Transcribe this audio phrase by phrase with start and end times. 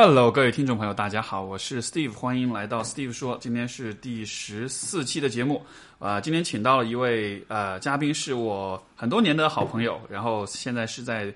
[0.00, 3.36] Hello，各位听众朋友，大家好，我是 Steve，欢迎来到 Steve 说。
[3.40, 5.60] 今天是第十四期的节目，
[5.98, 11.34] 啊、今天请到了一位呃嘉宾，是我很多年的好朋友，然后现在是在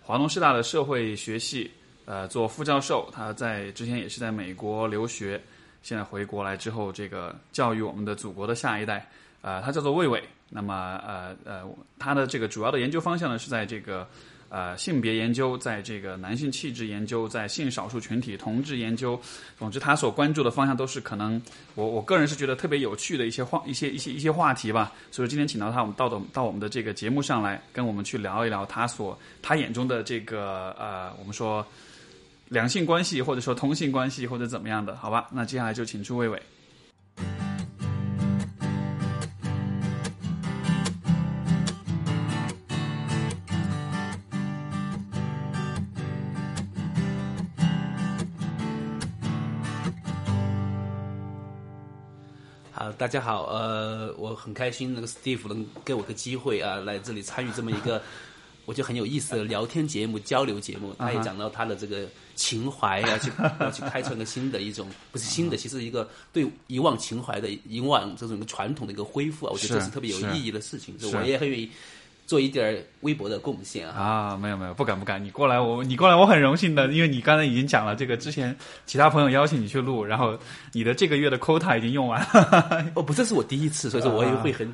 [0.00, 1.68] 华东师大的社会学系
[2.04, 5.42] 呃做副教授，他在之前也是在美国留学，
[5.82, 9.10] 现在回国来之后，这个教育我们的祖国的下一代，
[9.42, 10.22] 呃，他叫做魏伟。
[10.48, 11.68] 那么呃呃，
[11.98, 14.06] 他的这个主要的研究方向呢是在这个。
[14.54, 19.20] 呃，性别研究，在这个男性气质研究，在性少数群体同志研究，
[19.58, 21.42] 总之他所关注的方向都是可能
[21.74, 24.92] 我我个人是觉得特别有趣的一些话一些一些一些话题吧。
[25.10, 31.66] 所以今天请到他，我们到的到我们的这个节目上来，跟我们去聊一聊他所他眼中的这个呃，我们说
[32.48, 35.26] 两性关系，或者说同性关系，或者怎么样的，好吧？
[35.32, 36.40] 那接下来就请出魏伟。
[52.96, 58.00] 大家好，呃，我很开心，那个 Steve 能给我个机会啊，来这里参与这么一个
[58.66, 60.94] 我觉得很有意思的聊天节目、交流节目。
[60.98, 62.06] 他也讲到他的这个
[62.36, 71.68] 情怀啊，去 要去开创一个新的一种，不是新的，其实一个对以往情怀的以往这种传统的一个恢复啊，我觉得这是是特别有意义的事情，所以我也很愿意
[72.26, 74.00] 做一点儿微薄的贡献啊。
[74.00, 80.38] 啊，没有没有，不敢不敢，你过来我你过来我很荣幸的，因为你刚才已经讲了这个之前其他朋友邀请你去录，然后
[80.72, 84.72] 你的这个月的 quota 已经用完了 哦，不，这是我第一次，所以说我也会很，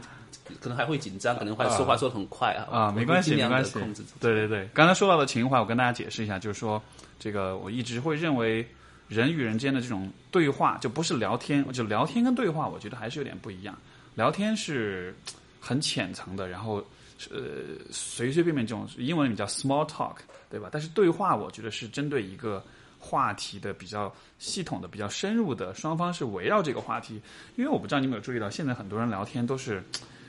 [0.61, 2.67] 可能还会紧张，可能会说话说的很快啊。
[2.71, 3.75] 啊，没关系没关系
[4.21, 6.83] 对对对，刚才说到的情怀，我跟大家解释一下，就是说
[7.19, 8.67] 这个我一直会认为
[9.09, 13.77] 人与人间的这种对话就不是聊天，就聊天跟对话，我觉得还是有点不一样。
[14.15, 15.15] 聊天是
[15.61, 16.85] 很浅层的，然后
[17.31, 20.17] 呃随随便便这种英文里面叫 small talk，
[20.49, 20.69] 对吧？
[20.73, 22.65] 但是对话，我觉得是针对一个
[22.99, 27.21] 话题的比较系统的、比较深入的，双方是围绕这个话题。
[27.57, 29.83] 因为我不知道你有没有注意到，现在很多人聊天都是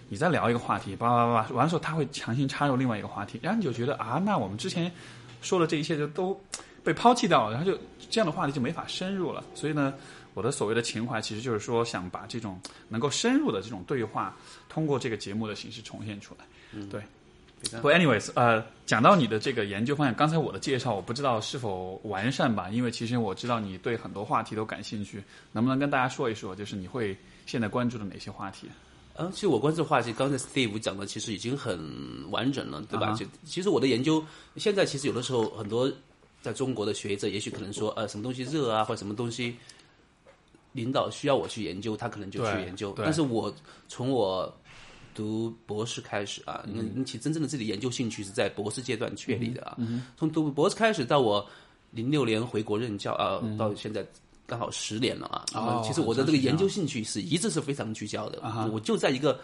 [0.10, 4.92] 你在聊一个话题，叭叭叭，完了之后他会强行插入另外一个话题，然后你就觉得啊，那我们之前
[5.42, 6.38] 说的这一切就都
[6.84, 7.78] 被抛弃掉了，然后就
[8.10, 9.44] 这样的话题就没法深入了。
[9.54, 9.94] 所以呢，
[10.34, 12.60] 我的所谓的情怀，其实就是说想把这种
[12.90, 14.36] 能够深入的这种对话，
[14.68, 16.46] 通过这个节目的形式重现出来。
[16.74, 17.02] 嗯，对
[17.80, 27.16] 不，anyways，呃，讲到你的这个研究方向，刚才我的介绍我不知道是否完善吧，因为其实我知道你对很多话题都感兴趣，能不能跟大家说一说，就是你会
[27.46, 28.68] 现在关注的哪些话题？
[29.16, 31.80] 嗯，其实我关注的话题，刚才 Steve 讲的其实已经很
[32.32, 33.14] 完整了，对吧？
[33.14, 34.24] 就其实我的研究，
[34.56, 35.92] 现在其实有的时候很多
[36.42, 39.56] 在中国的学者，也许可能说，呃，什么东西热啊，或者什么东西，
[40.72, 42.96] 领导需要我去研究，他可能就去研究。
[42.98, 43.54] 但是我
[43.88, 44.52] 从我
[45.14, 49.76] 读博士开始啊，那引引起真正的自己研究兴趣是在博士阶段确立的啊。
[49.78, 51.48] 嗯从读博士开始到我
[51.92, 54.06] 零六年回国任教啊，嗯到现在。
[54.48, 55.46] 刚好十年了啊！
[55.54, 58.42] 那哦么其实我的这个研究兴趣是一直是非常聚焦的。
[58.42, 59.40] 啊我就在一个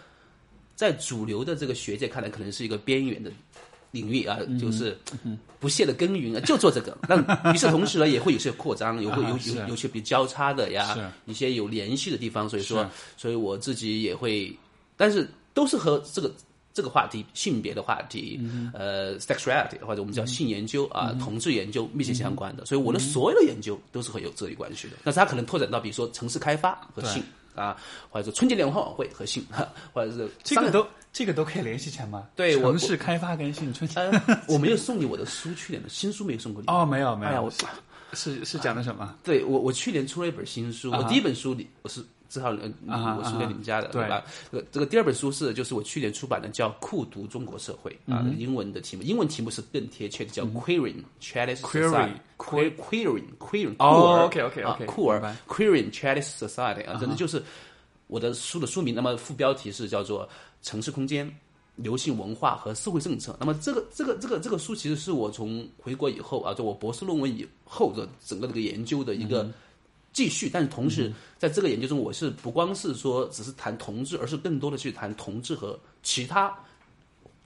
[0.76, 3.32] 在主流的这个学界看来，可能是一个边缘的
[3.92, 4.98] 领域啊，嗯就是
[5.62, 6.98] 不懈的耕耘啊，就做这个。
[7.08, 7.18] 但
[7.54, 12.50] 与此同时呢，也会有些扩张，有会有有有些比较交叉的呀，一些有联系的地方。
[12.50, 12.86] 所以说，
[13.16, 14.54] 所以我自己也会，
[14.98, 15.26] 但是
[15.58, 16.32] 都是和这个。
[16.74, 24.94] 这个话题，性别的话题，嗯呃，sexuality 或者我们叫性研究啊，同志研究密切相关的，所以嗯我的所有的研究都是和有这一关系的。
[25.04, 27.24] 但是它可能拓展到，比如说城市开发和性
[27.56, 27.76] 啊，
[28.12, 29.44] 或者说春节联欢晚会和性，
[29.92, 32.28] 或者是这个都这个都可以联系起来吗？
[32.36, 34.12] 对我城市开发跟性春呃，
[34.48, 36.72] 我没有送你我的书，去年的新书没有送过你。
[36.72, 37.52] 哦，没有没有，哎呀我
[38.14, 39.16] 是是讲的什么？
[39.24, 42.50] 对我，我去年出了一本新书，我第一本书里我是只好
[42.88, 44.24] 呃我输给你们家的，啊对吧？
[44.52, 52.12] 这个这个第二本书是就是我去年出版的，叫《酷读中国社会》啊，嗯英文的题目，英文题目是更贴切的，叫 Queering Chinese Query Society。
[52.38, 57.42] Queer Queering Queering 哦 OK，OK，OK，啊酷儿 Queering Chinese Society 啊，真的就是
[58.08, 60.28] 我的书的书名，那么副标题是叫做
[60.62, 61.32] “城市空间”。
[61.78, 63.38] 流行文化和社会政策。
[63.40, 69.48] 那么这个这个这个这个书，其实是我从回国以后啊，就我博士论文以后的整个这个研究的一个
[70.18, 70.50] 继续。
[70.52, 76.52] 但是同时，在这个研究中，我是不光是说只是谈同志，而是更多的去谈同志和其他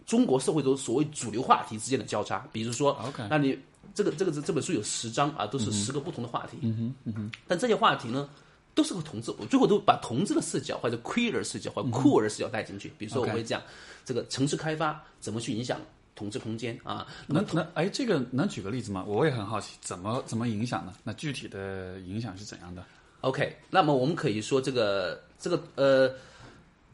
[0.05, 2.47] 中国社会中所谓主流话题之间的交叉。
[2.53, 2.97] 比如说
[3.29, 3.59] 那你
[3.93, 6.57] 这个这个这这本书有十章啊，都是十个不同的话题。
[6.61, 7.31] 嗯哼嗯哼。
[7.45, 8.29] 但这些话题呢？
[8.73, 12.89] 都是个同志，我最后都把同志的视角或者 queer 视角或者酷儿视角带进去。
[12.97, 13.61] 比如说，我会讲
[14.05, 15.77] 这个城市开发怎么去影响
[16.21, 17.07] 同志空间啊。
[17.25, 19.03] 能能哎，这个能举个例子吗？
[19.07, 20.93] 我也很好奇，怎么怎么影响呢？
[21.03, 22.83] 那具体的影响是怎样的
[23.21, 26.07] ？OK，那么我们可以说这个这个呃，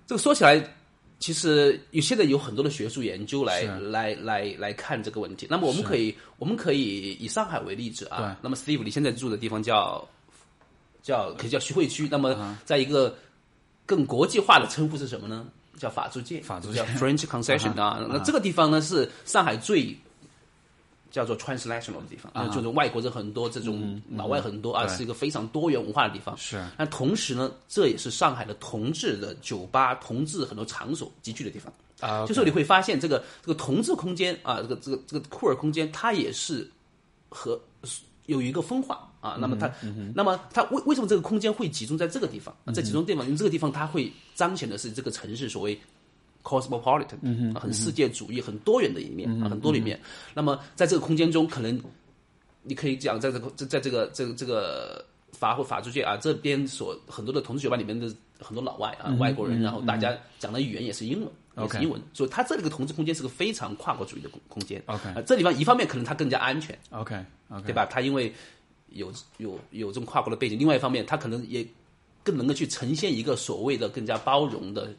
[0.05, 0.63] 这个说起来
[1.19, 5.45] 其实有现在有很多的学术研究来来来来看这个问题。
[5.49, 8.17] 那么我们可以我们可以以上海为例子啊。
[8.19, 10.07] 对那么 Steve，你现在住的地方叫
[11.03, 12.07] 叫可以叫徐汇区。
[12.09, 13.13] 那么在一个
[13.85, 15.45] 更国际化的称呼是什么呢？
[15.77, 18.05] 叫法租界，法租界叫 French Concession 啊。
[18.09, 19.95] 那这个地方呢是上海最
[21.09, 26.35] 叫做 transnational 的地方，啊，就是外国人很多，这种老外很多啊，是一个非常多元文化的地方。
[26.37, 31.73] 是那同时呢，这也是上海的同志的酒吧、同志很多场所集聚的地方。
[31.99, 36.69] 啊，就是你会发现，这个这个同志空间啊，这个这个这个酷儿空间，它也是
[37.29, 37.59] 和
[38.27, 39.37] 有一个分化啊。
[39.39, 39.71] 那么它，
[40.13, 42.55] 那么它为为什么这个空间会集中在这个地方？
[42.73, 45.79] 在集中地方，因为这个地方它会彰显的是这个城市所谓
[46.43, 49.99] cosmopolitan，、啊很世界主义、很多元的一面啊，很多的一面。
[50.33, 51.79] 那么在这个空间中，可能
[52.63, 61.29] 你可以讲，在这个在在这个这个这个法或法租界啊这边所很多的同志酒吧里面的很多老外啊、外国人，然后大家讲的语言也是英文。
[61.59, 64.79] 也是英文，所以它这里个同志空间是个非常跨国主义的空空间。
[64.85, 67.15] OK 啊，这地方一方面可能它更加安全 OK，
[67.65, 67.87] 对吧？
[67.87, 68.31] 它因为
[68.89, 71.65] 有有有这种跨国的背景，另外一方面，他可能也
[72.23, 74.89] 更能够去呈现一个所谓的更加包容的、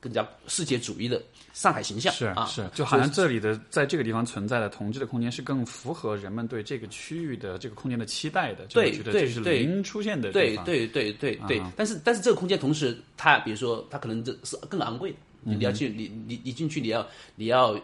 [0.00, 2.12] 更加世界主义的上海形象。
[2.12, 17.78] 是啊，是，就好像这里的在这个地方存在的同志的空间是更符合人们对这个区域的这个空间的期待的，就对对对零出现的地方，对对对对对，但是但是这个空间同时，它比如说它可能这是更昂贵的，你要去你你你进去你要你要。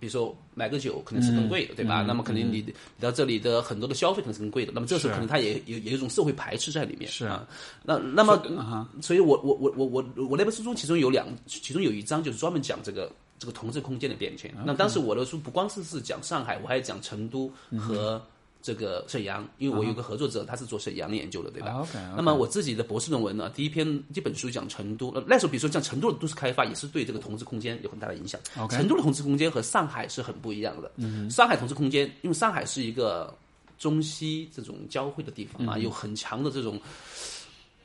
[0.00, 2.02] 比如说买个酒可能是更贵的，对吧？
[2.02, 7.10] 那么肯定你你到这里的很多的消费可能是更贵的，那么这时候可能它也有也有一种社会排斥在里面。
[7.10, 7.46] 是啊，
[7.82, 14.54] 那那么，所以我我我我我我那本书中其中有两，其中有一章就是专门讲这个这个同质空间的变迁。
[14.64, 18.22] 那当时我的书不光是是讲上海，我还讲成都和
[18.68, 21.70] 这个沈阳，因为我有个合作者，他是做沈阳研究的，对吧？
[21.70, 28.38] 啊 OK，那么我自己的博士论文呢，第一篇一本书讲成都，呃那时候比如说像成都的都市开发，也是对这个同志空间有很大的影响。
[28.58, 30.92] OK 成都的同志空间和上海是很不一样的。
[31.30, 33.34] 上海同志空间，因为上海是一个
[33.78, 36.78] 中西这种交汇的地方啊，有很强的这种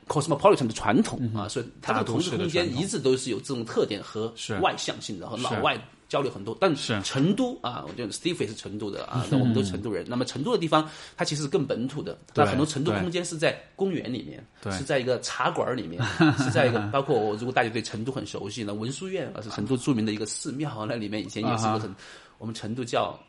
[0.09, 5.79] cosmopolitan 的传统啊，所以它这个同志空间一直都是有这种特点和外向性的，和老外
[6.13, 6.55] 交流很多。
[6.61, 7.01] 但是。
[7.01, 10.05] 成都啊，我觉得 Steve 也是成都的啊，那我们都成都人。
[10.07, 10.87] 那么成都的地方，
[11.17, 14.71] 它其实是更本土的，那很多成都空间是在公园里面，对。
[14.73, 15.99] 是在一个茶馆里面，
[16.37, 21.95] 是在一个包括我如果大家对成都很熟悉呢，文殊院啊是成都著名的一个寺庙，那里面以前也是个很，
[22.37, 23.19] 我们成都叫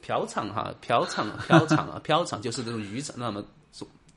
[0.00, 3.44] 嫖场哈，嫖场 嫖场啊，嫖场就是这种渔场，那么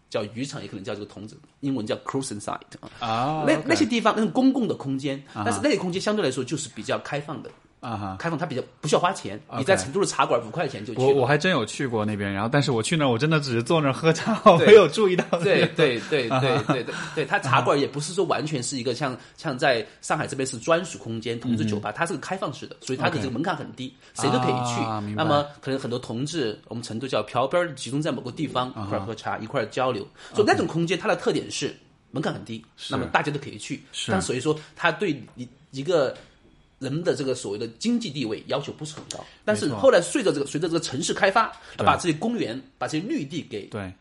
[0.10, 2.89] 叫渔场也可能叫这个同子，英文叫 cruising site 啊。
[3.00, 7.50] 啊，那那些地方那种公共的空间，但是那些空间相对来说就是比较开放的，
[7.85, 8.15] 啊哈。
[8.17, 9.39] 开放它比较不需要花钱。
[9.57, 10.99] 你在成都的茶馆五块钱就去。
[10.99, 15.23] 我我还真有去过那边，然后但是我去那儿我真的只是坐那儿喝茶，没有注意到。
[15.43, 31.75] 对对 对对对对对，它茶馆也不是说完全是一个像像在上海这边是专属空间同志酒吧，它是个开放式的，所以它的这个门槛很低，谁都可以去那么可能很多同志，我们成都叫嫖边儿，集中在某个地方一块喝茶，一块交流，所以那种空间它的特点是
[32.11, 33.83] 门槛很低，那么大家都可以去。
[33.91, 36.15] 是但所以说，它对一一个。
[36.80, 43.92] 人的这个所谓的经济地位要求不是很高，但是后来随着这个随着这个城市开发，把这些公园、把这些绿地给对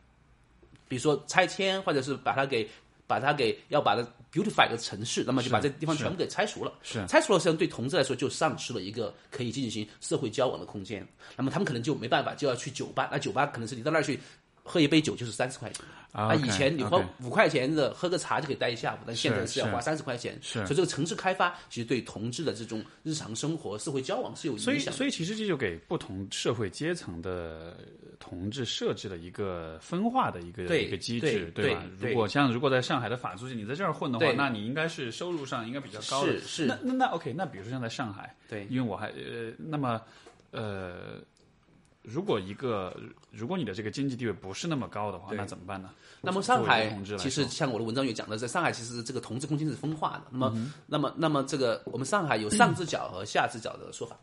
[0.89, 2.69] 比如说拆迁，或者是把它给
[3.07, 6.73] 把它给要把它 beautify 个城市，那么就把这地方全部给拆除了。
[6.83, 11.07] 是拆除了，实际上对同志来说就丧失了一个可以进行社会交往的空间。
[11.37, 13.09] 那么他们可能就没办法，就要去酒吧。
[13.11, 14.19] 那酒吧可能是你到那儿去
[14.65, 15.85] 喝一杯酒就是三十块钱。
[16.11, 20.39] 啊以前你花五块钱的喝个茶就可以待一下午，但现在是要花三十块钱。
[20.41, 24.79] 是所以这个城市开发其实对同志的这种日常生活、社会交往是有，影响所以。
[24.79, 27.77] 所以其实这就给不同社会阶层的
[28.21, 31.85] 同志设置了一个分化的一个一个机制，对吧？
[31.99, 36.39] 如果像如果在上海的法租界，你在这儿混的话，那你应该是收入上应该比较高的。
[36.39, 40.01] 是是那那那 OK，那比如说像在上海，对因为我还呃，那么
[40.53, 41.19] 呃，
[42.05, 42.95] 如果一个
[43.31, 45.91] 如果你的这个经济地位不是那么高的话，那怎么办呢？
[46.21, 50.25] 那么上海其实像我的文章也讲的，在上海其实这个同志空间是分化的。
[50.31, 54.17] 那么，嗯那么，那么这个我们上海有上只脚和下只脚的说法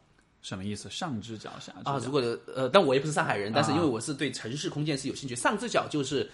[0.44, 0.90] 什么意思？
[0.90, 2.00] 上只脚下只啊。
[2.04, 2.22] 如果
[2.56, 5.36] 呃，但我也不是上海人，但是啊因为我是对城市空间是有兴趣。
[5.36, 6.30] 上只脚就是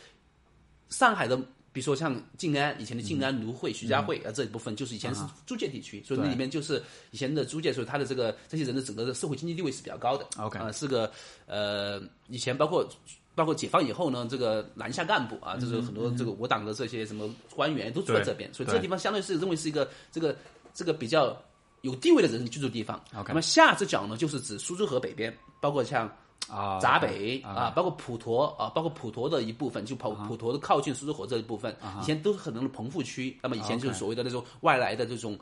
[0.89, 1.39] 上海的，
[1.77, 6.81] 比如说像静安以前的静安、芦荟、徐家汇啊这一部分，就是以前是租界地区，所以那里面就是
[7.11, 10.25] 以前的租界，所以它的这个这些人的整个的社会经济地位是比较高的。
[10.39, 11.11] OK 啊，是个
[11.45, 12.89] 呃，以前包括。
[13.35, 20.35] 包括解放以后呢，这个南下干部啊，就是很多这个我党的这些什么官员都住在这边，所以这个地方相对是认为是一个这个
[20.73, 21.39] 这个比较
[21.81, 22.99] 有地位的人居住地方。
[23.13, 25.31] OK 那么下这角呢，就是指苏州河北边，
[25.61, 26.11] 包括像
[26.49, 27.49] 啊，闸北啊。
[27.51, 33.37] 啊，包括普陀啊，包括普陀的一部分，就普普陀的靠近苏州河这一部分，以前都是很多的棚户区。
[33.41, 35.37] 那么以前就是所谓的那种外来的这种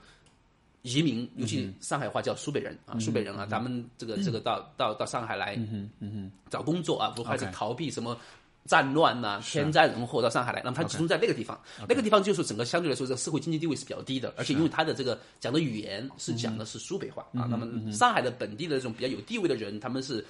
[0.82, 5.60] 移民，尤其上海话叫苏北人啊，苏北人啊，咱们这个这个到到到上海来
[6.50, 8.18] 找工作啊，不还是逃避什么。
[8.68, 11.56] 战乱呐、天灾人祸到上海来，那么他集中在那个地方，
[11.88, 20.26] 那个地方就是整个相对来说，这个社会经济地位是比较低的，而且因为他的这个讲的语言是讲的是苏北话啊，那么上海的本地的这种比较有地位的人，他们是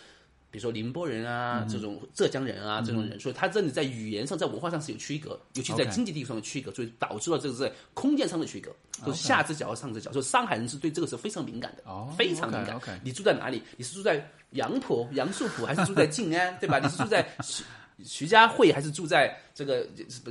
[0.56, 8.72] 比如说宁波人啊，这种浙江人啊，这种人，所以他这里在语言上、在文化上是有区隔，尤其在经济地位上的区隔，所以导致了这个在空间上的区隔，
[9.06, 10.14] 就是下只脚和上只脚。
[10.14, 12.80] 所以上海人是对这个是非常敏感的，哦非常敏感。
[13.04, 13.62] 你住在哪里？
[13.76, 16.80] 你是住在杨浦、杨树浦，还是住在静安， 对吧？
[16.80, 17.62] 你是住在徐
[18.06, 19.86] 徐家汇，还是住在这个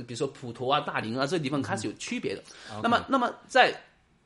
[0.07, 2.41] 比如说普陀啊、大宁啊这个地方，它是有区别的。
[2.81, 3.71] 那么，那么在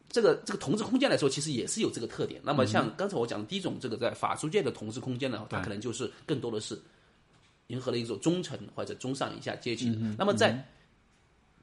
[0.10, 2.42] 这个这个同志空间来说，其实也是有这个特点。
[2.44, 6.80] 那么像刚才我讲的第一种，这个在法租界的同志空间呢，它可能就是更多的是
[7.68, 9.98] 迎合了一种中层或者中上以下阶级的。
[10.18, 10.66] 那么在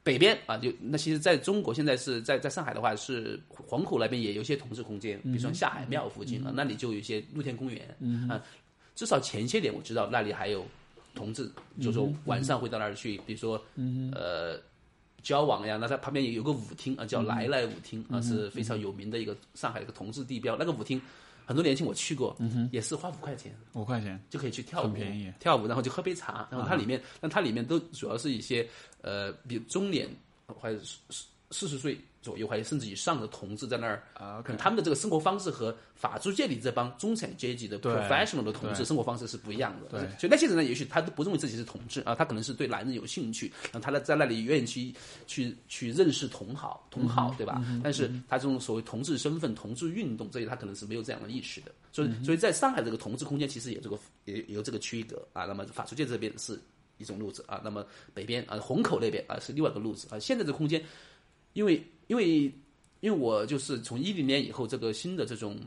[0.04, 7.96] 北边啊，就那其实在中国现在是在在上海的话，是虹口那边也有一些同志空间，比如说下海庙附近啊，那里就有一些露天公园
[8.30, 8.40] 啊。
[8.94, 10.64] 至少前些年我知道那里还有
[11.14, 11.50] 同志，
[11.80, 13.60] 就是说晚上会到那儿去，比如说
[14.14, 14.60] 呃。
[15.26, 20.54] 交往呀，那它旁边也有个舞厅啊，叫来来舞厅啊，是非常有名的一个上海的一个同志地标。
[20.56, 21.02] 那个舞厅
[21.44, 22.36] 很多年前我去过，
[22.70, 23.52] 也是花五块钱。
[23.72, 25.32] 五块钱，就可以去跳舞，很便宜。
[25.40, 28.64] 跳舞，然后就喝杯茶，然后它里面，那它里面都主要是一些
[29.02, 30.08] 呃，比如中年
[30.46, 40.00] 或者四四四十岁左右，还有甚至以上的同志在那儿啊可能他们的这个生活方式和法租界里这帮中产阶级的 professional 的同志生活方式是不一样的。
[40.00, 44.92] 对所以那些人呢，也许他都不认为自己是同志啊，他可能是对男人有兴趣，然后他在在那里愿意去
[45.28, 47.64] 去去认识同好同好，对吧？
[47.84, 51.70] 但是他这种所谓同志身份、同志运动这些，他可能是没有这样的意识的。
[51.92, 55.44] 所以，所以在上海这个同志空间，其实也有这个也也有这个区隔啊。
[55.44, 56.60] 那么法租界这边是
[56.98, 60.18] 一种路子啊，那么北边啊虹口那边啊是另外一个路子啊。
[60.18, 60.82] 现在这空间，
[61.54, 62.52] 因为因为
[63.00, 65.58] 因为我就是从一零年以后，这个新的这种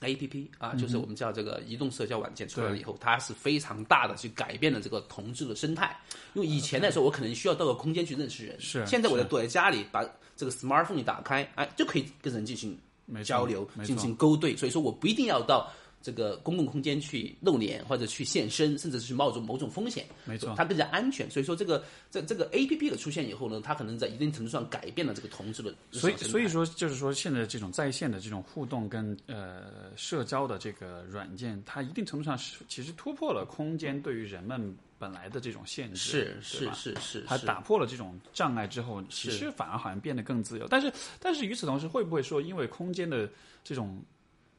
[0.00, 5.96] A P P 啊，就是我们叫这个移动社交软件出来了以后，它是非常大的去改变了这个同志的生态。
[6.34, 8.84] 因为以前来说，我可能需要到个空间去认识人，是。
[8.86, 10.04] 现在我在躲在家里，把
[10.36, 12.76] 这个 smartphone 一打开，哎，就可以跟人进行
[13.24, 14.56] 交流，进行勾兑。
[14.56, 20.04] 所以说我不一定要到这个公共空间去露脸或者去现身，甚至是冒着某种风险。
[20.24, 21.30] 没错它更加安全。
[21.30, 40.66] 所以说这个这这个 A P P 的出现以后呢，它可能在一定程度上改变了这个同志的所以所以说就是说，现在这种在线的这种互动跟呃社交的这个软件，它一定程度上是其实突破了空间对于人们本来的这种限制，是是是，是它打破了这种障碍之后，其实反而好像变得更自由。
[40.68, 43.28] 但是，但是与此同时，会不会说，因为空间的
[43.64, 44.00] 这种，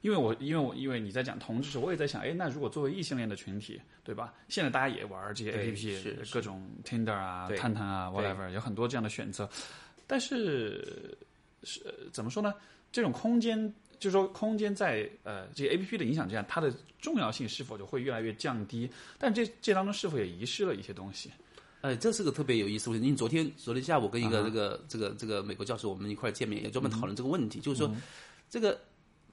[0.03, 4.33] 因为我因为我因为你在讲同志时，我也在想，哎，那如果作为异性恋的群体，对吧？
[4.49, 9.49] 现在大家也玩这些 A P 是 P，各种 Tinder 啊、探探啊、whatever，有很多这样的选择。
[10.05, 11.17] 但是，
[11.63, 12.53] 是、呃怎么说呢？
[12.91, 13.73] 这种空间。
[13.99, 18.89] 就是说，空间在呃这些 A P P 的影响之下，它的重要性是否就会越来越降低？
[19.17, 21.31] 但这这当中是否也遗失了一些东西？
[21.79, 23.07] 哎，这是个特别有意思的问题。
[23.07, 27.89] 因为昨天昨天下午跟一啊个这个、这个这个美国教授我们一块儿见面，也专门嗯讨论这个问题，就是说
[28.49, 28.77] 这个。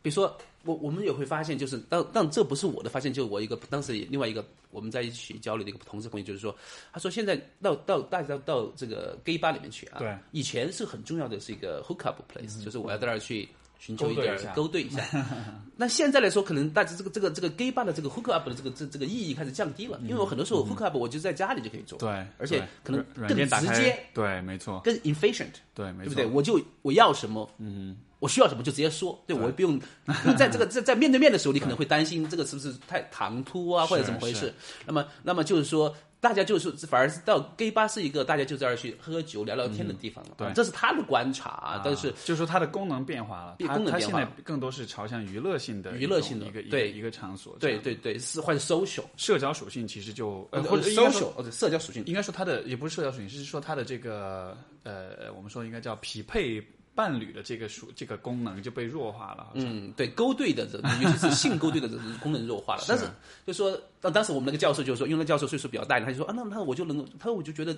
[0.03, 6.55] 比如说，我我们也会发现，就是当但这不是我的发现，就是我一个当时另外一个我们在一起交流的一个同事朋友，就是说，
[6.93, 15.03] 他说现在到到大家到这个 gay bar 里面去啊，对，嗯以前是很重要的是一个 hook up place，、就是我要在那儿去寻求一点勾兑一下。
[15.77, 26.27] 那现在来说，可能大家这个这个这个 gay bar 的这个 hook up 的这个这这个意义开始降低了，因为我很多时候 hook up 我就在家里就可以做，对，而且可能更直接，对，没错，更 efficient，对，没错，对不对？
[26.27, 29.81] 我就我要什么，嗯，我需要什么就直接说，对我不用
[30.39, 34.55] 在这个在在面对面的时候，你可能会担心这个是不是太唐突啊，或者怎么回事？
[34.87, 35.93] 那么那么就是说。
[36.23, 41.81] 大家就是反而是到 gay 吧是一个大家就在那儿去喝酒聊聊天的地方了，对啊这是他的观察啊。
[41.83, 56.63] 但是就是说它的功能变化了，功能变化在更多是朝向娱乐性的娱乐性的一个一个对一个场所，对，对对，是或者 social 社交属性其实就呃或或者 social 社交属性，应该说它的也不是社交属性，是说它的这个呃我们说应该叫匹配
[56.95, 62.85] 伴侣的这个属这个功能就被弱化了，嗯，对，勾兑的这，尤其是性勾兑的这功能弱化了。
[62.89, 63.05] 但是
[63.47, 67.77] 就说，当当时我们那个教授就说，因为那教授岁数比较大，他就说啊，那那我就能够，他说我就觉得。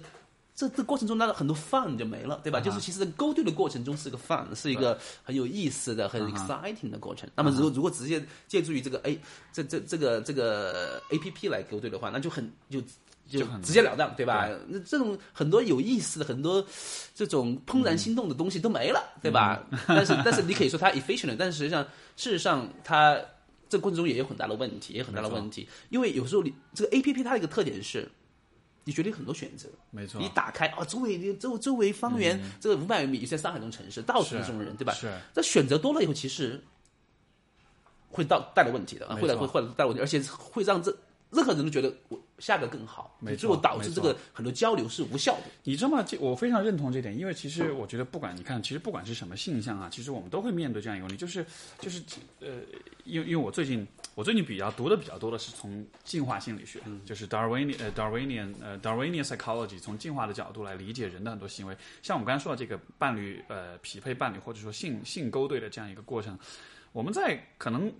[0.54, 2.60] 这这过程中，那个很多 fun 就没了，对吧？
[2.60, 7.26] 就是其实勾兑的过程中是个 fun，是一个很有意思的、很 exciting 的过程。
[7.34, 9.18] 那么如果如果直接借助于这个 A
[9.50, 12.82] 这这这个这个 A P P 来勾兑的话，那就很就
[13.28, 14.48] 就直截了当，对吧？
[14.68, 16.64] 那这种很多有意思的、很多
[17.14, 19.62] 这种怦然心动的东西都没了，对吧？
[19.88, 21.82] 但是但是你可以说它 efficient，但是实际上
[22.16, 23.18] 事实上它
[23.68, 28.08] 这过程中也有很大的问题，也有很大的问题，因为有时候你这个 A P P 它的一个特点是。
[28.84, 29.68] 你觉得有很多选择。
[29.92, 34.92] 没错你，打开啊，周围周周围方圆、这个五百米，在上海这种城市，到处是这种人，对吧？
[34.92, 36.60] 是这选择多了以后，其实
[38.10, 40.92] 会到带来问题的会来会会带来问题，而且会让这
[41.32, 45.44] 任何人都觉得我下个更好，最后导致这个很多交流是无效的。
[45.64, 46.02] 你知道吗？
[46.02, 51.44] 这我非常认同这点，因为其实我觉得，不管你看，其实不管是什么现象啊，其实我们都会面对这样一个问题，就是
[51.80, 52.02] 就是
[52.40, 52.60] 呃，
[53.04, 66.38] 因为因为我最近我最近比较读的比较多的是从进化心理学，就是 Darwinian 呃 Darwinian 呃 Darwinian psychology，从进化的角度来理解人的很多行为，像我们刚才说到这个伴侣呃匹配伴侣或者说性性勾兑的这样一个过程，
[66.92, 67.90] 我们在可能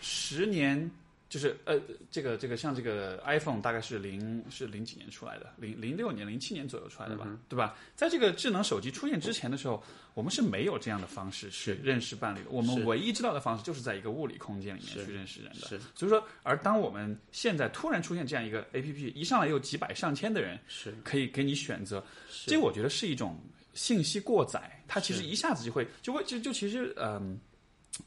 [0.00, 0.90] 十年。
[1.34, 1.80] 就是呃，
[2.12, 7.76] 这个这个像这个 iPhone 大概是零是零几年出来的，零零六年、零七年左右出来的吧，对吧？
[7.96, 9.82] 在这个智能手机出现之前的时候，
[10.14, 12.50] 我们是没有这样的方式去认识伴侣的。
[12.50, 15.66] 我们唯一知道的方式就是在一个物理空间里面去认识人的。
[15.66, 22.00] 是所以说，而当我们现在突然出现这样一个 APP，一上来有几百上千的人是可以给你选择，
[22.46, 23.36] 这我觉得是一种
[23.72, 27.36] 信息过载，它其实一下子就会就会就就其实嗯。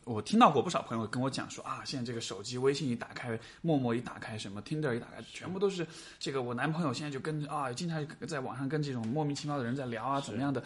[0.03, 5.85] 我听到过不少朋友跟我讲说啊，现在这个手机微信一打开，陌陌一打开，什么 Tinder 一打开，全部都是
[6.19, 6.41] 这个。
[6.41, 10.61] 我男朋友现在就跟啊，经常在网上跟这种莫名其妙的人在聊啊，怎么样的？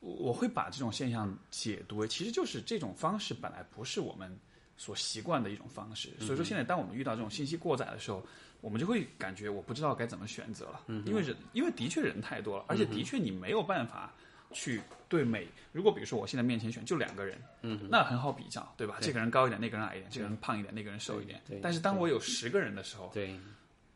[0.00, 4.36] 我我会把这种现象解读为，其实就是这种方式本来不是我们
[4.76, 6.10] 所习惯的一种方式。
[6.18, 8.24] 所以说，现在当我们遇到这种信息过载的时候，
[8.60, 14.12] 我们就会感觉我不知道该怎么选择了，因为人，因为的确人太多了，而且的确你没有办法。
[14.56, 18.96] 去对美，如果比如说我现在面前选就两个人，嗯，那很好比较，对吧？
[19.02, 21.40] 这个人高一点，那个人矮一点，这个人胖一点，那个人瘦一点。
[21.62, 23.38] 但是当我有十个人的时候，对，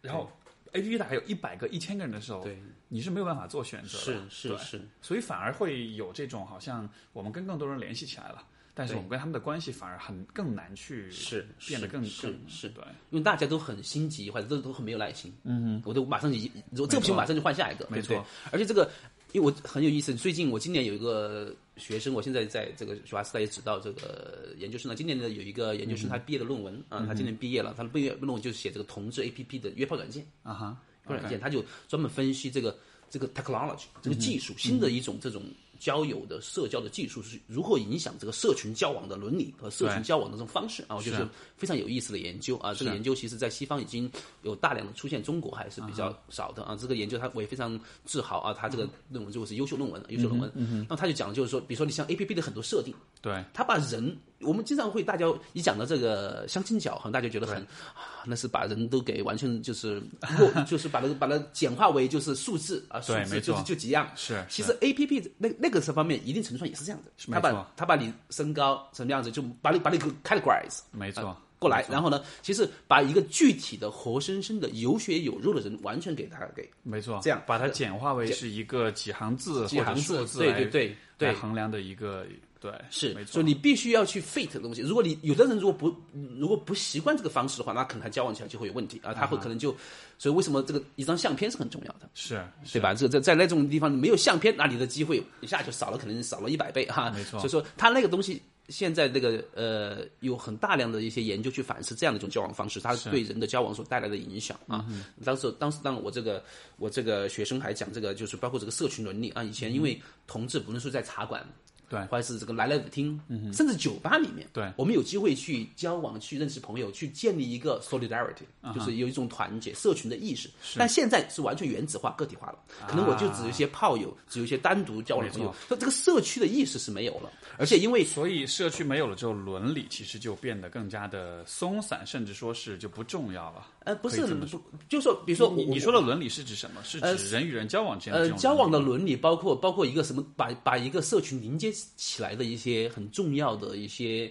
[0.03, 0.31] 然后
[0.73, 15.35] A P P 打开有一百个、一千个人的时候，对，你是没有办法做选择的，是是是，所以反而会有这种好像我们跟更多人联系起来了，但是我们跟他们的关系反而很更难去是变得更是更是对，因为大家都很心急，或者都都很没有耐心。
[15.43, 16.39] 嗯，我都马上就
[16.83, 18.25] 我这个不行，马上就换下一个，没错。
[18.53, 18.89] 而且这个，
[19.33, 24.97] 因为我很有意思，最近我今年有一个学生，我现在在这个学华师大也指导这个研究生呢。
[24.97, 32.77] 今年呢有一个研究生，他毕业的论文啊，他今年毕业了，他的毕业论文就是写这个同志 A P P 的约炮软件啊哈，约炮软件，他就专门分析这个
[33.09, 35.43] 这个 technology 这个技术，新的一种这种。
[35.81, 40.95] 交友的社交的技术是如何影响这个社群交往的伦理和社群交往的这种方式啊？
[40.95, 42.75] 我觉得是非常有意思的研究啊。
[42.75, 44.09] 这个研究其实在西方已经
[44.43, 46.77] 有大量的出现，中国还是比较少的啊。
[46.79, 50.87] 这个研究他我也非常自豪啊，他这个论文就是优秀论文，优秀论文。
[50.89, 57.59] 那他就讲就是说，比如说你像 A P P 的很多设定，对，他把人，我们经常会大家一讲到这个相亲角，好像大家觉得很
[57.95, 60.03] 啊，那是把人都给完全就是
[60.67, 64.11] 就是把它把它简化为就是数字啊，数字就是就几样。
[64.17, 77.43] 是，其实 A P P 那那个这方面一定程度上也是这样的，他把他把你身高什么样子，就把你把你 categorize，没错，过来，然后呢，其实把一个具体的活生生的有血有肉的人完全给他给，没错，这样。
[77.47, 81.35] 把它简化为是一个几行字几行字对对对对。
[81.35, 82.25] 衡量的一个。
[82.61, 83.33] 对，是，没错。
[83.33, 84.83] 所以你必须要去 fit 的东西。
[84.83, 85.97] 如果你有的人如果不
[86.37, 89.15] 如果不习惯这个方式的话，那可能他交往起来就会有问题啊。
[89.15, 89.75] 他会可能就，
[90.19, 92.11] 所以为什么这个一张相片是很重要的？
[92.13, 92.39] 是，
[92.71, 92.93] 对吧？
[92.93, 97.11] 这在在那种地方没有相片，那你的机会一下就少了，可能少了一百倍哈。
[97.13, 97.41] 没错。
[97.41, 104.85] 所以说他那个东西现在这个呃有很大量的一些研究去反思这样的一种交往方式，它对人的交往所带来的影响啊。
[105.25, 106.45] 当时当时当我这个
[106.77, 109.43] 我这个学生还讲这个，就是包括这个社群伦理啊。
[109.43, 111.43] 以前因为同志不论是在茶馆。
[111.91, 113.21] 对，或者是这个来来舞厅，
[113.53, 120.49] 甚至酒吧里面，对，我们有机会去交往、去认识朋友、去建立一个 solidarity，就是有一种团结、社群的意识。
[120.77, 127.29] 但现在是完全原子化、个体化了，可能我就只有一些炮友，只有一些单独交往的朋友，那这个社区的意识是没有了。
[127.59, 133.67] 而且因为所以社区没有了之后，伦理其实就变得更加的松散，甚至说是就不重要了。
[133.85, 136.83] 呃，不是，不，就说比如说你你说的伦理是指什么？
[136.85, 144.31] 是指人与人交往这样呃，交往的伦理包括包括一个什么，把把一个社群凝结起来的一些很重要的一些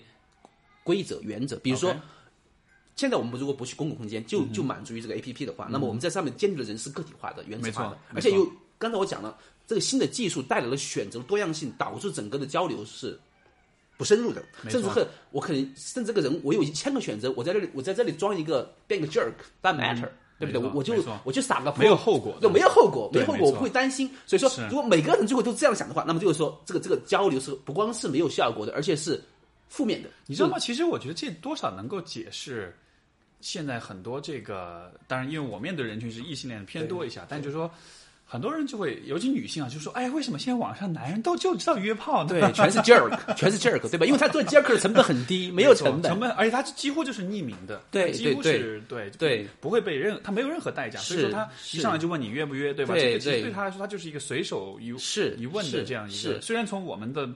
[0.83, 1.57] 规则原则。
[1.57, 1.95] 比如说，
[2.95, 9.35] 现在我们如果不去公共空间，就就满足于这个 A P P 的话，那么我们在上面建立的人是个体化的、原子化的，而且又刚才我讲了，
[9.65, 13.19] 这个新的技术带来了选择多样性，导致整个的交流是。
[13.99, 20.07] 不深入的，甚至很我可能甚至这个人我有一千个选择，我在这里我在这里装一个变个 jerk，that matter，
[20.39, 20.61] 对不对？
[20.61, 20.93] 我我就
[21.25, 24.09] 我就撒个没有后果，就没有后果，没有后果，我不会担心。
[24.25, 29.21] 所以说，如果每个人最后都这样想的话，那么就是说，这个这个交流是不光是没有效果的，而且是
[29.67, 30.09] 负面的。
[30.27, 30.57] 你知道吗？
[30.57, 32.73] 其实我觉得这多少能够解释
[33.41, 37.69] 现在很多这个，当然因为我面对人群是异性恋偏多一下，但就是说。
[38.31, 44.05] 很多人就会，尤其女性啊，就说：“哎，为什么现在网上男人都就知道约炮呢？”对，全是 jerk，全是 jerk，对吧？
[44.05, 52.93] 因为他做 jerk 的成本很低， 没有成本，成本，而且他几乎就是匿名的，对，几乎是对对，不会被任，他没有任何代价，所以说他一上来就问你约不约，对吧？
[52.93, 56.39] 这个其实对他来说，他就是一个随手一是一问的这样一个。
[56.39, 57.27] 虽然从我们的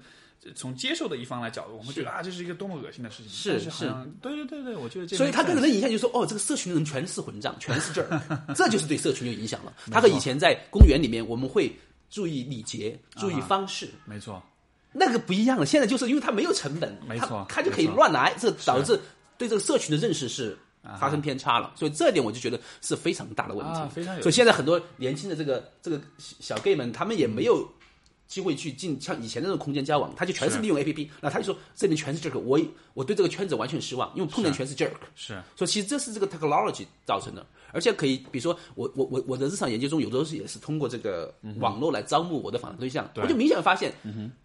[0.56, 5.08] 从接受的一方来角度，我们觉得啊，这是一个多么恶心的事情，是是，对对对对，我觉得。
[5.16, 8.20] 所以他给人的印象就是说，哦，这个社群的人全是混账，全是 jerk，
[8.56, 9.74] 这就是对社群有影响了。
[9.92, 11.74] 他和以前在公园里面，我们会。
[12.10, 14.40] 注意礼节，注意方式，没错，
[14.92, 15.66] 那个不一样了。
[15.66, 18.96] 现在就是因为他没有成本，没错，他就可以乱来，这导致
[19.36, 20.56] 对这个社群的认识是
[21.00, 21.74] 发生偏差了。
[21.76, 23.80] 所以这一点我就觉得是非常大的问题。
[23.92, 24.22] 非常有。
[24.22, 27.68] 所以现在很多年轻的这个这个小 gay 们，他们也没有
[28.28, 31.12] 机会去进像以前那种空间交往，他就全是利用 A P P。
[31.22, 32.60] 那他就说这里全是 jerk，我
[32.94, 34.92] 我对这个圈子完全失望，因为碰见全是 jerk。
[35.16, 37.46] 是，所以其实这是这个 technology 造成的。
[37.76, 43.92] 而且可以，比如说我我我我的日常研究中，有的时候也是通过这个网络来招募我的访谈对象，我就明显发现，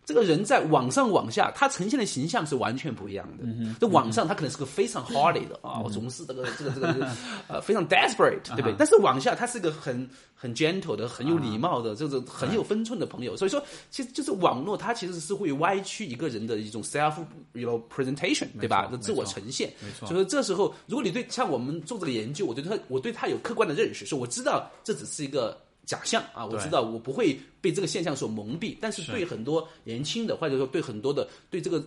[0.03, 3.45] 这个人在网上网下，他呈现的形象是完全不一样的。
[3.79, 7.07] 在网上，他可能是个非常 hardy 的啊，我总是这个这个这个
[7.49, 8.75] 呃非常 desperate，对不对？
[8.79, 13.37] 但是网下他是个很很 gentle 的、很有礼貌的，这种很有分寸的朋友。
[13.37, 17.17] 所以说，其实就是网络，它其实是会歪曲一个人的一种 self
[17.53, 18.87] you know presentation，对吧？
[18.87, 19.71] 的自我呈现。
[19.81, 20.09] 没错。
[20.09, 23.13] 所以说这时候，如果你对像我们做这个研究，我对他，我对。
[23.19, 28.77] 他有客观的认识，说我知道这只是一个假象啊，我知道我不会被这个现象所蒙蔽。
[28.81, 31.85] 但是对很多年轻的，或者说对很多的对这个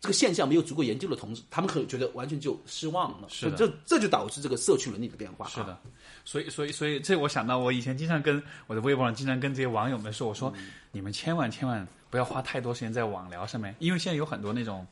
[0.00, 3.28] 这个现象没有足够研究的同时，他们可能觉得完全就失望了。
[3.28, 5.48] 是的，这这就导致这个社区伦理的变化。
[5.48, 5.78] 是的，
[6.24, 10.52] 所以所以所以这我想到，我以前经常跟我的微博上经常跟这些网友们说，我说
[10.92, 14.86] 你们千万千万不要花太多时间在网聊上面，因为现在有很多那种。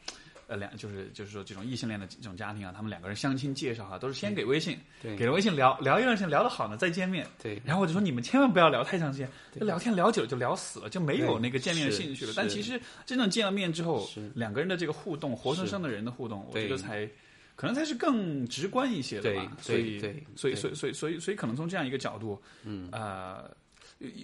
[0.47, 12.33] 呃，两就是就是说这种异性恋的这种家庭啊，他们两个人相亲介绍哈，都是先给微信，给了微信聊聊一段时间，聊得好呢再见面，对，然后我就说你们千万不要聊太长时间，聊天聊久了就聊死了，就没有那个见面的兴趣了。
[12.37, 17.09] 但其实真正见了面之后，两个人的这个互动，活生生的人的互动，我觉得才
[17.57, 19.57] 可能才是更直观一些的吧。
[19.61, 19.99] 所以，
[20.37, 23.51] 所以，所以，所以，所以，所以，可能从这样一个角度，嗯，呃。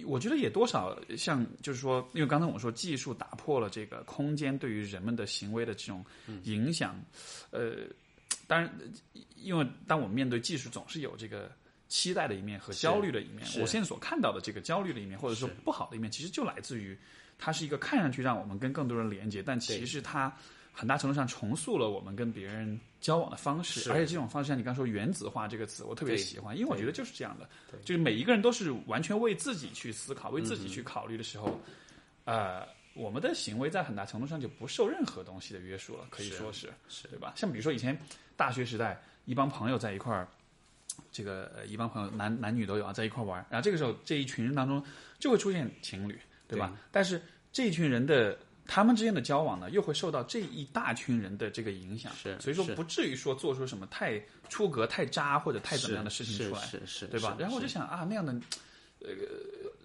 [0.05, 6.05] 我觉得也多少像，就是说，因为刚才我们说技术打破了这个空间对于人们的行为的这种
[6.43, 6.99] 影响，
[7.51, 7.77] 呃，
[8.47, 8.71] 当然，
[9.35, 11.51] 因为当我们面对技术，总是有这个
[11.87, 13.47] 期待的一面和焦虑的一面。
[13.59, 16.97] 我现在所看到的这个焦虑的一面，或者说不好的一面，其实就来自于
[17.37, 20.33] 它是一个看上去让我们跟更多人连接，但其实它。
[20.71, 27.47] 很大程度上重塑了我们跟别人交往的方式，而且这种方式像你刚说“原子化”这个词，我特别喜欢，因为我觉得就是这样的，
[27.83, 31.59] 就是每一个人都是完全为自己去思考、为自己去考虑的时候，
[32.25, 37.33] 呃，我们的行为在很大程度上就不受任何东西的约束了，可以说是，是对吧？
[37.35, 37.99] 像比如说以前
[38.37, 40.27] 大学时代，一帮朋友在一块儿，
[41.11, 44.83] 这个一帮朋友男男女都有啊，在一块玩，然后这个时候这一群人当中
[45.19, 46.75] 就会出现情侣，对吧？
[46.91, 48.37] 但是这一群人的。
[48.67, 57.35] 他们之间的交往呢，又会受到这一大群人的这个影响，是，所以说不至于说做出什么太出格、太渣或者太怎么样的事情出来，是是，对吧？
[57.39, 58.33] 然后我就想啊，那样的，
[58.99, 59.09] 呃。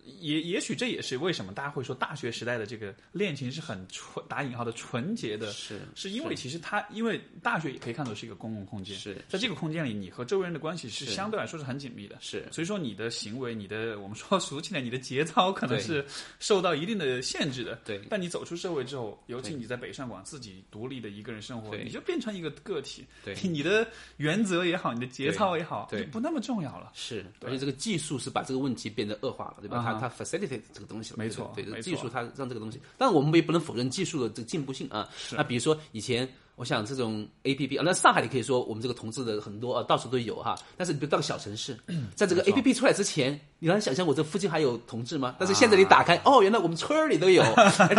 [0.06, 16.04] 也也许这也是为什么大家会说大学时代的这个恋情是很纯打引号的纯洁的，是是因为其实它因为大学也可以看作是一个公共空间，是在这个空间里，你和周围人的关系是相对来说是很紧密的，是所以说你的行为，你的我们说俗气点，你的节操可能是
[16.38, 18.00] 受到一定的限制的，对。
[18.08, 23.86] 但你走出社会之后，尤其你在北上广自己独立的一个人生活，你就变成一个个体，对，你的
[24.18, 27.24] 原则也好，你的节操也好，对，不那么重要了，是。
[27.42, 29.82] 而且这个技术是把这个问题变得恶化了，对吧？
[29.82, 30.62] 它它 facilitate。
[30.72, 35.08] 这个东西了没错，对技术它让这个东西，但我们也不能否认技术的这个进步性啊。
[35.32, 40.54] 那比如说以前，我想这种 A P P 啊，那上海你可以说我们这个同志的很多啊，到处都有哈。
[40.76, 41.76] 但是你比如到个小城市，
[42.14, 45.36] 在这个 A P P 出来之前，你能想象我这附近还有同志吗？
[45.38, 47.42] 但是现在你打开，哦，原来我们村里都有。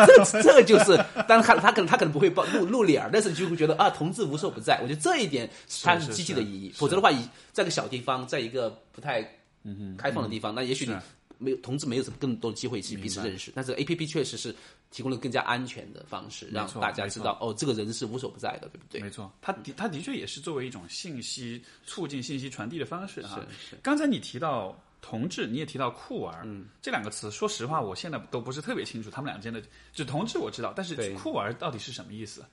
[0.06, 4.80] 这这就是，当然他他可能他可能不会报露露脸，但是你就会觉得啊，同志无所不在。
[4.82, 5.50] 我觉得这一点
[5.84, 6.72] 它是积极的意义。
[6.76, 9.22] 否则的话，以在个小地方，在一个不太
[9.98, 10.96] 开放的地方，那也许你。
[11.38, 14.56] 没有同志没有什么更多的机会去彼此认识，但是 A P P 确实是
[14.92, 19.02] 提供了更加安全的方式，让大家知道哦，这个人是无所不在的，对不对？
[19.02, 23.40] 没错，他的他的确也是作为一种信息促进信息传递的方式哈。
[23.60, 23.76] 是是。
[23.82, 29.62] 刚才你提到同志，你也提到酷儿，嗯，这两个词，说实话，我现在都不是特别清楚他们俩之间的，
[29.94, 32.44] 就同志我知道，但是酷儿到底是什么意思？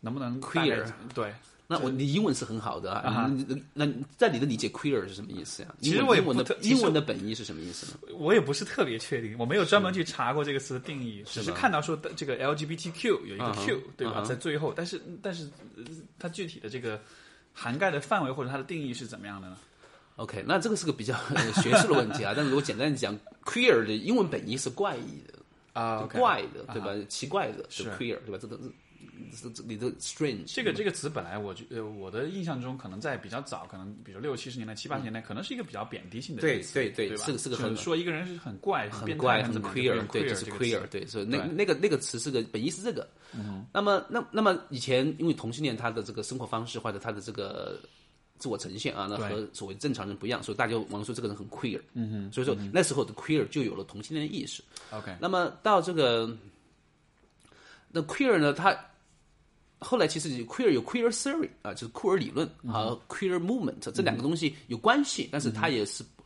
[0.00, 0.90] 能不能 queer？
[1.14, 1.32] 对。
[1.72, 3.34] 那我你英文是很好的啊，
[3.72, 5.74] 那在你的理解，queer 是什么意思呀？
[5.80, 8.14] 其实我也文的英文的本意是什么意思呢？
[8.18, 15.48] 我也不是特别确定，我没有专门去查过这个词的定义，只是看到说这个 LGBTQ 有一个 Q 对吧，在最后，但是但是
[16.18, 17.00] 它具体的这个
[17.54, 19.56] 涵盖的范围或者它的定义是怎么样的呢
[20.16, 22.32] ？OK，那这个是个比较呃学术的问题啊。
[22.36, 25.38] 但是如果简单地讲，queer 的英文本意是怪异的
[25.72, 26.92] 啊怪的，对吧？
[27.08, 28.38] 奇怪的，是是 queer，对吧？
[28.40, 28.58] 这个
[29.66, 43.08] 你的 strange，这个这个词本来我觉呃我的印象中可能在比较早，可能比如六七十年代、七八十年代，可能是一个比较贬低性的对对对对，是个是个很说一个人是很怪、很怪、很 queer，对，就是 queer，对，所以那那个那个词是个本意是这个。
[43.34, 47.80] 嗯，那么那那么以前因为同性恋他的这个生活方式或者他的这个
[48.38, 51.80] 自我呈现啊，那和所谓正常人不一样，所以大家往往说这个人很 queer。
[51.94, 54.62] 嗯哼，所以说那时候的 queer 就有了同性恋的意识。
[54.90, 56.30] OK 那么到这个
[57.88, 58.78] 那 queer 呢，它
[59.82, 66.22] 后来其实 queer 有 queer theory 啊，就是库尔理论和 queer movement 这两个东西有关系，但是它也是不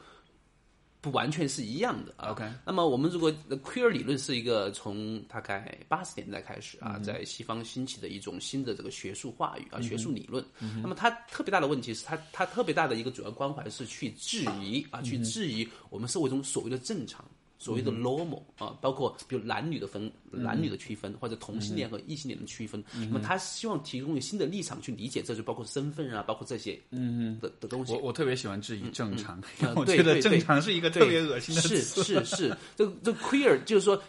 [1.00, 2.30] 不完全是一样的啊。
[2.30, 10.44] OK 那么我们如果呃 queer 理论是一个从大概八十年代开始啊，在西方兴起的一种新的这个学术话语啊，学术理论。
[10.82, 17.24] 那么它特别大的问题是它它特别大的一个主要关怀是去质疑啊，去质疑我们社会中所谓的正常。
[17.58, 22.82] 所谓的 normal 啊，包括比如男女的分、男女的区分，或者同性恋和异性恋的区分。
[22.92, 27.98] 那么他希望提供一个新的立场去理解，这就包括身份啊，包括这些嗯的的东西我。
[27.98, 32.02] 我特别喜欢质疑正常，嗯我觉得对对对正常是一个特别恶心的是词。
[32.02, 34.00] 是是，这这 queer 就是说。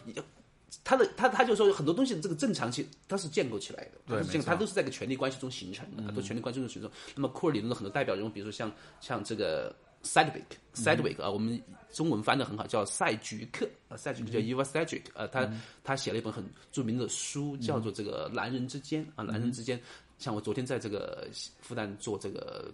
[0.83, 6.89] 他的他他就说很多东西这个正常其实它是建构起来的，对它都是在一个权力关系中形成的，它都权力关系中形成。
[7.13, 15.49] 那么库尔理论的很多代表人物，比如说像像这个 Sedgwick Sedgwick 啊，我们中文翻的很好，叫赛菊克啊，赛菊克叫 Eva Sedgwick 啊，他
[15.83, 19.79] 他写了一本很著名的书，叫做这个《男人之间》啊，男人之间。
[20.19, 21.27] 像我昨天在这个
[21.61, 22.71] 复旦做这个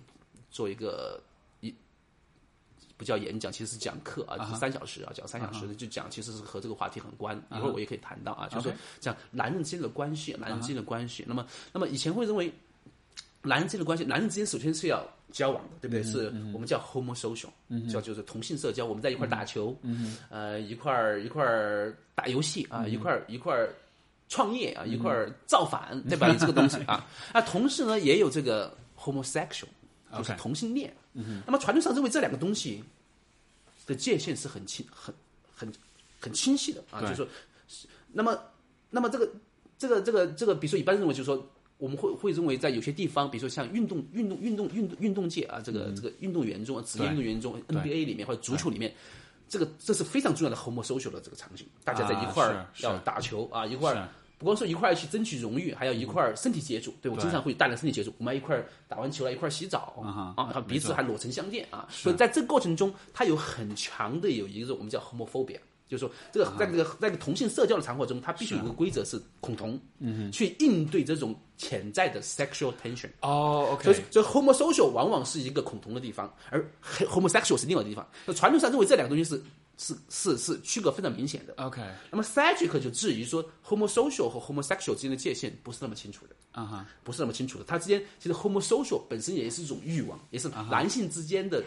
[0.49, 1.21] 做一个
[1.59, 1.73] 一
[2.95, 7.37] 不叫演讲，其实是讲课啊，就是三小时啊，讲三小时的就讲，其实是和这个话题很关。
[7.51, 11.25] 一会儿我也可以谈到啊，就是说讲男人之间的关系，男人之间的关系。
[11.27, 12.49] 那么，那么以前会认为
[13.45, 16.03] 男人之间的关系，男人之间首先是要交往的，对不对？
[16.03, 17.49] 是我们叫 homosocial，
[17.91, 19.77] 叫就是同性社交，我们在一块儿打球，
[20.29, 23.75] 呃，一块儿一块儿打游戏啊，一块儿一块儿
[24.29, 26.33] 创业啊，一块儿造反， 对吧？
[26.39, 29.67] 这个东西啊，那同时呢，也有这个 homosexual，
[30.17, 30.93] 就是同性恋。
[31.45, 32.81] 那么传统上认为这两个东西
[33.85, 35.13] 的界限是很清、很、
[35.53, 35.69] 很、
[36.21, 37.27] 很清晰的啊，就是说，
[38.13, 38.39] 那么，
[38.89, 39.29] 那么这个、
[39.77, 41.45] 这个、这个、这个，比如说一般认为就是说。
[41.83, 48.93] 我们会会认为，在有些地方，比如说像运动、运动、运动、运动、运动界啊，这个、这个运动员中，职业运动员中，NBA 里面或者足球里面，
[49.49, 56.93] 这个这是非常重要的 homosocial 的这个场景，大家在一块儿要打球啊，一块儿不光说一块儿去争取荣誉，还要一块儿身体接触。
[57.01, 61.85] 对我经常会大量身体接触，我们还一块儿打完球了，一块儿洗澡啊，然后，彼此还裸成相见啊。
[61.89, 65.59] 所以在这个过程中，它有很强的有一个我们叫 homophobia。
[65.93, 73.09] 就是说，这个在这个在这个同性社交的场合中，它必须有个规则是恐同，嗯，去应对这种潜在的 sexual tension。
[73.21, 78.07] 哦，OK，，所以所以 homosocial 往往是一个恐同的地方，而 homosexual 是另外的地方。
[78.25, 79.41] 那传统上认为这两个东西是
[79.77, 81.53] 是是是区隔非常明显的。
[81.57, 87.63] OK，那么 Cedric 就质疑说，homosocial 和 homosexual 之间的界限不是那么清楚的，啊哈，不是那么清楚的。
[87.67, 91.63] 它之间其实 homosocial 本身也是一种欲望，也是男性之间的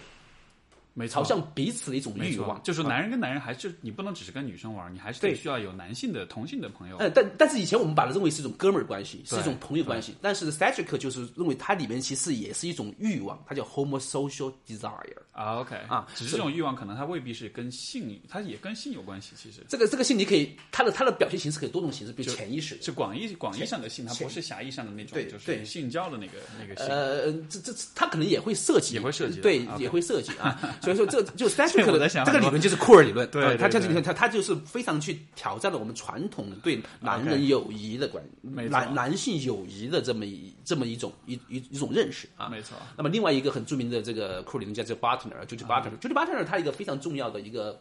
[0.97, 1.25] 没错朝。
[1.29, 2.61] 向彼此的一种欲望，。
[2.63, 6.97] 就是男人跟男人还是你不能只是跟女生玩，你还是得需要有男性的同性的朋友。
[6.97, 10.17] 呃，但但是以前我们把它认为是一种哥们儿关系，是一种朋友关系。
[10.23, 15.15] 但是 Cedric 就是认为它里面其实也是一种欲望，它叫 homosocial desire。
[15.33, 19.35] 啊，OK 啊只是这种欲望可能它未必是跟性，它也跟性有关系。
[19.37, 22.81] 其实这个这个性你可以，它的它的表现形式可以多种形式，比如潜意识。
[22.81, 26.87] 是广义广义上的性，它不是狭义上的那种对，就是对性交的那个那个性。
[26.87, 30.59] 呃，这这它可能也会涉及，也会涉及对也会涉及啊。
[30.95, 38.71] 所以说，这就 s t c 在的 这个理论就是库尔理论，对对呃它它对这个它它就是非常去挑战了我们传统对男人友谊的观，没错。
[38.71, 42.49] 男男性友谊的这么一这么一种一一一种认识啊。
[42.49, 42.77] 没错。
[42.97, 47.79] 那么另外一个很著名的这个库尔理论家叫 Butler，Judy Butler，Judy Butler 他一个非常重要的一个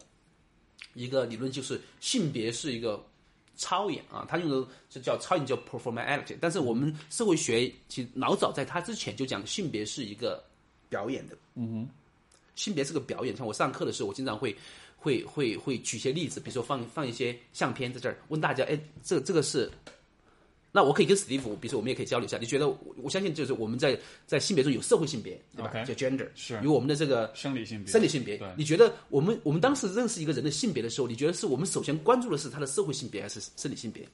[0.94, 3.04] 一个理论就是性别是一个
[3.58, 10.44] 超演啊，他用的是叫超演叫 performality，但是我们社会学其实老早在他之前就讲性别是一个
[10.90, 11.90] 表演的，嗯哼，
[12.56, 13.36] 性别是个表演。
[13.36, 14.56] 像我上课的时候，我经常会
[14.96, 19.70] 会会会举些例子，比如说放放一些相片在这儿，问大家，哎，这这个是。
[20.72, 22.38] 那我可以跟史蒂夫，比如说我们也可以交流一下。
[22.38, 22.68] 你觉得？
[22.68, 34.06] 我我相信就是我们在在性别中有社会性别，对吧叫 gender，是有我们的这个生理性别，生理性别，你觉得我们我们当时认识一个人的性别的时候，你觉得是我们首先关注的是他的社会性别还是生理性别？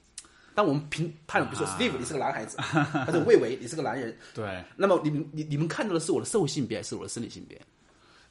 [0.54, 2.56] 当我们评判，比如说 Steve 你是个男孩子，
[3.04, 7.60] 或者魏伟你是个男人，对，那么你们你你们看到的是我的社会性别还是我的生理性别？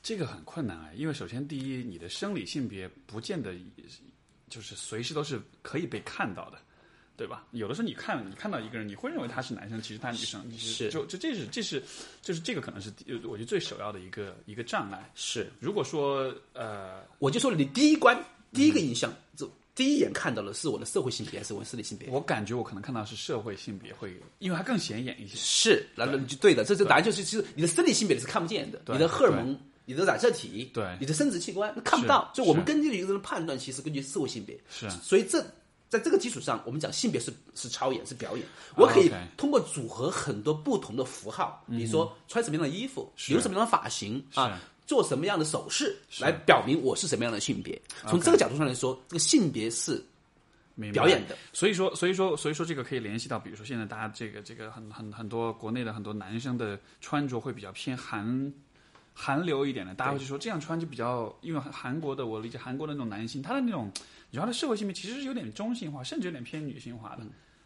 [0.04, 3.54] 这个很困难啊，因为首先第一，你的生理性别不见得
[4.50, 6.58] 就是随时都是可以被看到的，
[7.16, 7.46] 对吧？
[7.52, 11.82] 有的时候你看你看到一个人，你会认为他是男生，其实他是女生，你是就就这是这是
[12.22, 15.12] 就是这个可能是呃我觉得最首要的一个一个障碍。
[15.14, 18.18] 是，如果说呃我就说了，你第一关
[18.52, 22.10] 第一个印象，就第一眼看到的是我的社会性别还是我的生理性别？
[22.10, 25.38] 我感觉我可能看到是社会性别会，因为它更显眼一些。
[25.38, 35.42] 是，然后就对的，这这答案就是，其实你的生理性别你是看不见的，你的荷尔蒙、你的染色体、对你的生殖器官看不到，是所以我们根据一个人的判断，其实根据社会性别，是所以这
[35.90, 44.60] 在这个基础上，我们讲性别是是超演是表演，我可以通过组合很多不同的符号，比如说穿什么样的衣服，留什么样的发型啊。
[44.88, 47.82] 做什么样的手势来表明我是什么样的性别？
[48.10, 50.04] 从这个角度上来说，这个性别是
[50.92, 51.38] 表演的。
[51.54, 58.52] 所以说，所以说，所以说，这个可以联系到，比如说现在大家这个这个很很很多国内的很多男生的穿着会比较偏韩
[59.14, 63.92] 韩流一点的，大家会就说这样穿就比较，因为韩国的我理解韩国的那种男性，他的那种，
[64.30, 67.24] 你说他的社会性别其实是有点中性化，甚至有点偏女性化的。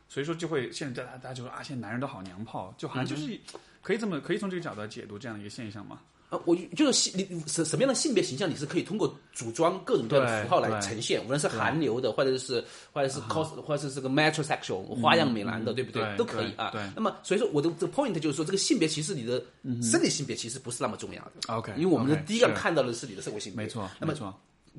[0.08, 3.40] 所以说就会现在大家大家就说啊，现在男人都好娘炮，就好像就是
[3.82, 6.00] 可以这么可以从这个角度来解读这样的一个现象嘛。
[6.30, 16.74] 呃，我就是性你你什什么样的性别形象，你是可以通过组装各种各样的符号来呈现，无论是韩流的，或者是或者是 cos，或者是这个 metrosexual 花样美男的，对不嗯对都可以啊。
[16.96, 19.44] 那么所以说我的这个 point 就是说，这个性别其实你的
[19.84, 21.32] 生理性别其实不是那么重要的。
[21.48, 24.14] OK，因为我们的第一个看到的是你的社会性别，没错，那么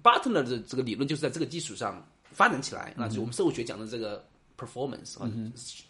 [0.02, 4.24] ，Butler 的这个理论就是在这个基础上发展起来，嗯那就我们社会学讲的这个
[4.59, 5.30] performance 啊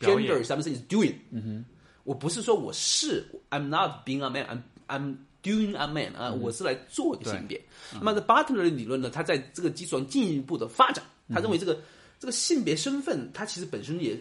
[0.01, 1.15] ，gender something is doing。
[1.31, 1.65] 嗯哼，
[2.05, 5.17] 我不是说我是 I'm not being a man，I'm I'm
[5.47, 7.61] doing a man 啊，我是来做一个性别。
[7.95, 11.79] 那么在 Butler 的理论呢，他在这个基础上进一步的发展，他认为这个
[12.19, 14.21] 这个性别身份，它其实本身也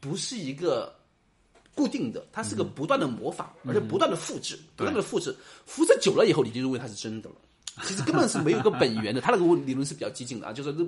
[0.00, 0.94] 不是一个。
[1.76, 5.34] 固定的，它是个不断的模仿，而且不断的复制，不断的复制，
[5.66, 7.34] 复制久了以后，你就认为它是真的了。
[7.82, 10.86] 其实根本是没有一个本源的，他那个理论是比较激进的啊，就是这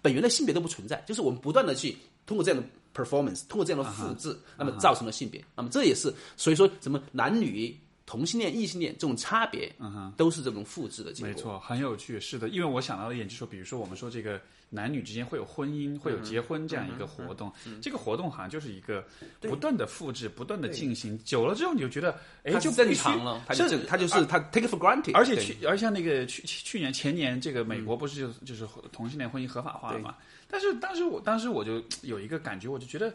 [0.00, 5.44] 本源的性别都不存在，就是我们不断的去通过这样的 performance，通过这样的复制，那么造成了性别。
[5.56, 7.76] 那么这也是所以说什么男女、
[8.08, 11.28] 同性恋、异性恋这种差别，嗯哼都是这种复制的结果。
[11.28, 12.18] 没错，很有趣。
[12.18, 14.40] 是的，因为我想到的一点就是说，比如说我们说这个
[14.70, 19.04] 男女之间会有婚姻、会有结婚这样一个活动，这个活动好像就是一个
[19.42, 30.16] 不断的复制、不断的进行，久了之后你就觉得，哎，就是必须常了，它就它就是它 take for granted，而且去，而像那个去去去年前年，这个美国不是就就是同性恋婚姻合法化了嘛？
[30.48, 33.12] 但是当时我当时我就有一个感觉，我就觉得。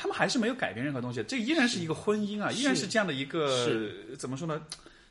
[0.00, 3.86] 他们还是没有改变任何东西，这依然是一个婚姻啊，依然是这样的一个
[4.18, 4.64] 怎么说呢？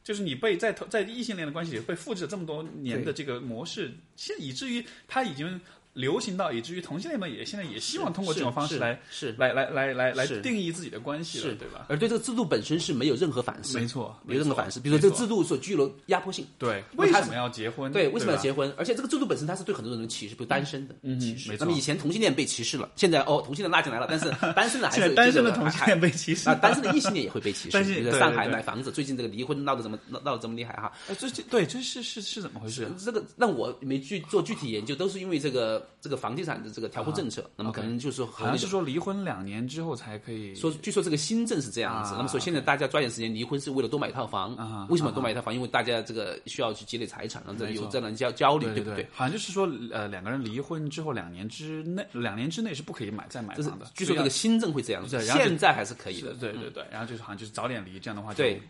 [0.03, 5.61] 就是你被在在异性恋的关系里被复制了这么多年的这个模式，现以至于他已经
[5.93, 11.85] 流行到以至于同性恋们也现在也希望通过这种方式来是来来来来来定义自己的关系了，是对吧？
[11.89, 14.79] 而对这个制度本身是没有任何反思，没错没有任何反思。
[14.79, 17.91] 比如说这个制度所具有压迫性，对，为什么要结婚？
[17.91, 18.71] 对，为什么要结婚？
[18.77, 21.49] 而且这个制度本身它是对很多人的歧视，比如单身的歧视。
[21.49, 27.83] 没错那么以前同性恋被歧视了，现在哦同性恋拉进来了，但是 单身的还是单身的同性恋被歧视啊，单身的异性恋也会被歧视。
[27.83, 30.91] 比如说上海买房子，最近这个离婚闹得怎么闹闹得这么厉害哈。
[31.09, 32.87] 哎，这这对这是是是怎么回事？
[33.03, 42.13] 这个让我没去做具体研究，都是因为这个这个房地产的这个调控政策，那么可能就是好像是说离婚两年之后才可以说，据说这个新政是这样子。
[42.13, 45.53] 啊那么说现在大家抓紧时间离婚是为了多买一套房啊，为什么多买一套房？
[45.53, 47.83] 因为大家这个需要去积累财产，让这没错。
[47.83, 49.07] 有这样的焦焦虑，对不对？
[49.11, 56.33] 好像就是说呃两个人离婚之后两年之内两年之内是不可以买再买就是房的，据说这个新政会这样子，现在还是可以的。
[56.33, 58.61] 对对对，然后就是好像就是早点离，这样的话就对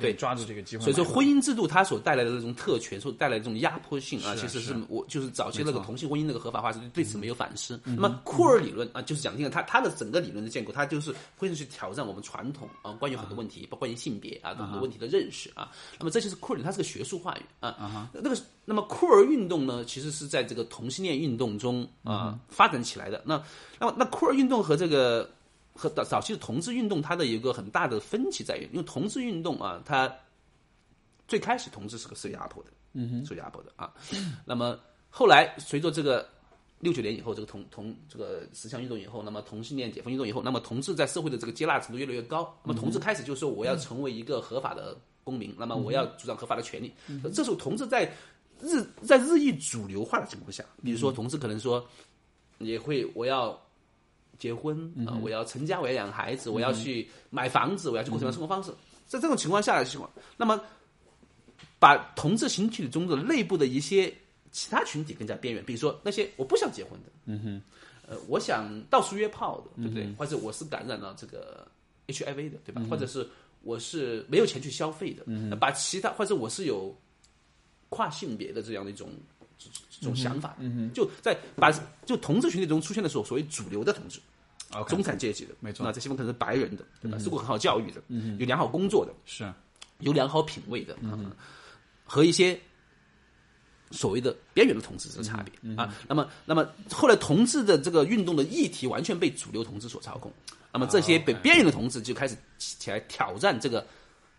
[0.00, 0.82] 对抓住这个机会。
[0.82, 4.84] 所以说，婚姻制度它所带来的这种特权，所带来的这种压迫性啊，其实是是。
[4.88, 7.78] 我就是早期那个同性婚姻那个合法化是对此没有反思。
[7.84, 15.70] 嗯那么库尔理论啊，就是讲定了它它的整个理论的建构，它就是会去挑战我们传统啊关于很多问题，包括关于性别啊很多问题的认识啊。
[15.98, 18.08] 那么这就是库尔它是个学术话语啊。
[18.12, 23.22] 那个那么库尔运动呢，其实是在这个同性恋运动中啊发展起来的。
[23.26, 23.42] 那
[23.78, 25.28] 那么那库尔运动和这个
[25.74, 30.12] 和早早期的同志运动，它的一个很大的分歧在于，因为同志运动啊，它
[31.26, 33.92] 最开始同志是个受压迫的，嗯哼，受压迫的啊。
[34.44, 34.78] 那么
[35.10, 36.28] 后来随着这个
[36.80, 42.54] 六九年以后，这个同同这个十项运动以后，那么同性恋解放运动以后，那么同志在社会的这个接纳程度越来越高。
[42.62, 46.92] 那么同志开始就说我要成为一个合法的公民，那么我要主张合法的权利。
[47.32, 48.04] 这时候同志在
[48.60, 51.84] 日在日益主流化的情况下，比如说同志可能说
[52.58, 53.58] 也会我要。
[54.38, 58.70] 结婚啊、我要成家，我要养孩子，我要去买房子，我要去过什么样生活方式？
[59.04, 60.62] 在这种情况下的情况，那么
[61.80, 64.14] 把同志群体中的内部的一些
[64.50, 67.62] 其他群体更加边缘，比如说那些我不想结婚的，嗯哼，
[68.08, 70.12] 呃，我想到处约炮的，对不对？
[70.18, 71.66] 或者我是感染了这个
[72.06, 72.82] HIV 的，对吧？
[72.88, 73.28] 或者是
[73.62, 76.96] 我是没有钱去消费的，嗯把其他或者我是有
[77.88, 79.10] 跨性别的这样的一种
[79.58, 81.70] 这这种想法，嗯就在把
[82.06, 84.20] 就同志群体中出现的时候所谓主流的同志
[84.72, 84.90] ，OK。
[84.90, 85.84] 中产阶级的，没错。
[85.84, 87.18] 那这西方可能是白人的，对吧？
[87.18, 88.02] 受过很好教育的，
[88.38, 89.50] 有良好工作的，是。
[90.00, 91.32] 有良好品味的，嗯，
[92.04, 92.56] 和一些
[93.90, 95.94] 所谓的边缘的同志这个差别、啊。
[96.08, 100.32] 那么，那么后来同志的这个运动的议题完全被主流同志所操控。
[100.72, 103.84] 那么这些被边缘的同志就开始起起来挑战这个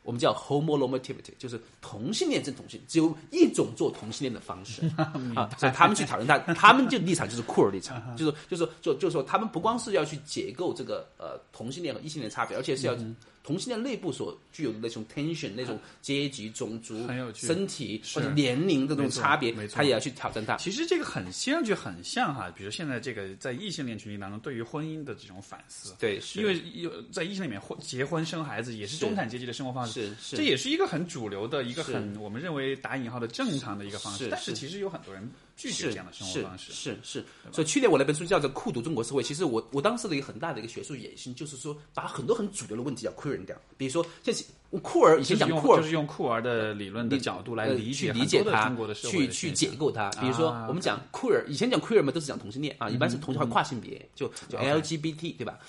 [0.04, 4.82] 我们叫 homonormativity，就是同性恋正同性，只有一种做同性恋的方式
[5.36, 12.95] 啊，所以他们去讨论他， 他们就立场就是酷儿立场，就是就是就就是说他们不光是要去解构这个呃同性恋和异性恋的差别，而且是要
[13.43, 19.75] 同性恋内部所具有的那种 tension、那种阶级、种族身体或者年龄的这种差别没，错。
[19.77, 20.57] 他也要去挑战它。
[20.57, 26.39] 其实这个很听上去很像哈，比如现在这个在异性恋群体当中对于婚姻的这种反思，对，是。
[26.39, 30.37] 因为有在异性里面婚结婚生孩子也是是中产阶级的生活方式，是是。
[30.37, 35.27] 这也是一个很主流的一个很我们认为打引号的正常的一个方式，是但是是其实有很多人
[35.60, 36.72] 拒绝是这样的生活是方式。
[36.72, 44.45] 是是，所以去年我那本书叫做《酷读中国社会》，其实我我当时的一个很大的一个学术野心，就是说把很多很主流的问题要 q u e r y 掉，比如说像是
[44.82, 50.10] 酷儿以前讲酷儿就是用酷儿的理论的角度来呃理解去理解它去去解构它。
[50.12, 55.60] 比如说啊，我们讲 queer，以前讲 queer 嘛，都是讲同性恋啊，一般是同性化跨性别，就就 LGBT 对吧？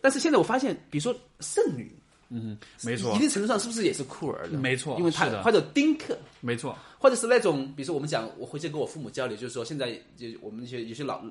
[0.00, 1.92] 但是现在我发现，比如说剩女，
[2.30, 3.14] 嗯没错。
[3.14, 4.56] 一定程度上是不是也是酷儿的？
[4.56, 5.42] 没错因为他是的。
[5.42, 11.22] 或者丁克，没错，或者是那种，比如说我们讲，我回去跟我父母交流，就是说现在就我们一些有些老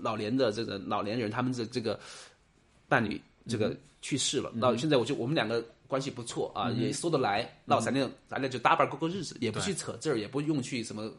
[0.00, 2.00] 老年的这个老年人，他们的这个
[2.88, 11.12] 伴侣这个去世了，那、现在我就我们两个关系不错啊，也说得来，那咱俩咱俩就搭伴过过日子，也不去扯字儿，也不用去什么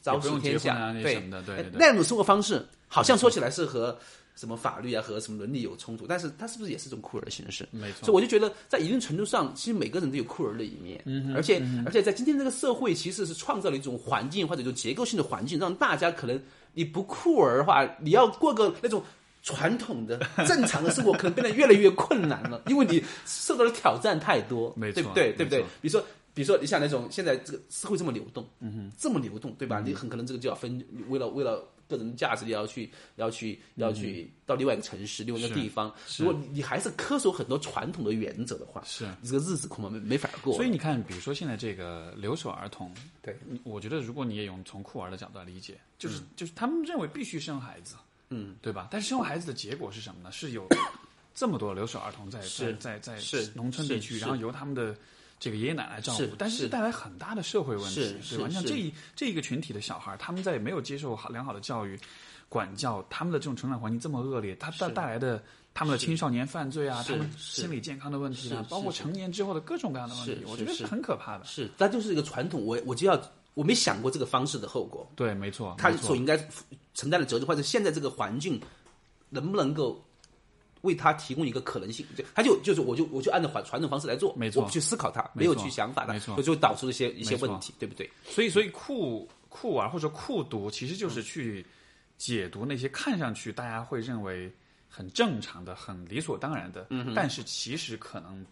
[0.00, 1.70] 朝也不用夕天下，对对对。
[1.74, 3.98] 那种生活方式好像说起来是和。
[4.34, 7.66] 什么法律啊和什么伦理有冲突，但是它是不是也是一种酷儿的形式？
[7.70, 16.40] 没错所以我就觉得，在一定程度上，其实每个人都有酷儿的一面，嗯而且、而且在今天这个社会，其实是创造了一种环境或者一种结构性的环境，让大家可能
[16.72, 19.02] 你不酷儿的话，你要过个那种
[19.42, 25.32] 传统的 正常的生活，可能变得越来越困难了，因为你受到的挑战太多，没错对不对？
[25.34, 25.60] 对不对？
[25.80, 26.04] 比如说。
[26.36, 29.78] 比如说，你像那种现在这个社会这么流动，嗯哼，这么流动，对吧？
[29.78, 31.64] 你很可能这个就要分，为了为了
[31.96, 35.92] 个人价值，你要去要去要去到另外一个城市、另外一个地方。
[36.18, 40.54] 如果你还是恪守很多传统的原则的话，是你这个日子恐怕没没法过。
[40.54, 42.92] 所以你看，比如说现在这个留守儿童，
[43.22, 47.94] 对，我觉得如果你也用从酷儿的角度来理解，就是、就是他们认为必须生孩子，
[48.30, 48.88] 嗯，对吧？
[48.90, 50.32] 但是生完孩子的结果是什么呢？
[50.32, 50.66] 是有
[51.34, 54.96] 这么多留守儿童在在是在在是农村地区，然后由他们的。
[55.44, 56.68] 这个爷爷奶奶照顾是，但是是。
[56.68, 58.48] 带来很大的社会问题是，对吧？
[58.48, 62.00] 像这一这一个群体的小孩，他们在没有接受好良好的教育、
[62.48, 65.42] 管教，他们的这种成长环境这么恶劣，他带带来的
[65.74, 70.86] 他们的青少年犯罪啊，他们心理健康的问题啊，包括成年之后的各种各样的问题，我觉得是是。
[70.86, 71.44] 很可怕的。
[71.44, 73.20] 是，它就是一个传统，我我就要
[73.52, 76.38] 我没想过这个方式的后果，对，没错，他所应该
[76.94, 78.58] 承担的责任，或者现在这个环境
[79.28, 80.02] 能不能够
[80.84, 82.06] 为他提供一个可能性？
[82.16, 88.08] 就他就就是我就我就按照传传统方式来做，没错我不去思考它，没没有去想法它，没错所以就导致了一些一些问题，对不对？
[88.24, 91.66] 所以，所以酷酷玩或者酷读，其实就是去
[92.16, 94.52] 解读那些看上去大家会认为
[94.88, 98.46] 很正常的、很理所当然的，但是其实可能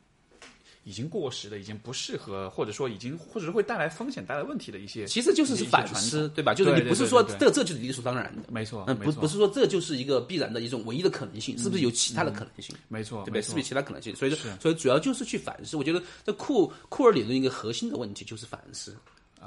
[0.84, 6.52] 已经过时的、已经不适合，或者说已经或者是会带来风险、带来问题的一些，其实就是反思，对吧？
[6.52, 12.74] 就是你不是说这这就是理所当然的，没错，嗯，不不是说这就是一个必然的一种唯一的可能性，是不是有其他的可能性？
[12.88, 13.42] 没错，对不对？
[13.42, 14.14] 是不是有其他可能性？
[14.16, 15.76] 所以说，所以主要就是去反思。
[15.76, 18.96] 我觉得这库库尔理论一个核心的问题就是反思，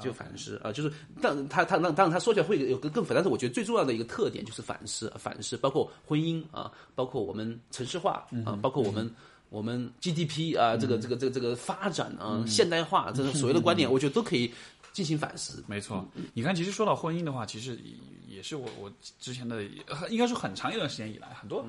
[0.00, 9.14] 就反思啊，就是当他他当当然他说起来会有个更复杂，但是我觉得最重要的一个特点就是反思，反思包括婚姻啊，包括我们城市化啊，包括我们。
[9.48, 14.52] 我们 GDP 啊，这个这个这个这个发展啊，现代化这种所谓的观点，我觉得都可以
[14.92, 15.62] 进行反思。
[15.66, 17.78] 没错，你看，其实说到婚姻的话，其实
[18.26, 19.62] 也是我我之前的，
[20.10, 21.64] 应该说很长一段时间以来，很多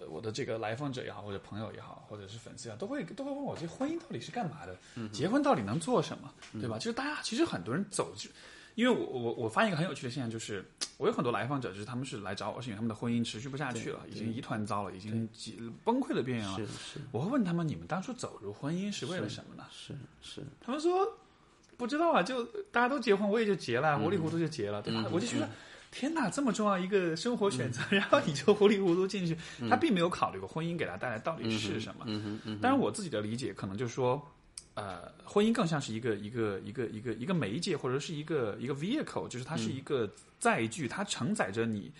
[0.00, 5.08] 呃我的这个来访者也好，或者朋友也好，或者是粉丝也好，都会都会问我，这婚姻到底是干嘛的？
[5.10, 6.32] 结婚到底能做什么？
[6.60, 6.78] 对吧？
[6.78, 8.28] 就是大家其实很多人走就。
[8.74, 10.64] 因为我我我发现一个很有趣的现象，就是
[10.96, 16.56] 我有很多来访者，就是他们是来找我，是因为他们的婚姻持续不下去了，已经一团糟了，已经几崩溃的边缘了。
[16.58, 19.64] 是是我会问他们，你们当初走入婚姻是为了什么呢？
[19.70, 21.06] 是是，他们说
[21.76, 25.10] 不知道啊，就大家都结婚，我也就结了，糊里糊涂就结了，对嗯吧？
[25.12, 25.48] 我就觉得。
[25.96, 32.04] 天哪，这么重要一个生活选择，然后你就糊里糊涂进去，嗯他并没有考虑过婚姻给他带来到底是什么。
[32.08, 34.20] 嗯嗯嗯当然，我自己的理解可能就是说，
[34.74, 40.10] 呃，婚姻更像是一个一个一个一个一个媒介，或者是一个一个 vehicle，就是它是一个
[40.40, 41.92] 载具，它承载着你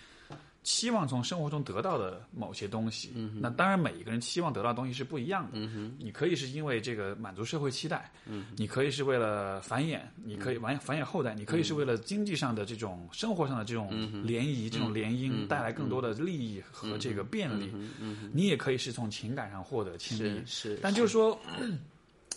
[0.61, 3.13] 期望从生活中得到的某些东西。
[3.15, 5.51] 嗯，那当然每一个人期望得到的东西是不一样的。
[5.53, 13.89] 嗯哼，你可以是因为这个满足社会期待，嗯，你可以是为了繁衍，你可以繁繁衍后代，你可以是为了经济上的这种生活上的这种
[14.21, 17.71] 联谊、这种联姻带来更多的利益和这个便利。
[18.01, 20.41] 嗯，你也可以是从情感上获得亲密。
[20.45, 21.39] 是，但就是说。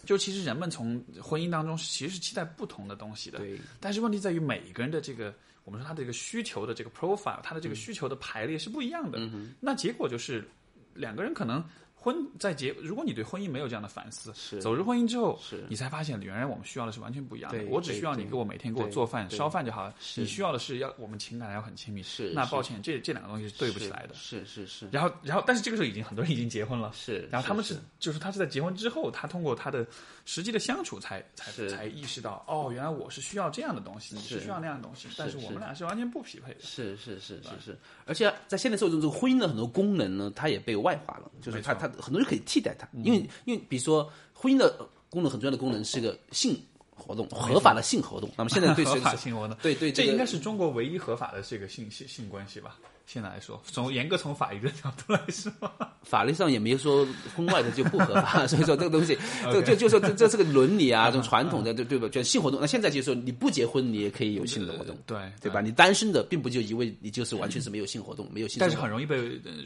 [0.04, 3.58] 就其实人们从婚姻当中其实是期待不同的东西的，对。
[3.80, 5.34] 但是问题在于每一个人的这个，
[5.64, 9.18] 我们说他的这个需求的这个 profile，他的这个需求的排列是不一样的。
[9.20, 10.46] 嗯那结果就是
[10.94, 11.64] 两个人可能。
[12.00, 17.58] 婚在结，如果你对婚姻没有这样的反思，是走入婚姻之后，是你才发现原来我们需要的是完全不一样的。
[17.58, 19.94] 对我只需要你给我每天给我做饭、烧饭就好了。
[20.00, 22.02] 是你需要的是要我们情感要很亲密。
[22.02, 24.14] 是那抱歉，这这两个东西是对不起来的。
[24.14, 24.88] 是是是。
[24.92, 26.92] 然后然后，但是这个时候已经很多人已经结婚了。
[26.94, 27.28] 是。
[27.30, 29.86] 然后他们是就是他是在结婚之后，他通过他的
[30.24, 36.60] 实际的相处才才才意识到，哦，原来我是需要这样的东西，你是需要那样的东西，但是我们俩是完全不匹配的。
[36.60, 37.78] 是是是是是。
[38.06, 42.88] 而且在现代社会中，这个婚姻的很多功能呢，它也被外化了，就是它它很多人可以替代它。
[43.02, 44.70] 因为因为比如说婚姻的
[45.10, 46.58] 功能很重要的功能是一个性
[46.94, 48.30] 活动，合法的性活动。
[48.36, 52.78] 那么现在对 合法性活动，对对，这应该是中国唯一合法的这个性性性关系吧？
[53.10, 55.50] 现在来说，从严格从法律的角度来说，
[56.04, 59.16] 法律上也没有说婚外的就不合法， 所以说这个东西，
[59.50, 62.06] 这就就说这这是个伦理啊，这种传统的对对吧？
[62.10, 62.60] 就性活动。
[62.60, 65.62] 那现在就是说你不结婚，你也可以有性的活动，对对吧？
[65.62, 68.58] 你单身的，并不就意味你就是完全是没有性活动，没有性。
[68.60, 69.16] 但是很容易被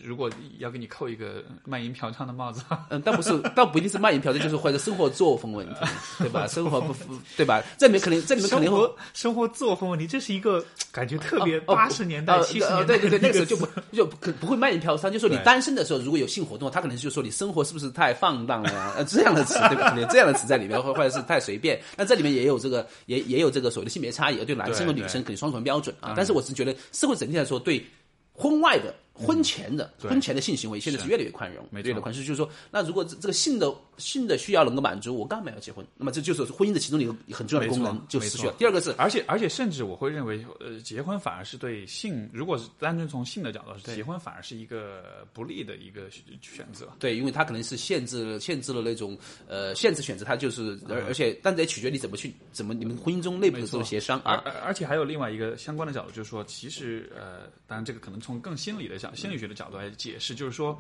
[0.05, 5.81] 如果要给你扣一个卖淫嫖娼的帽子，嗯，倒不是，倒不一定是卖淫嫖娼，就是或者生活作风问题，
[6.21, 6.47] 对吧？
[6.47, 6.95] 生活不
[7.37, 7.61] 对吧？
[7.77, 13.67] 这里面可能这里面可能会生活作风问题，这是一个感觉特别八十年代七十年代对对对，那个时候就不
[13.97, 14.07] 就。
[14.21, 18.95] 可不会卖淫嫖娼，就说你单身的时候如果有性活动，他可能就说你生活是不是太放荡了呀？
[18.97, 19.97] 呃， 这样的词对吧？
[20.11, 21.81] 这样的词在里面，或或者是太随便。
[21.97, 26.15] 那这里面也有这个，也也有这个所谓的性别差异，对男生和女生肯定双重标准啊。
[26.17, 27.85] 但是我是觉得社会整体来说对
[28.33, 28.95] 婚外的。
[29.15, 32.25] 婚前的婚前的性行为现在是越来越宽容，越来越宽容。
[32.25, 35.87] 就是说，那如果这这个性的性的需要能够满足，我干嘛要结婚？
[35.97, 38.55] 那么这就是婚姻的其中一个很重要的功能就失去了。
[38.59, 46.03] 第二个是，而且而且甚至我会认为，呃，结婚反而是对性，如果是单纯从性的角度，结婚反而是一个不利的一个
[46.41, 46.89] 选择。
[46.99, 49.17] 对，因为它可能是限制了限制了那种
[49.47, 54.21] 呃限制选择，它就是而而且但得取决你怎么去怎么你们婚姻中内部的这种协商。
[54.25, 60.79] 而而且还有另外一个相关的角度，就是说，其实呃，当然这个可能从更心理的角心理学的角度来解释，就是说，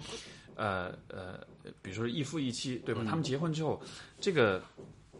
[0.56, 1.44] 呃呃，
[1.80, 3.02] 比如说一夫一妻，对吧？
[3.08, 3.80] 他们结婚之后，
[4.20, 4.62] 这个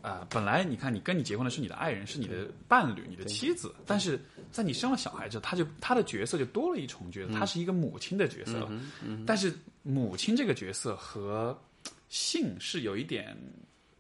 [0.01, 4.21] 啊，本来你看，你跟你结婚的是你的爱人，是你的伴侣，你的妻子，但是
[4.51, 8.73] 在你生了小孩之后，他就他的角色就多了一重角色，他是一个母亲的角色了。
[9.27, 9.53] 但是
[9.83, 11.59] 母亲这个角色和
[12.09, 13.37] 性是有一点。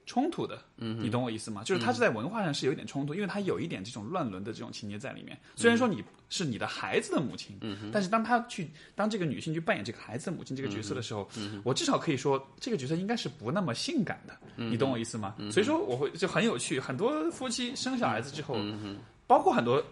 [0.04, 1.62] 冲突的，嗯，你懂我意思吗？
[1.64, 5.38] 就是他是在文化上是有一点冲突，因为他有一点这种乱伦的这种情节在里面。
[5.54, 15.36] 虽然说你是你的孩子的母亲，嗯，但是当他去当这个女性去扮演这个孩子的母亲这个角色的时候，嗯，我至少可以说这个角色应该是不那么性感的，你懂我意思吗？
[15.50, 18.56] 所以说我会就很有趣，很多夫妻生小孩子之后，
[19.26, 19.82] 包括很多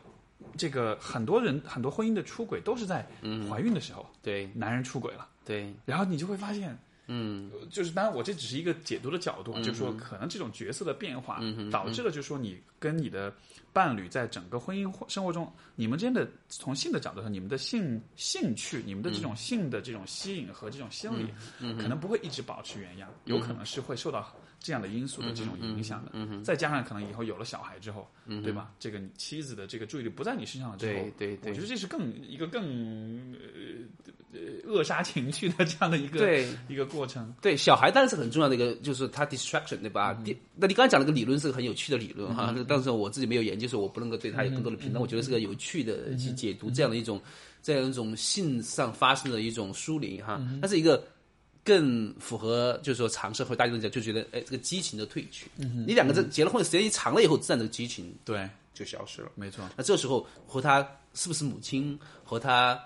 [0.56, 3.06] 这个很多人很多婚姻的出轨都是在
[3.48, 6.76] 怀孕的时候，对，男人出轨了，对，然后你就会发现。
[7.12, 13.34] 嗯，就是当然，我这只是一个解读的角度，就是说，可能这种角色的变化导致了，就是说，你跟你的
[13.72, 21.26] 伴侣在整个婚姻生活中，你们之间的从性的角度上，你们的性兴趣，你们的这种性的这种吸引和这种心理，
[21.82, 24.32] 可能不会一直保持原样，有可能是会受到。
[24.62, 28.06] 这样的因素的这种影响的，嗯再加上可能以后有了小孩之后，
[28.42, 28.70] 对吧？
[28.78, 33.32] 这个妻子的这个注意力不在你身上了之后，对对，我觉得这是更一个更
[34.32, 37.34] 呃扼杀情绪的这样的一个对一个过程。
[37.40, 40.22] 对小孩当然是很重要的一个，就是他 distraction 对吧？
[40.54, 45.00] 那你刚才讲了个理论是个很有趣的理论哈，但是我自己没有研究，所以我不能够对他有更多的评论。
[45.00, 47.18] 我觉得是个有趣的去解读这样的一种
[47.62, 51.02] 这样一种性上发生的一种疏离哈，它是一个。
[51.64, 55.50] 更符合，就是说，尝试和大家讲，就觉得，哎，这个激情的褪去。
[55.56, 59.30] 你两个人结了婚，时间一长了以后，自然这个激情对就消失了。
[59.34, 59.64] 没错。
[59.76, 62.82] 那这时候和他是不是母亲，和他。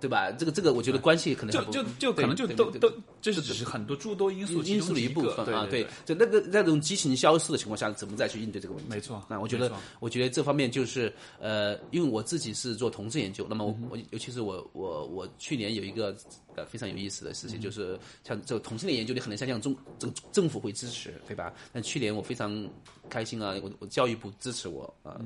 [0.00, 0.30] 对吧？
[0.32, 5.66] 这个这个，我觉得关系可能就就就可能就都都，这是只是很多诸多因素因素的一部分啊。
[5.70, 8.90] 对，就那个那种激情消失的情况下，怎么再去应对这个问题？
[8.90, 9.22] 没错。
[9.28, 16.16] 那我觉得，我觉得这方面就是呃，因为我自己是做同志研究，那么我我尤其是我我我去年有一个
[16.54, 21.52] 呃非常有意思的事情，就是像这个同性恋研究，你很难想象中这个政府会支持，对吧？
[21.72, 22.68] 但去年我非常
[23.08, 25.20] 开心啊，我我教育部支持我啊。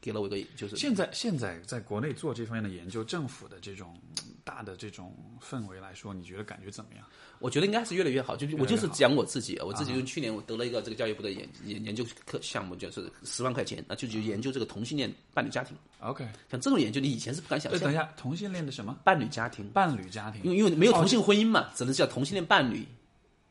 [0.00, 3.96] 给了我一个，就是现在现在在国内做这方面的研究，政府的这种。
[4.42, 7.04] 大的这种氛围来说，你觉得感觉怎么样？
[7.38, 8.34] 我觉得应该是越来越好。
[8.34, 15.76] 就我就是讲我自己，我自己就去年我得了一个这个教育部的研研研究课项目，就是十万块钱，那就就研究这个同性恋伴侣家庭。
[16.00, 17.94] OK，像这种研究，你以前是不敢想象，等一。
[17.94, 20.42] 下，同性恋的什么伴侣家庭，伴侣家庭？
[20.42, 22.84] 因为因为没有哦同性婚姻嘛，只能叫同性恋伴侣。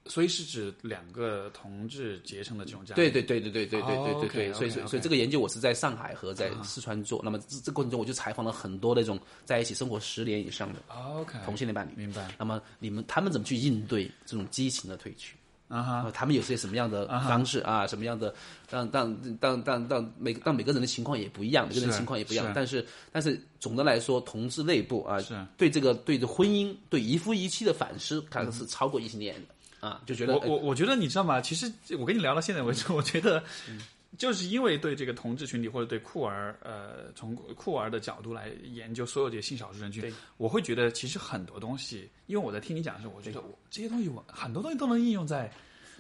[0.10, 2.96] 所以是指两个同志结成的这种家庭。
[2.96, 7.22] 对对对对对对对对对对，哦所以所以所以这个研究我是在上海和在四川做。
[7.24, 11.92] 那么这这过程中，我就采访了很多那种在一起生活十年以上的，OK，同性恋伴侣。
[11.96, 15.36] 明白那么你们他们怎么去应对这种激情的褪去？
[15.68, 17.86] 啊哈，啊，他们有些什么样的方式啊？
[17.86, 18.34] 什么样的？
[18.72, 22.52] 让让让让让每个让每个人的情况也不一样，每个人的情况也不一样。
[22.56, 31.40] 但是但是总的来说，同志内部啊是，对这个对这婚姻对一夫一妻的反思，可能是超过异性恋的啊，就觉得我我我觉得你知道吗？
[31.42, 33.82] 其实我跟你聊到现在为止，我觉得嗯
[34.18, 45.52] 就是因为对这个同志群体或者对酷儿呃从酷儿的角度来研究所有这些性少数人群对，我会觉得其实很多东西，因为我在听你讲的时候，我觉得我这些东西我很多东西都能应用在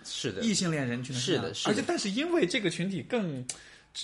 [0.04, 3.46] 是的，异性恋人群的是的是的而且但是因为这个群体更。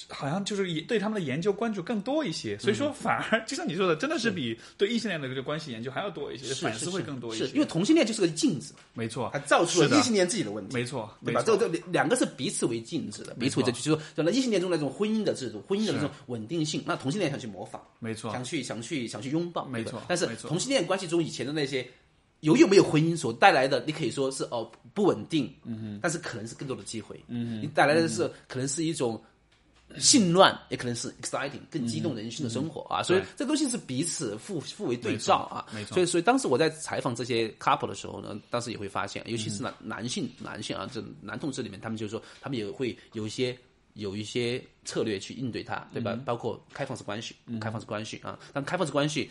[0.09, 7.45] 好像就是以对他们的研究关注更多一些，所以嗯说反而就像你说的，真的是比对异性恋的这个关系研究还要多一些，反思会更多一些。
[7.47, 9.29] 因为同性恋就是个镜子，没错。
[9.33, 10.73] 它，照出了异性恋自己的问题。
[10.75, 11.41] 没错，对吧？
[11.45, 21.87] 这这两个是彼此为镜子的，彼此为没错镜子，就是说，就那异性恋中那种婚姻的制度、婚姻的那种稳定性，那同性恋想去模仿，没错，想去想去想去拥抱，没错但是同性恋关系中以前的那些
[22.41, 29.21] 有有没有婚姻所带来的，你可以说是哦不稳定，嗯哼，但是可能是更多的机会，嗯哼，你带来的是可能是一种。
[29.97, 43.57] 性乱也可能是 exciting，更激动人心的生活啊，所以这东西是彼此互互为对照啊，没错所以所以当时我在采访这些 couple 的时候呢，当时也会发现，尤其是男、男性男性啊，这男同志里面，他们就是说，他们也会有一些
[43.93, 46.19] 有一些策略去应对它，对吧？
[46.25, 49.29] 包括开放式关系，开放式关系啊，但开放式关系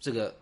[0.00, 0.34] 这个。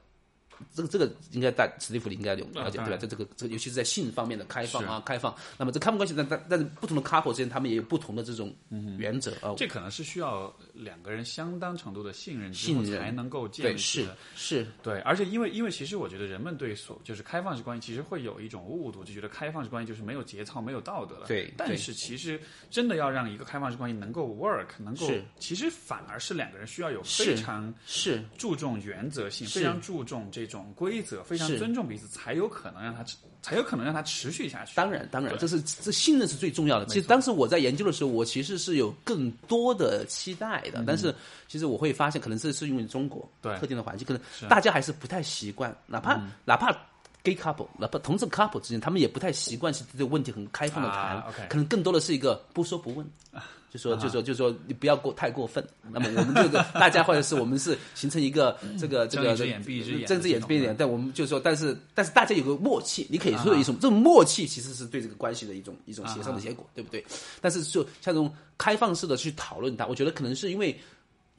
[0.74, 2.96] 这个这个应该大史蒂夫你应该有了解对吧？
[2.96, 5.34] 在这个这个，尤其是在性方面的开放啊，开放。
[5.58, 8.54] 那么这开放关系，但但但是不同的 couple 之间，他们也有不同的这种
[8.98, 9.54] 原则啊。
[9.56, 14.08] 这可能是需要两个人相当程度的信任之后信任才能够建，立起是。
[14.36, 21.26] 是，对，而且因为因为其实我觉得人们对所就是开放式关系其实会有一种误读，就觉得开放式关系就是没有节操、没有道德了。
[21.26, 22.40] 对对但是其实
[22.70, 33.04] 真的要让一个开放式关系能够 work，能够是其实反而是两个人需要有非常是注重原则性，非常注重这种规则，非常尊重彼此，才有可能让它
[33.42, 34.72] 才有可能让它持续下去。
[34.74, 36.86] 当然，当然，这是这信任是最重要的。
[36.86, 41.14] 其实当时我在研究的时候，我其实是有更多的期待的，但是
[41.48, 46.76] 其实我会发现，可能这是因为中国嗯对特定的环境，可能大家还是不太习惯，哪怕哪怕。
[47.22, 53.06] gay couple，哪怕同志 couple 之间，他们也不太习惯是对这个问题很开放的谈，啊，OK 可能更多的是一个不说不问，
[53.70, 55.64] 就说就说就说你不要过太过分。
[55.90, 67.04] 那么我们这个 大家或者是我们是形成一个这个这个睁一只眼闭一只眼睁一只眼闭一只眼，但我们就说，但是但是大家有个默契，你可以说有一种这种默契其实是对这个关系的一种一种协商的结果，对不对？
[67.40, 70.78] 但是就像这种开放式的去讨论它，我觉得可能是因为。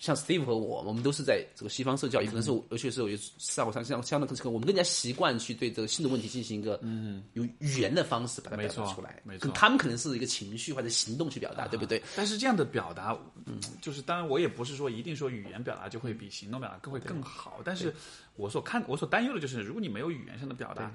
[0.02, 7.24] 像 Steve 和我，我们都是在这个西方受教育，可能是尤其是有上过上相相当这个，我们更加习惯去对这个性的问题进行一个嗯。
[7.34, 9.44] 有语言的方式把它表达出来，没错。
[9.44, 12.02] 跟他们可能是一个情绪或者行动去表达，对不对？
[12.16, 17.94] 但是这样的表达，嗯，就是当然我也不是说一定说语言表达就会比行动表达更会更好，但是
[18.36, 20.92] 我所看我所担忧的就是，如果你没有语言上的表达，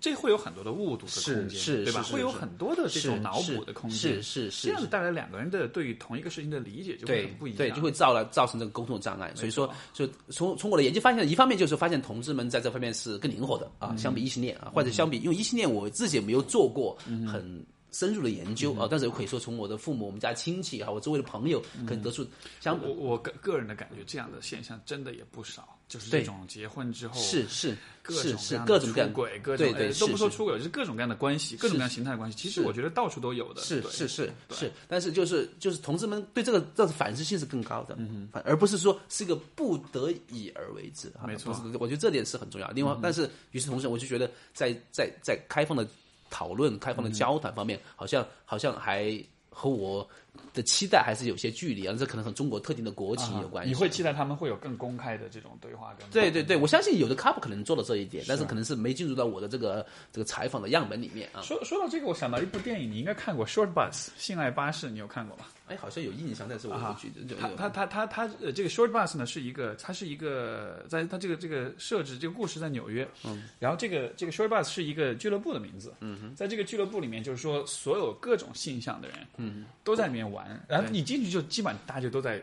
[0.00, 2.02] 这会有很多的误读的空间，是对吧？
[2.04, 9.30] 会有很多的这种脑补的空间，是是是这样子带来两个人的对于同一个事情的理解就会很不一样，对，就会造了造成这个沟通障碍。
[9.34, 16.96] 所以说，就从从我的研究发现，一方面就是发现同志们在这方面是更灵活的啊，相比异性恋啊，或者相比，因为异性恋我自己也没有做过
[17.30, 17.64] 很。
[17.96, 22.26] 深入的研究啊，但是我可以说从我的父母、我们家亲戚啊，我周围的朋友，可能得出
[22.60, 32.36] 相我我个个人的感觉，这样的现象真的也不少，就是这种结婚之后是是各是是种各种出轨，各种对对哎都不说出轨，就是各种各样的关系，各种各样形态的关系。
[32.36, 41.54] 其实我觉得到处都有的，是是是是，但是就是就是同志们对这个这个反思性是更高的，嗯反而不是说是一个不得已而为之，哈没错。
[41.80, 42.68] 我觉得这点是很重要。
[42.72, 45.88] 另外，但是与此同时，我就觉得在在在开放的
[46.36, 49.18] 讨论、开放的交谈方面，好像好像还
[49.48, 50.06] 和我
[50.52, 51.96] 的期待还是有些距离啊。
[51.98, 53.70] 这可能和中国特定的国情有关系。
[53.70, 61.40] 你会期待他们会有更公开的这种对话跟对对对，我相信有的 couple 可能做到这一点，但是可能是没进入到我的这个这个采访的样本里面啊。
[61.40, 65.46] 说说到这个，我想到一部电影，你应该看过《Short Bus》性爱巴士，你有看过吗？
[65.68, 67.24] 哎，好像有印象，但是我啊不记得。
[67.24, 82.42] 就他他他他他呃，这个 Short Bus 呢是一个，它是一个，在它这个这个设置这个故事在纽约，嗯，然后这个这个 Short Bus 是一个俱乐部的名字，嗯哼，在这个俱乐部里面，就是说所有各种性向的人，嗯，都在里面玩，然后你进去就基本上大家就都在。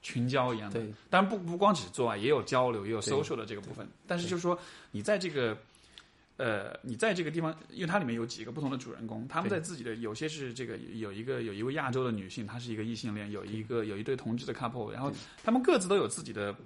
[0.00, 0.78] 群交一样的。
[0.78, 3.86] 对，当然不不光只是做爱，也有交流，也有 social 的这个部分。
[4.06, 4.58] 但是就是说，
[4.92, 5.58] 你在这个。
[6.38, 15.12] 呃，你在这个地方，因为它里面有几个不同的主人公，他们在自己的有些是这个有一个有一位亚洲的女性，她是一个异性恋，有一个有一对同志的 couple，然后
[15.44, 16.56] 他们各自都有自己的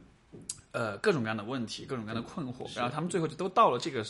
[0.70, 4.07] 呃各种各样的问题，各种各样的困惑，然后他们最后就都到了这个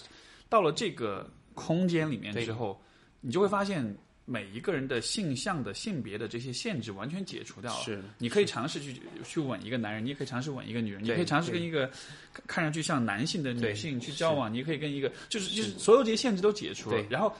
[0.49, 2.83] 到了这个空间里面之后，
[3.23, 3.97] 你就会发现。
[4.25, 7.85] 每一个人的性向的性别的这些限制完全解除掉了。
[7.85, 11.91] 是，你可以尝试去去吻一个男人，你也可以尝试吻一个女人，你可以尝试跟一个
[12.47, 17.03] 看上去像男性的女性去交往，你可以跟一个就是就是所有这些限制都解除了。
[17.11, 17.35] 然后，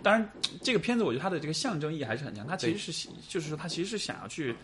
[0.00, 0.30] 当然
[0.62, 4.54] 这个片子我觉得它的这个象征意义还是很强，它其实是就是说它其实是想要去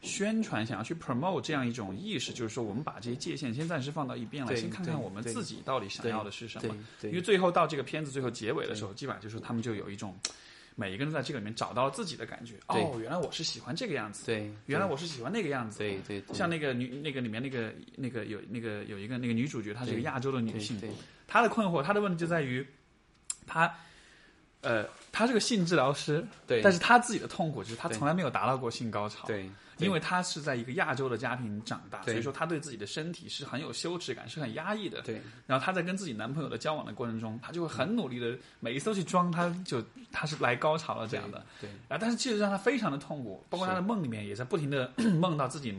[0.00, 6.74] 宣传，想要去 promote 这样一种意识，就是说我们把这些界限先暂时放到一边来，先看看我们自己到底想要的是什么。
[7.02, 10.18] 因为最后到这个片子最后结尾的时候，基本上就是他们就有一种。
[10.80, 12.54] 每一个人在这个里面找到了自己的感觉。
[12.68, 14.24] 哦，原来我是喜欢这个样子。
[14.24, 15.80] 对，原来我是喜欢那个样子。
[15.80, 16.22] 对对。
[16.32, 20.80] 像那个女，那个里面那个那个有那个有一个那个女主角，她是一个亚洲的女性。
[21.26, 22.64] 她的困惑，她的问题就在于，
[23.44, 23.74] 她，
[24.60, 26.24] 呃，她是个性治疗师。
[26.46, 26.62] 对。
[26.62, 29.26] 但是她自己的痛苦就是她从来没有达到过性高潮。
[29.26, 29.50] 对。
[29.78, 35.00] 因为他是在一个亚洲的家庭长大，所以说他对自己的身体是很有羞耻感，是很压抑的。
[35.02, 35.20] 对。
[35.46, 41.44] 然后他在跟自己男朋友的交往的过程中，他就会很努力的每一次都去装，他就他是来高潮了这样的。
[41.60, 41.70] 对。
[41.88, 45.74] 啊，但是其实让他非常的痛苦，包括他的梦里面也在不停的 梦到自己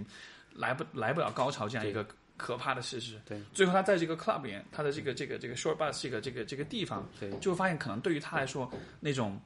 [0.53, 2.05] 来不来不了高潮这样一个
[2.37, 3.19] 可怕的事实。
[3.25, 3.41] 对。
[3.53, 9.39] 最后他在这个 club 里面，他的这个这个这个 short bus 这个这个这个地方，对，就会发现可能对于他来说那种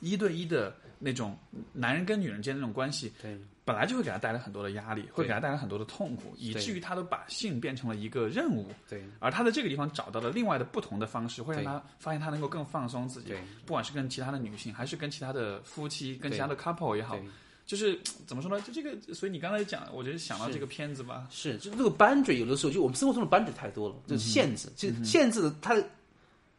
[0.00, 1.38] 一对一的那种
[1.72, 3.38] 男人跟女人间的那种关系，对。
[3.64, 8.70] 本来就会给他带来很多的压力，会给他带来很多的痛苦，以至于他都把性变成了一个任务。
[8.88, 13.28] 对，而他在这个地方找到了另外的不同的方式，会让他发现他能够更放松自己。
[13.28, 17.18] 对，不管是跟其他的女性，还是跟其他的夫妻，跟其他的 couple 也好，
[17.64, 18.60] 就是怎么说呢？
[18.60, 21.26] 就这个，所以你刚才讲，我觉得想到这个片子吧。
[21.30, 24.68] 是，就这个 boundary 有的时候，就我们生活中的 boundary 太多了，就是限制。
[24.76, 25.74] 其实限制的它，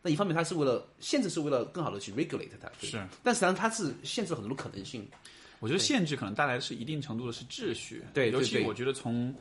[0.01, 2.67] 那一方面它是为了限制，是为了更好的去 regulate 它。
[2.81, 5.07] 是，但实际上它是限制很多可能性。
[5.65, 9.33] 我觉得限制可能带来的是一定程度的是秩序，对，尤其我觉得从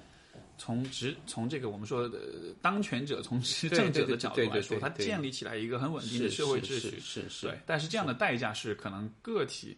[0.57, 2.19] 从执从这个我们说的
[2.63, 7.59] 当权者从执政者的角度来说，他建立起来一个很稳定的社会秩序，是是，对。
[7.67, 9.77] 但是这样的代价是可能个体，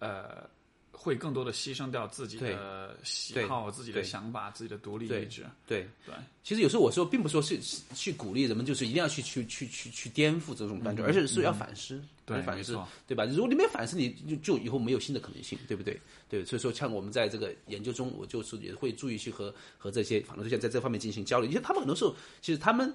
[0.00, 0.50] 呃。
[0.98, 5.44] 会更多的牺牲掉自己的喜好、自己的想法、自己的独立意志。
[5.66, 7.60] 对对，其实有时候我说，并不说是
[7.94, 13.24] 去鼓励人们，就是一定要去去去去去颠覆这种观念，而是是要反思，对反思，对吧？
[13.24, 15.98] 如果你没有反思，你就就以后没有新的可能性，对不对？
[16.28, 22.92] 对，所以说像我们在这个研究中，我就是也会注意去和和这些反对象在这方面进行交流，因为他们很多时候其实他们。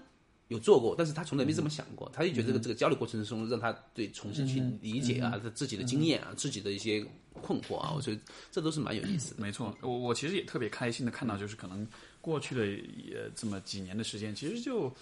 [0.47, 2.11] 有做过，但是他从来没这么想过。
[2.13, 7.01] 他就觉得这个这个交流过程中，让他对重新去理解啊，他自己的经验啊，自己的一些
[7.31, 8.19] 困惑啊，我觉得
[8.51, 9.41] 这都是蛮有意思的。
[9.41, 11.87] 没错，我我其实也特别开心的看到，就是可能
[12.19, 14.93] 过去的也这么几年的时间，其实就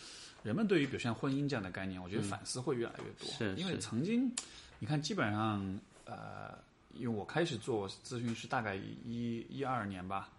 [0.43, 3.29] 人们对于比如像婚姻这样的概念，我觉得反思会越来越多。
[3.33, 4.31] 是，因为曾经
[4.79, 6.57] 你看，基本上呃，
[6.93, 10.29] 因为我开始做咨询师大概一一二年吧。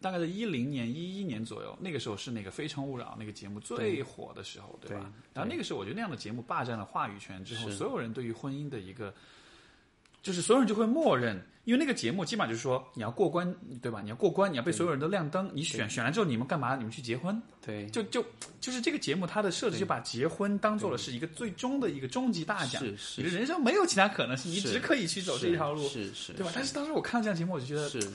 [0.00, 5.12] 大概在一零年、一一年左右，那个时候是那个《非诚勿扰》那个节目最火的时候，对吧？
[5.32, 9.14] 然后那个时候，我觉得那样的节目霸占了话语权之后，所有人对于婚姻的一个，
[10.22, 13.52] 就是所有人就会默认，因为那个节目基本上就是说你要过关，
[13.82, 14.00] 对吧？
[14.00, 16.76] 你要过关，你要被所有人都亮灯，你选选来之后，你们干嘛？
[16.76, 17.40] 你们去结婚？
[17.64, 18.24] 对，就就
[18.60, 26.52] 就是这个节目它的设置就把结婚当做了是一个最终的一个终极大奖，是是，你的人生没有其他可能性，你只可以去走这条路，是是，对吧？
[26.54, 28.10] 但是当时我看到这样节目，我就觉得是。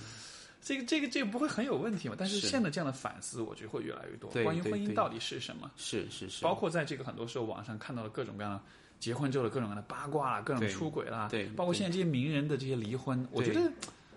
[0.60, 2.16] 这个这个这个不会很有问题嘛？
[2.18, 4.30] 但是现在这样的反思，我觉得会越来越多。
[4.43, 5.72] 关于婚姻到底是什么？
[5.78, 6.43] 是是是。
[6.43, 8.62] 包括在这个很多时候网上看到了各种各样的
[9.00, 13.72] 结婚之后的各种各样的八卦啦，各种出轨啦，对，包括现在这些名人的这些离婚，我觉得，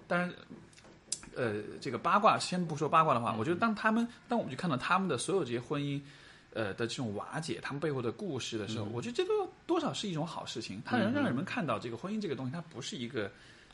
[0.06, 0.32] 当然，
[1.34, 6.00] 呃，这个八卦先不说八卦的话，我觉得当他们当我们去看到他们的所有这些婚姻，
[6.52, 10.80] 呃的这种瓦解，他们背后的故事的时候，我觉得这都多少是一种好事情。
[10.84, 13.30] 它能让人们看到这个婚姻这个东西，它不是一个，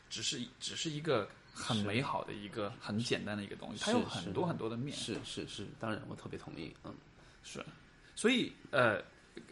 [0.09, 1.27] 只是只是一个。
[1.59, 4.95] 很美好的一个很简单的一个东西，它有很多很多的面。
[4.95, 6.71] 是是是，当然我特别同意。
[6.83, 6.93] 嗯，
[7.43, 7.65] 是，
[8.15, 9.01] 所以呃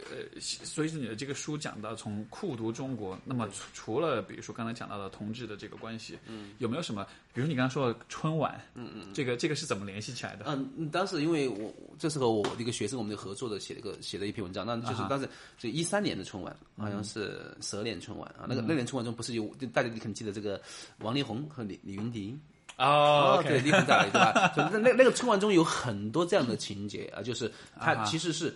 [0.10, 7.06] 呃，所以说你的这个书讲到从酷读中国，那么除了比如说刚才讲到的同志的这个关系，嗯，有没有什么？
[7.34, 10.46] 比如你刚刚说的春晚，嗯嗯，这个这个是怎么联系起来的？
[10.48, 15.28] 嗯，当时因为我这是和我的一个学生我们就合作的写了一个写了一篇文章，那就是当时
[15.58, 20.62] 就一三年的春晚，好像是蛇年春晚啊，那个那年春晚中不是有就大家你可能记得这个
[21.00, 22.38] 王力宏和李李云迪
[22.78, 24.54] 哦，对，李宏在对吧？
[24.56, 28.56] 那那那个春晚中有很多这样的情节啊，就是他其实是。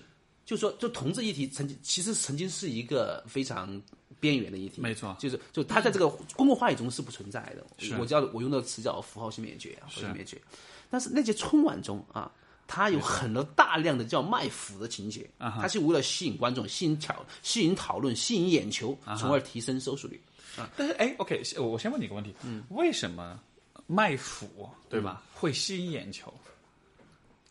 [0.50, 3.80] 就说，就同志议题曾经其实曾经是一个非常
[4.20, 7.64] 边缘的议题，没错，就是就它在这个公共话语中是不存在的。
[8.00, 10.42] 我叫我用的词叫符号性灭绝啊，符号性灭绝。
[10.90, 12.32] 但是那届春晚中啊，
[12.66, 20.20] 它有很多大量的叫卖腐的情节，它是为了吸引观众、吸引讨、吸引讨论、吸引眼球，从而提升收视率。
[20.76, 23.40] 但是哎，OK，我我先问你一个问题，嗯，为什么
[23.86, 26.34] 卖腐对吧会吸引眼球？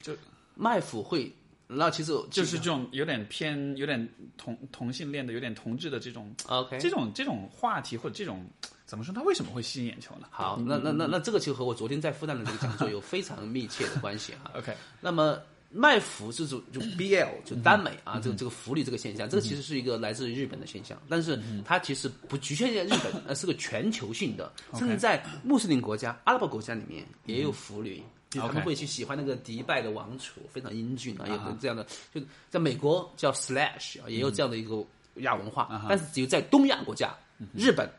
[0.03, 0.17] 就
[0.57, 1.33] 卖腐会，
[1.71, 4.09] 那其实就是这种有点偏、有点
[4.39, 8.45] 同同性恋的、有点同志的这种 OK 这种这种话题或者这种
[8.87, 9.15] 怎么说？
[9.15, 10.27] 它为什么会吸引眼球呢？
[10.31, 14.51] 好，那那那那这个就和我昨天在复旦的这个讲座有非常密切的关系哈。
[14.57, 15.39] OK 那么
[15.71, 28.03] 卖腐这种就 BL 就耽美啊，这个这个腐女这个现象，这个其实是一个来自于日本的现象，但是它其实不局限在日本，呃，是个全球性的，甚至在穆斯林国家、阿拉伯国家里面也有腐女。
[28.31, 32.21] 比如他们会去喜欢那个迪拜的王储，非常英俊啊，有这样的，就
[32.51, 34.85] 在美国叫 slash 啊，也有这样的一个
[35.17, 37.17] 亚文化，但是只有在东亚国家，
[37.55, 37.91] 日本，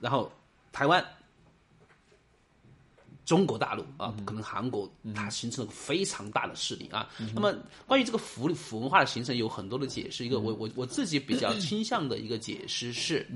[0.00, 0.32] 然后
[0.72, 1.04] 台湾、
[3.24, 7.08] 中国大陆啊，可能韩国，它形成了非常大的势力啊。
[7.34, 7.54] 那么
[7.86, 10.24] 关于这个腐腐文化的形成，有很多的解释。
[10.24, 13.26] 一个我我我自己比较倾向的一个解释是，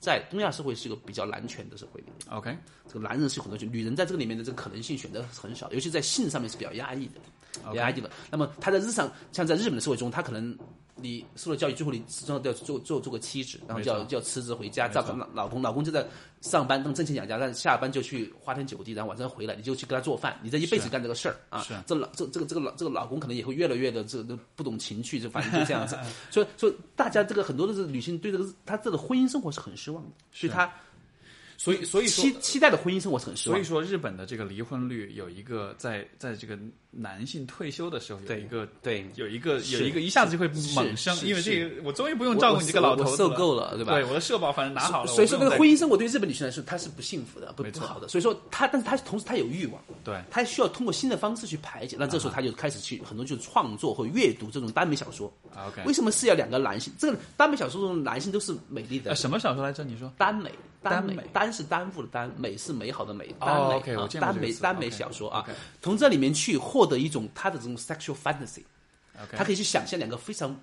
[0.00, 2.56] 在东亚社会是一个比较男权的社会里面，OK。
[2.86, 8.10] 这个男人是有很多选，女人在这个里面的这个可能性选择很少，尤其在性上面是比较压抑的，压抑的。
[8.30, 10.56] 那么他在日常，像在日本的社会中，他可能
[10.96, 16.06] 你受了教育，最后你始终要做做做个妻子，然后就要就要辞职回家照顾老老公，老公就在
[16.40, 21.74] 上班当挣钱养家，但是下班就去花天酒地，然后晚上回来你就去给他做饭，你这一辈子干这个事儿啊是。
[21.86, 25.98] 这老这这个这个老这个老公可能也会越来越的这个不懂情趣，就反正就这样子。
[26.30, 30.72] 所以所以大家这个很多的这个女性对这个她这个婚姻生活是很失望的，所以她
[31.64, 33.56] 所以所以说期期待的婚姻生活是很失望。
[33.56, 36.58] 所以说日本的这个离婚率有一个在在这个
[36.90, 48.08] 男性退休的时候有对一个对有一个有一个一下子就会猛升，因为这个我终于不用照顾你这个老头子我受够了对吧对，我的社保反正拿好了，所以说，这个婚姻生活对日本女性来说，她是不幸福的，不不好的。
[48.08, 51.96] 所以说，她，但是她同时她有欲望，对她需要通过新的方式去排解。
[51.98, 55.32] 那这时候她就开始去很多就是创作或阅读这种耽美小说。
[55.66, 56.92] OK 为什么是要两个男性？
[56.98, 59.82] 这个耽美小说中的男性都是美丽的呃，什么小说来着？
[59.82, 60.50] 你说耽美，
[60.84, 68.62] 耽耽美耽是耽误的耽，美是美好的美，耽哦美，OK，我啊耽美耽美 OK，小说啊 OK，从这里面去获得一种他的这种 sexual fantasy。
[69.22, 70.54] OK 他可以去想象两个非常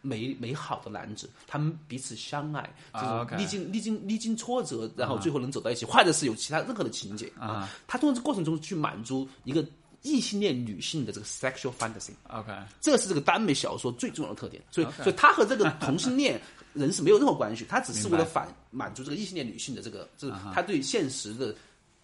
[0.00, 2.62] 美美好的男子，他们彼此相爱，
[2.92, 7.68] 这啊种，OK 历经历经历经挫折，然后最后能走到一起，或者是有其他任何的情节啊。
[7.86, 9.62] 他通过这过程中去满足一个
[10.00, 12.50] 异性恋女性的这个 sexual fantasy，OK
[12.80, 14.62] 这是这个耽美小说最重要的特点。
[14.70, 16.40] 所以 OK 所以他和这个同性恋
[16.72, 21.54] 人是没有任何关系，他只是为了反满足这个异性恋女性的这个，就是啊他对现实的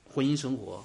[0.04, 0.84] 婚姻生活。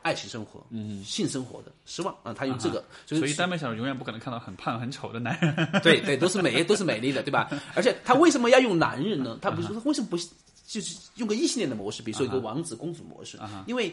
[0.00, 5.80] 爱情生活、嗯，性生活的失望啊，他用这个，所以耽美小说永远不可能看到很胖很丑的男人。
[5.82, 7.50] 对对，都是美，都是美丽的，对吧？
[7.74, 9.36] 而且他为什么要用男人呢？
[9.42, 10.16] 他不是为什么不
[10.66, 13.38] 就是用个异性恋的模式，比如说一个王子公主模式？
[13.66, 13.92] 因为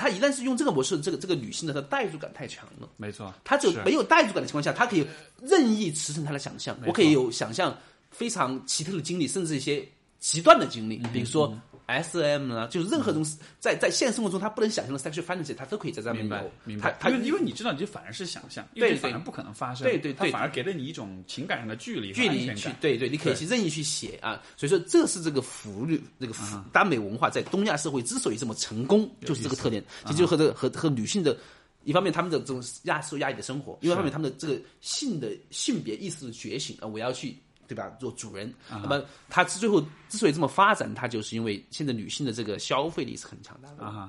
[0.00, 2.88] 他一旦是用这个模式，这个这个女性的她代入感太强了。
[2.96, 5.06] 没错，她就没有代入感的情况下，她可以
[5.42, 6.74] 任意驰骋她的想象。
[6.86, 7.76] 我可以有想象
[8.10, 9.86] 非常奇特的经历，甚至一些
[10.18, 11.54] 极端的经历，比如说
[11.90, 16.50] S M 呢，就是任何东西在在现实生活中他不能想象的 sexual fantasy，他都可以在上面明白有。
[16.64, 16.96] 明白。
[17.00, 19.84] 他他因为因为你知道，你就反而是想象，因对反而不可能发生。
[19.84, 22.54] 对对对它反而给了你一种情感上的距离距离。
[22.54, 24.40] 去对对，你可以去任意去写啊。
[24.56, 31.36] 所以说，这是这个腐女这个腐耽美文化在东亚社会之所以这么成功，就是这个特点，其实就和这个和和女性的。
[31.82, 37.34] 一方面，他们的这种压受压抑的生活；，另一方面，他们的这个性的性别意识的觉醒啊，我要去
[37.70, 37.88] 对吧？
[38.00, 38.52] 做主人。
[38.68, 44.00] 那么，他之最后之所以这么发展，他就是因为现在女性的这个消费力是很强大的啊哈，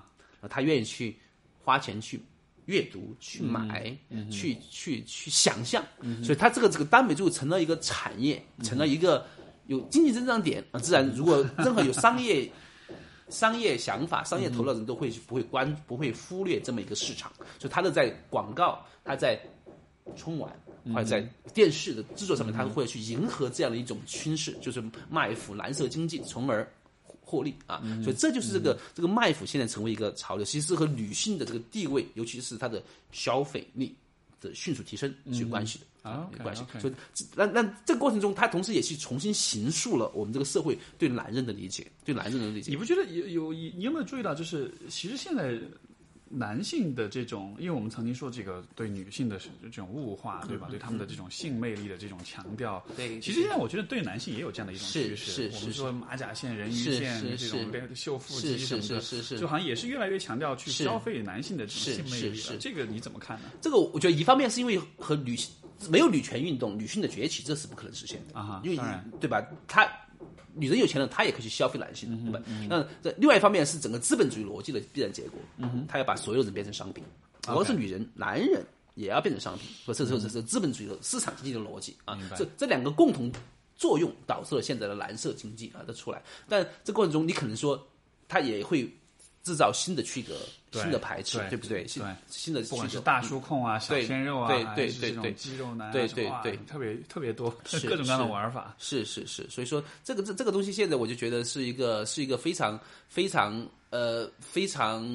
[0.41, 1.15] 啊，她愿意去
[1.63, 2.19] 花钱去
[2.65, 3.95] 阅读、去买、
[4.31, 5.83] 去去去想象，
[6.23, 9.23] 所以它这个这个耽美最后成了一个产业，成了一个
[9.67, 10.79] 有经济增长点啊。
[10.79, 12.51] 自然，如果任何有商业
[13.29, 19.39] 商业想法、商业头脑的人都会不会关不会忽略这么一个市场，所以它的在广告，它在
[20.15, 20.51] 春晚。
[20.85, 21.21] 或者在
[21.53, 26.67] 电视的制作上面，它会去迎合这样的一种趋势，就是卖腐蓝色经济，从而
[27.19, 33.95] 获利啊，所以这就是这个这个卖腐现在成为一个潮流，其实和女性的这个地位，尤其是她的消费力
[34.39, 35.85] 的迅速提升是有关系的。
[36.01, 36.63] 啊有关系。
[36.79, 36.93] 所以
[37.35, 42.71] 那那这个过程中，他同时也去重新形塑了我们这个社会对男人的理解，对男人的理解。
[42.71, 42.75] 你。
[42.75, 45.59] 不觉得有有你你有没有注意到，就是其实现在
[46.33, 50.67] 男性的这种，因为我们曾经说这个对女性的这种物化，对吧？
[50.69, 55.51] 对他们的这种性魅力的这种强调，嗯对其实现在我觉得对男性也有这样的一种趋势。
[55.53, 62.57] 我们说马甲线、人鱼线这种秀腹肌什么的，是是是就好像也是越来越强调去消费男性的这种性魅力了。
[62.59, 63.51] 这个你怎么看呢？
[63.59, 65.53] 这个我觉得一方面是因为和女性
[65.89, 69.43] 没有女权运动、女性的崛起，这是不可能实现的啊哈因为当然对吧？
[69.67, 69.85] 它
[70.53, 72.41] 女人有钱了，她也可以去消费男性的，对吧？
[72.69, 77.03] 那这另外一方面是整个资本主义逻辑的必然结果，嗯，他要把所有人变成商品，
[77.41, 83.31] 不光是女人，男人也要变成商品，不，这这这是资本主义的市场经济的逻辑啊，这这两个共同
[83.75, 87.87] 作用导致了现在的蓝色经济啊的出来，但这过程中你可能说，
[88.27, 88.89] 它也会。
[89.43, 90.35] 制造新的区隔、
[90.71, 91.85] 新的排斥，对不对？
[91.87, 97.49] 新新的不管是大叔控啊、小鲜肉啊，对对对对，肌肉男，对对对，特别特别多，
[97.87, 98.73] 各种各样的玩法。
[98.79, 105.05] 是是是，所以说这个这这个东西，现在我就觉得是一个是一个非常非常呃非常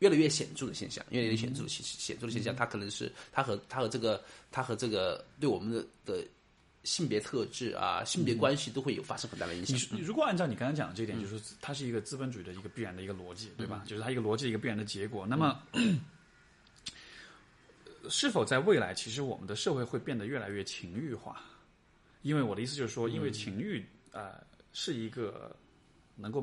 [0.00, 2.54] 越来越显著的现象，越来越显著的显显著的现象。
[2.54, 6.22] 它可能是它和它和这个它和这个对我们的的。
[6.82, 9.78] 性别特质啊，性别关系都会有发生很大的影响。
[9.92, 13.84] 你如果按照你刚才讲的这一点，就是它是一个资本主义的一个必然的一个逻辑，对吧？
[13.86, 15.26] 就是它一个逻辑一个必然的结果。
[15.26, 15.62] 那么，
[18.08, 21.42] 是否在未来，其实我们的社会会变得越来越情欲化？
[22.22, 25.54] 因为我的意思就是说，因为情欲呃是一个
[26.16, 26.42] 能够，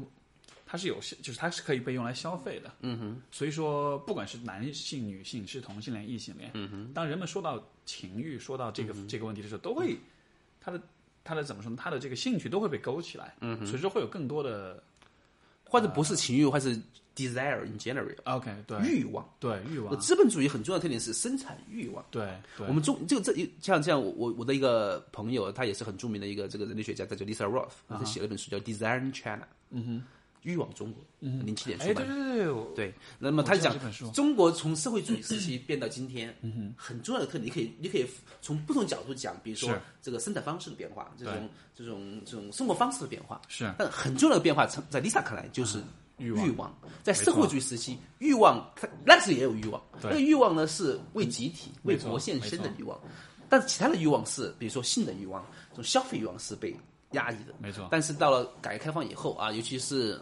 [0.67, 2.71] 它是有，就是它是可以被用来消费的。
[2.81, 3.21] 嗯哼。
[3.31, 9.97] 所以说，不管是男性、女性，是同性恋、异性恋，嗯哼，当人们说到情欲、说到这个这个问题的时候，都会。
[10.67, 10.81] 他的
[11.23, 11.77] 他的怎么说呢？
[11.79, 14.83] 他的这个兴趣都会被勾起来，嗯，所以说会有更多的，
[15.63, 16.77] 或者不是情欲，或是
[17.15, 18.13] desire in general。
[18.25, 19.97] OK，对，欲望，对欲望。
[19.97, 22.03] 资本主义很重要的特点是生产欲望。
[22.11, 22.27] 对，
[22.67, 29.37] 我们中就这一像这样，我我的一个朋友，他也是很著名的一个这个人类学家，叫 Lisa Roth，他写了一本书叫《Desire in China》。
[29.69, 30.03] 嗯哼。
[30.43, 32.07] 欲望中国，零七年出版。
[32.75, 32.93] 对。
[33.19, 33.75] 那么他讲
[34.13, 36.33] 中国从社会主义时期 变到今天，
[36.77, 38.05] 很重要的特点，你可以你可以
[38.41, 43.41] 从不同角度讲，比如说这个生产方式的变化，这种这种这种生活方式的变化。
[43.47, 43.73] 是。
[43.77, 45.81] 但很重要的变化，在 Lisa 看来就是
[46.17, 46.73] 欲望。
[47.03, 48.71] 在社会主义时期，欲望
[49.05, 52.99] 那时也有欲望，那个欲望呢是为集体为国献身的欲望，
[53.49, 56.73] 但是其他的欲望是，比如说性的欲望，这种消费欲望是被。
[57.11, 57.87] 压抑的，没错。
[57.91, 60.19] 但是到了改革开放以后啊，尤其是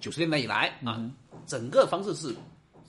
[0.00, 1.00] 九十年代以来啊，
[1.46, 2.34] 整个方式是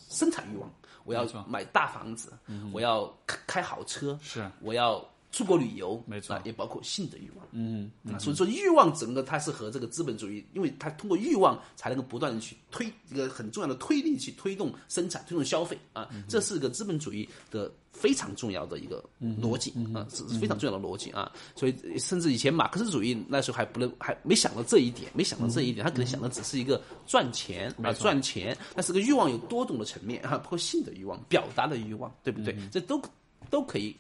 [0.10, 0.72] 生产欲望，
[1.04, 2.32] 我要买大房子，
[2.72, 5.04] 我要开开好车，是，我要。
[5.30, 7.46] 出国旅游，没错，也包括性的欲望。
[7.52, 19.04] 嗯，所以说欲望整个它是和这个资本主义，因为它通过欲望才能够不断的去推一个很重要的推力去推动生产、推动消费啊，这是个资本主义的非常重要的一个
[19.42, 21.32] 逻辑啊，是非常重要的逻辑啊。
[21.56, 28.56] 所以甚至以前马克思主义那时候还不能还没想到这一点，没想到这一点，他可能想的只是一个赚钱啊，赚钱。
[28.76, 32.56] 那是个欲望有多种的层面啊，包括性的欲望、表达的欲望，对不对？
[32.72, 33.02] 这都
[33.50, 33.96] 都可以。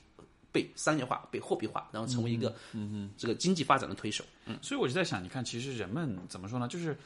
[0.50, 4.24] 被商业化、被货币化，然后成为一个嗯嗯这个经济发展的推手。
[4.46, 6.68] 嗯，所以我就在想，你看，其实人们怎么说呢？
[6.68, 6.98] 就是。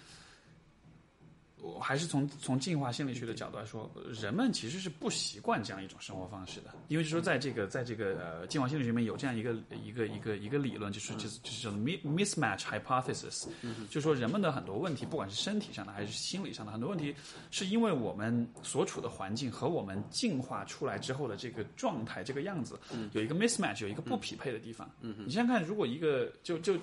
[1.61, 3.87] 我还是从从进化心理学的角度来说，
[4.19, 9.53] 人们其实是不习惯这样一种生活方式的，因为就说在这个在这个呃进化心理学里面有这样一个
[9.83, 13.47] 一个一个一个理论，就是就是就是叫做 mismatch hypothesis，
[13.91, 17.15] 就说人们的很多问题，不管是身体上的还是心理上的很多问题，
[17.51, 22.79] 是因为我们所处的环境和我们进化出来之后的这个状态这个样子，
[23.11, 24.89] 有一个 mismatch，有一个不匹配的地方。
[24.99, 26.75] 你想想看，如果一个就就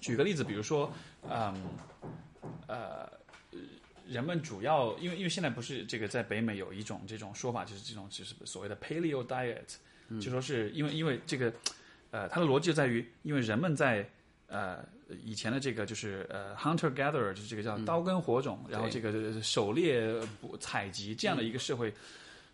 [0.00, 0.90] 举个例子，比如说，
[1.28, 1.54] 嗯，
[2.66, 3.20] 呃。
[4.06, 11.52] 人们主要因为因为现在不是这个在北美有一种这种说法，就是这种就是所谓的 Paleo diet，就说是因为因为这个
[12.10, 14.08] 呃它的逻辑就在于，因为人们在
[14.48, 14.84] 呃
[15.22, 20.12] 以前的这个就是呃 hunter gatherer 就是这个叫刀耕火种，然后这个狩猎
[20.60, 21.92] 采集这样的一个社会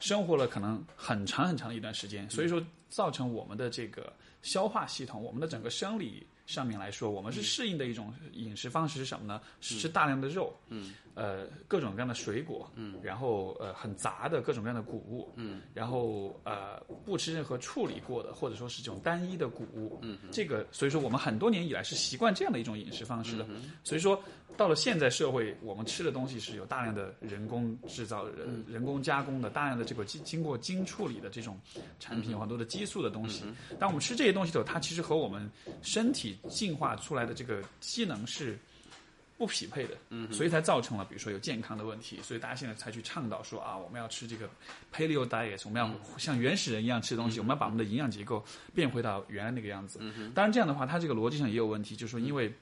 [0.00, 6.26] 生活了可能很长很长的一段时间，所以说造成我们的这个消化系统，我们的整个生理。
[6.48, 9.38] 上面来说，我们是适应的一种饮食方式是什么呢？
[9.60, 23.46] 是吃大量的肉，嗯，呃，各种各样的水果，嗯，然后呃很杂的各种各样的谷物，嗯，然后呃不吃任何处理过的或者说是这种单一的谷物，嗯，这个所以说我们很多年以来是习惯这样的一种饮食方式的，
[23.84, 24.18] 所以说
[24.56, 31.60] 到了现在社会，我们吃的东西是有大量的人工制造、人人工加工的，大量的这个经经过精处理的这种
[32.00, 33.44] 产品，有很多的激素的东西。
[33.78, 35.48] 当我们吃这些东西的时候，它其实和我们
[35.82, 38.58] 身体进化出来的这个机能是
[39.36, 44.48] 不匹配的，嗯，所以才造成了比如说有健康的问题，所以大家现在才去倡导说啊，我们要吃这个
[44.94, 50.00] paleo diet，我们要像原始人一样吃东西，我们要把我们的营养结构变回到原来那个样子。
[50.34, 52.52] 当然这样的话，它这个逻辑上也有问题，就是说因为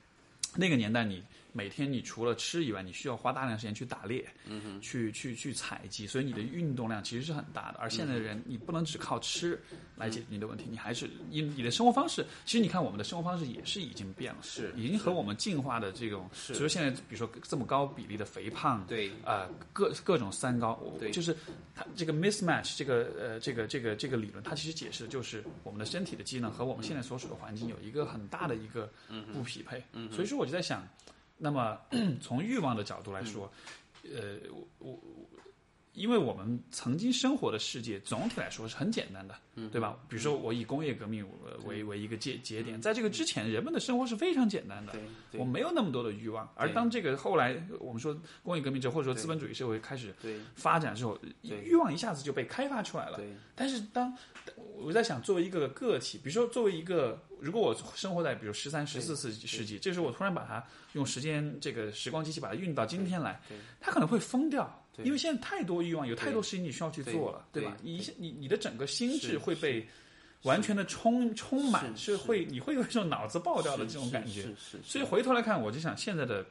[0.54, 1.22] 那个年代你。
[1.56, 7.78] 每天你除了吃以外，你需要花大量时间去打猎，嗯哼，去去去采集，所以你的运动量其实是很大的。
[7.78, 9.58] 而现在的人，你不能只靠吃
[9.96, 16.52] 来解决你的问题，你还是你你的生活方式，其实你看我们的生活方式也是已经变了，是已经和我们进化的这种，是。
[16.52, 19.10] 比如现在比如说这么高比例的肥胖，对。
[19.24, 21.10] 啊，各各种三高，对。
[21.10, 21.34] 就是
[21.74, 28.92] 它这个 mismatch 这个呃这个这个这个理论，它其实解释的就是我们的身体的机能和我们现在所处的环境有一个很大的一个
[29.32, 29.82] 不匹配，
[30.12, 30.86] 所以说我就在想。
[31.38, 31.78] 那么，
[32.20, 33.50] 从欲望的角度来说，
[34.04, 35.00] 呃，我我，
[35.96, 39.34] 因为我们曾经生活的世界总体来说是很简单的，
[39.72, 39.98] 对吧？
[40.08, 41.26] 比如说，我以工业革命
[41.64, 44.92] 为为一个节节点，在这个之前，人们的生活是非常简单的，
[45.32, 46.46] 我没有那么多的欲望。
[46.54, 50.14] 而当这个后来我们说工业革命之后，或者说资本主义社会开始
[50.54, 53.18] 发展之后，欲望一下子就被开发出来了。
[53.54, 54.14] 但是当
[54.76, 63.40] 我在想，作为一个个体，比如说作为一个，如果我生活在比如十三、十四世世纪，这时候我突然把它用时间这个时光机器把它运到今天来，
[63.80, 67.76] 它可能会疯掉，因为现在太多欲望，有太多事情你需要去做了，对吧？
[67.82, 69.86] 你你你的整个心智会被
[70.42, 74.48] 完全的充充满，是会你会有一种脑子爆掉的这种感觉。
[74.84, 76.44] 所以回头来看，我就想现在的。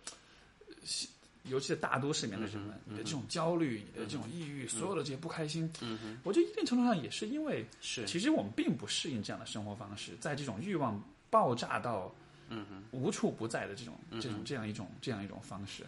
[1.48, 5.72] 尤其是大都市里面的人们，你的这种焦虑，你的这种抑郁，所有的这些不开心，
[6.24, 8.04] 我觉得一定程度上也是因为，是。
[8.08, 12.12] 其实我们并不适应这样的生活方式，在这种欲望爆炸到
[12.90, 15.86] 无处不在的这种这种这样一种这样一种方式。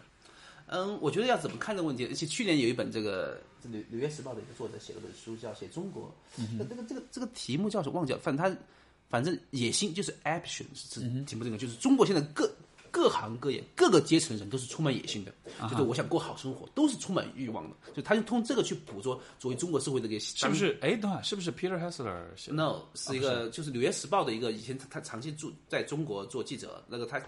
[0.68, 2.06] 嗯，我觉得要怎么看这个问题？
[2.06, 3.36] 而且去年有一本这个
[3.68, 6.14] 《纽纽约时报》的一个作者写了本书，叫《写中国》，
[6.58, 7.96] 那这个这个这个题目叫什么？
[7.96, 8.18] 忘记了。
[8.18, 8.60] 反正他
[9.08, 12.50] 反正野心就是 ambition 是题目这个，就是中国现在各。
[12.90, 15.32] 各行各业、各个阶层人都是充满野心的，
[15.68, 17.76] 就是我想过好生活，都是充满欲望的。
[17.94, 20.76] 就他就通这个去捕捉作为中国社会的一个，是不是？
[20.80, 27.22] 哎，等会是不是 Peter Hessler？No，是一个就是《纽约时报》的一个，以前他他长期住在中国做记者，那个他。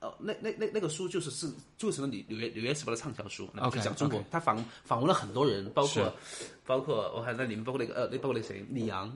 [0.00, 1.46] 哦，那那那那个书就是是
[1.76, 4.22] 做成了纽纽约纽约时报的畅销书，就讲中国。
[4.30, 6.10] 他访访问了很多人，包括
[6.64, 9.12] 包括我还在里面，包括那个呃，那包括那谁，李阳，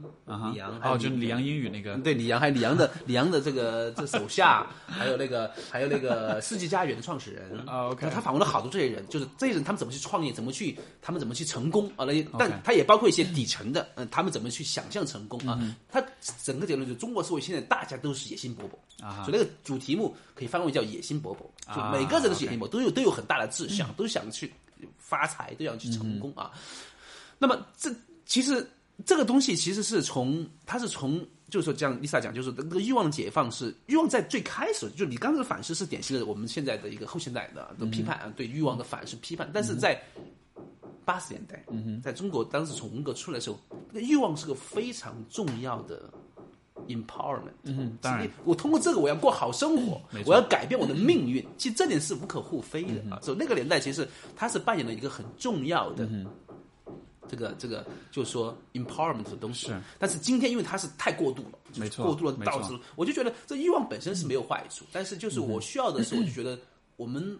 [0.53, 12.05] 李阳，哦，就李阳英语那个，对，李阳还有李阳的李阳的这个这手下，还有那个还有那个世纪佳缘的创始人啊，OK，他访问了好多这些人，就是这些人他们怎么去创业，怎么去他们怎么去成功啊？
[12.05, 15.59] 那些，但他也包括一些底层的，嗯，他们怎么去想象成功啊？
[15.89, 16.05] 他
[16.43, 20.74] 整个结论就是中国社会现在大家都是野心勃勃啊，所以那个主题目可以翻为。
[20.75, 24.53] 叫野心勃勃，就每个人都是野心勃勃，都有都有很大的志向，都想去
[24.99, 26.51] 发财，都想去成功啊。
[27.39, 27.95] 那么这
[28.27, 28.69] 其实
[29.07, 39.49] 这个东西其实是从它是从就是说像丽萨讲，就是那个欲望的解放是欲望在最开始，就你刚才的反思是典型的我们现在的一个后现代的的批判啊，对欲望的反思批判。
[39.55, 40.01] 但是在
[41.05, 41.65] 八十年代，
[42.03, 43.59] 在中国当时从文革出来的时候，
[43.93, 46.13] 那欲望是个非常重要的。
[46.89, 51.45] empowerment，嗯，当然，我通过这个我要过好生活，我要改变我的命运。
[51.57, 53.15] 其实这点是无可厚非的。
[53.15, 53.19] 啊。
[53.23, 54.07] 所以那个年代，其实
[54.37, 56.09] 它是扮演了一个很重要的
[57.29, 59.73] 这个这个，就是说 empowerment 的东西。
[59.99, 66.59] 但是今天因为它是太过度了，没错，过度了导致，我就觉得这欲望本身是没有坏处，但是就是我需要的时候，我就觉得
[66.97, 67.39] 我们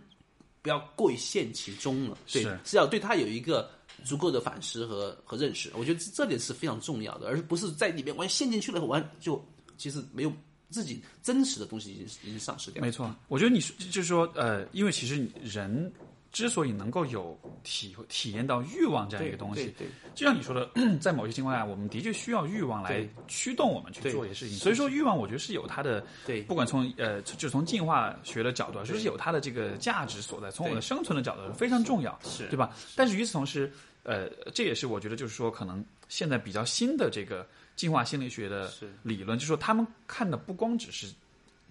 [0.63, 2.77] 不要过于陷其中了，对，是。
[2.77, 3.69] 要对它有一个。
[4.03, 9.43] 足够的反思和和认识，我觉得这点是非常重要的，而不是在里面完陷进去了，完就
[9.77, 10.33] 其实没有
[10.71, 12.83] 自己真实的东西已经已经丧失掉。
[12.83, 15.93] 没错，我觉得你就是说，呃，因为其实人
[16.35, 20.69] 之所以能够有体体验到欲望这样一个东西，对，就像你说的，
[21.01, 24.59] 在某些情况下，我们的确需要欲望来驱动我们去做一些事情。
[24.59, 32.77] 所以说，欲望我觉得是有它的，对，不管从呃，就从进化学的角度，就是有它的这个价值所在，从我们的生存的角度非常重要，是对吧？
[32.95, 33.73] 但是与此同时。
[34.07, 38.71] 呃，这也是我觉得，就是说，可能现在比较新的这个进化心理学的
[39.03, 41.07] 理论，就是说，他们看的不光只是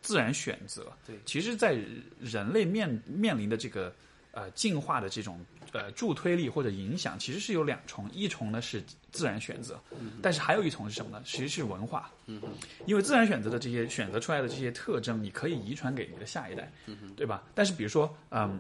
[0.01, 1.77] 自然选择，对，其实，在
[2.19, 3.93] 人类面面临的这个
[4.33, 5.39] 呃进化的这种
[5.71, 9.79] 呃助推力或者影响，其实是有两重，一重呢是自然选择，
[10.21, 11.23] 但是还有一重是什么呢？
[11.25, 12.41] 其实是文化，嗯，
[12.85, 17.43] 因为自然选择的这些选择出来的这些特征，你可以遗传给你的下一代，嗯对吧？
[17.55, 18.59] 但是比如说，嗯。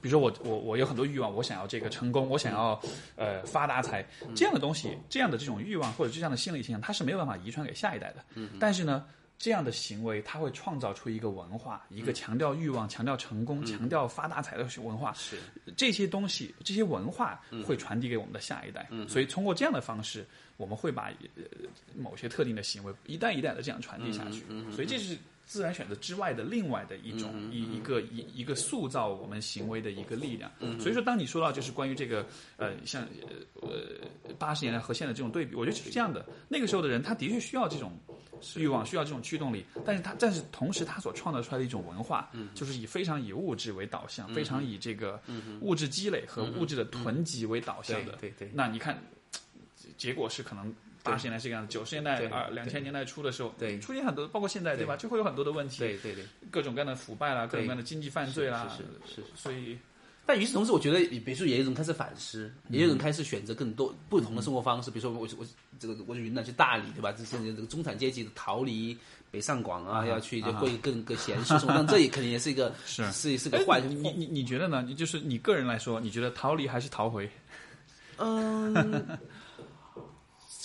[0.00, 2.80] 比如说我我我有很多欲望，我想要这个成功，我想要
[3.16, 8.24] 呃发大财这样的东西，这样的这种欲望或者这样的心理倾向，它是没有办法遗传给下一代的。
[8.60, 9.04] 但是呢，
[9.44, 15.12] 这样的行为它会创造出一个文化，一个强调欲望、强调成功、强调发大财的文化。
[15.12, 15.36] 是
[15.76, 18.88] 这些东西，这些文化会传递给我们的下一代。
[19.06, 20.26] 所以通过这样的方式，
[20.56, 21.12] 我们会把
[21.94, 24.46] 某些特定的行为一代一代的这样传递下去。
[24.72, 25.14] 所以这是。
[25.46, 30.50] 自然选择之外的另外的一种一一个一一个塑造我们行为的一个力量。
[30.80, 32.26] 所以说，当你说到就是关于这个
[32.56, 33.06] 呃，像
[33.60, 33.70] 呃
[34.38, 36.24] 八十年代和现在这种对比，我觉得是这样的。
[36.48, 37.92] 那个时候的人，他的确需要这种
[38.56, 45.20] 欲望需要这种驱动力，但是他但是同时他所创造出来的一种文化，嗯就是以非常以物质为导向，非常以这个
[45.60, 48.12] 物质积累和物质的囤积为导向的。
[48.20, 49.02] 对对对那你看，
[49.96, 50.74] 结果是可能。
[51.04, 54.96] 八十年代是这样子，九十年代对二两千年代初的时候，对出现很多，包括现在，对吧？
[54.96, 59.78] 就会有很多的问题，对对对，各种各样的腐败啦，各种各样的经济犯罪啦，是是是是所以
[60.26, 64.90] 但与此同时，我觉得，比如说，也有人开始反思，也有人开始选择更多不同的生活方式。
[64.90, 65.46] 比如说，我我
[65.78, 67.12] 这个我云南去大理，对吧？
[67.12, 68.96] 这现在这个中产阶级逃离
[69.30, 73.86] 北上广啊，要去就过更更闲适生活，那这也肯定也是一个 是是是个坏哎。
[73.86, 74.82] 你你你觉得呢？
[74.88, 77.28] 你就是你个人来说，你觉得逃离还是逃回？
[78.16, 79.06] 嗯，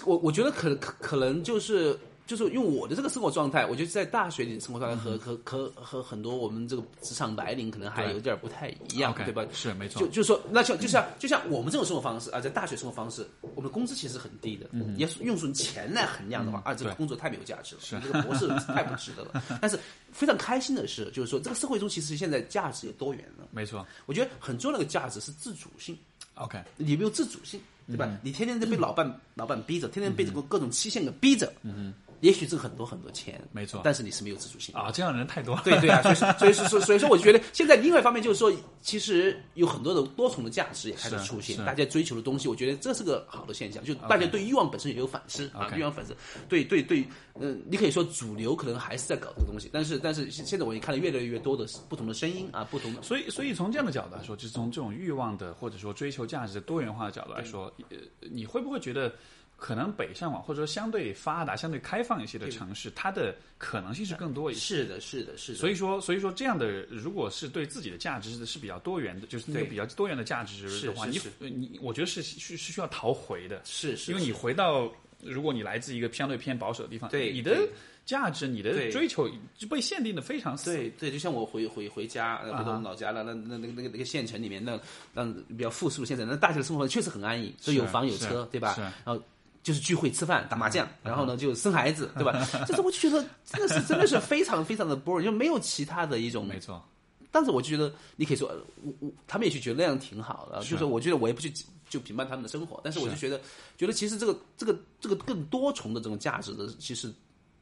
[0.05, 1.97] 我我觉得可可可能就是
[2.27, 9.43] 就是用我的这个生活状态，我觉得在大学里的生活状态和和和和很多我们这个职场白领可能还有点不太一样对吧？
[9.51, 14.67] 是没错就就是说，那像就像就像我们这种生活方式啊，在大学生活方式，我们的工资其实很低的。
[14.73, 19.43] 嗯，要是用从钱来衡量的话，啊，这个工作太没有价值了，你这个博士太不值得了。
[19.59, 19.79] 但是
[20.11, 23.47] 非常开心的是，就是说这个社会中其实现在价值也多元了。
[23.51, 25.97] 没错我觉得很重要的一个价值是自主性。
[26.39, 28.05] ，OK，你没有自主性，对吧？
[28.09, 28.17] 嗯。
[28.23, 34.79] 你天天在被老板、老板逼着，天天被这个各种期限给逼着，嗯也许挣很多很多钱，没错但是你是没有自主性的。
[34.79, 35.61] 啊，这样的人太多了。
[35.63, 38.51] 对对啊，所以说所以说所以所以说，我觉得现在另外一方面就是说，
[38.81, 46.15] 其实有很多的多重的价值也开始出现，大家追求的东西，我觉得这是个好的现象，就大家对欲望本身也有反思啊欲望反思，
[46.47, 47.05] 对对对，
[47.39, 57.97] 嗯，你可以说主流可能还是在搞这个东西，但是但是现现在我也看到越来越多的不同的声音啊，不同的所以，所以从这样的角度来说，就是从这种欲望的或者说追求价值的多元化的角度来说，呃，
[58.31, 59.13] 你会不会觉得，
[59.59, 64.59] 可能北上广或者说相对发达、相对开放一些的城市，它的可能性是更多一些？
[64.59, 69.69] 是的，是的，是的，所以说，所以说这样的，如果是对自己的价值是比较多元的，就是那个对。
[69.69, 71.19] 比较多元的价值的话，你
[71.49, 74.91] 你我觉得是是是需要逃回的，是是因为你回到，
[75.21, 77.67] 如果你来自一个相对偏保守的地方，对你的
[78.05, 80.73] 价值、你的追求就被限定的非常死。
[80.73, 84.79] 对对，就像我回回回家，呃回到我们老家了，那那那个那个那个县城里面，那
[85.13, 88.73] 那比较富庶的县城，那大学的生活确实很安逸，就有房有车，对吧？
[88.73, 88.81] 是？
[88.81, 89.21] 然后
[89.61, 92.31] 就是聚会吃饭打麻将，然后呢就生孩子， 对吧？
[92.65, 96.81] 就是我就觉得真的是真的是非常非常的 boring，就没有其他的一种没错，
[97.29, 101.51] 但是我就觉得，你可以说，呃我我他们也许觉得那样挺好的，就是我觉得我也不去
[101.89, 103.39] 就评判他们的生活，但是我就觉得，
[103.77, 107.13] 觉得其实这个这个这个更多重的这种价值的，其实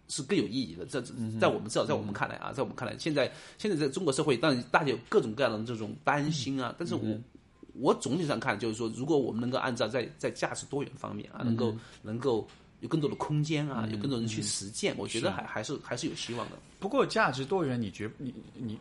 [0.08, 0.86] 是更有意义的。
[0.86, 1.02] 在
[1.40, 7.18] 在我们至少在我们看来啊，在我们看来，现在现在在中国社会，当然大家有各种各样的这种担心啊，但是我。
[7.80, 12.48] 我总体上看，就是说，如果我们能够按照在在价值多元方面啊，能够能够
[12.80, 16.58] 有更多的空间啊，有更多人去实践，我觉得还还是还是有希望的。
[16.80, 18.78] 不过价值多元，你觉你你，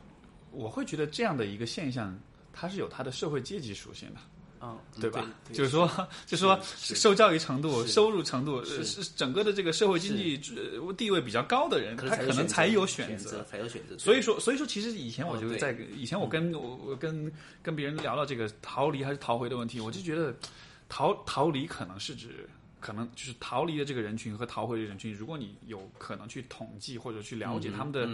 [0.50, 2.18] 我会觉得这样的一个现象，
[2.52, 4.20] 它是有它的社会阶级属性的。
[4.66, 5.24] 啊，对吧？
[5.52, 5.86] 就是说，
[6.26, 9.04] 就是说，受教育程度、收入程度，呃是。
[9.16, 13.96] 整个的这个社会经济呃地位比较高的人，他可能才有选择，才有选择。
[13.98, 15.58] 所以说，所以说，其实以前我就哦对。
[15.58, 17.32] 在以前我跟我我跟
[17.62, 20.34] 跟别人聊到这个逃离还是逃回的问题，我就觉得
[20.88, 22.48] 逃逃离可能是指。
[22.78, 28.08] 可能就是逃离的这个人群和逃回的人群，如果你有可能去统计或者去了解他们的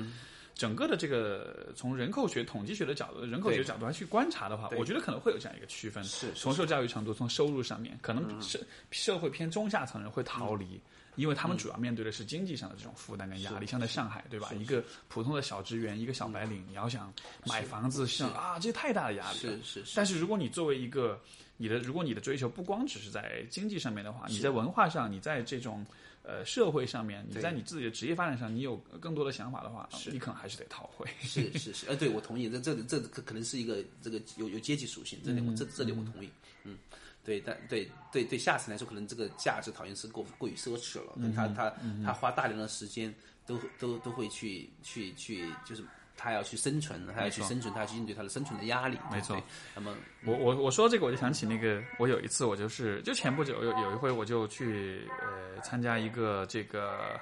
[0.55, 6.03] 整个的这个从人口学、统计学的角度、人口学角度来去观察的话，我觉得可能会有这样一个区分。
[6.05, 8.61] 是是从受教育程度、从收入上面，可能社
[8.91, 10.81] 社会偏中下层人会逃离。
[11.17, 14.51] 因为他们主要面对的是经济上的这种负担跟压力，像在上海，对吧？
[14.59, 17.13] 一个普通的小职员，一个小白领，你要想
[17.45, 19.59] 买房子，像啊，这太大的压力了。
[19.63, 19.93] 是是是。
[19.95, 21.21] 但是如果你作为一个
[21.59, 25.85] 你的，如果你的追求不光只是在经济上面的话，你在文化上，你在这种
[26.23, 31.07] 呃社会上面，你在你自己的职业发展上，你有更多的想法的话，你可能还是得逃回。
[31.21, 36.31] 是是是，呃，对我同意，这这这可可能是一个这个有有阶级属性，这里我这这里我同意，
[36.65, 36.79] 嗯。
[37.25, 41.13] 对，但对对对，下层来说，可能这个价值讨厌是过过于奢侈了。
[41.15, 41.73] 嗯他他
[42.05, 43.15] 他花大量的时间，
[43.47, 45.85] 都都都会去去去，就是
[46.23, 48.97] 他要去生存，他要去生存，他要去应对他的生存的压力。
[49.11, 49.37] 没错。
[49.75, 49.95] 那么
[50.25, 57.19] 我我我说这个，我就想起那个，我有一次我就是就前不久有有一回我就去呃参加一个这个。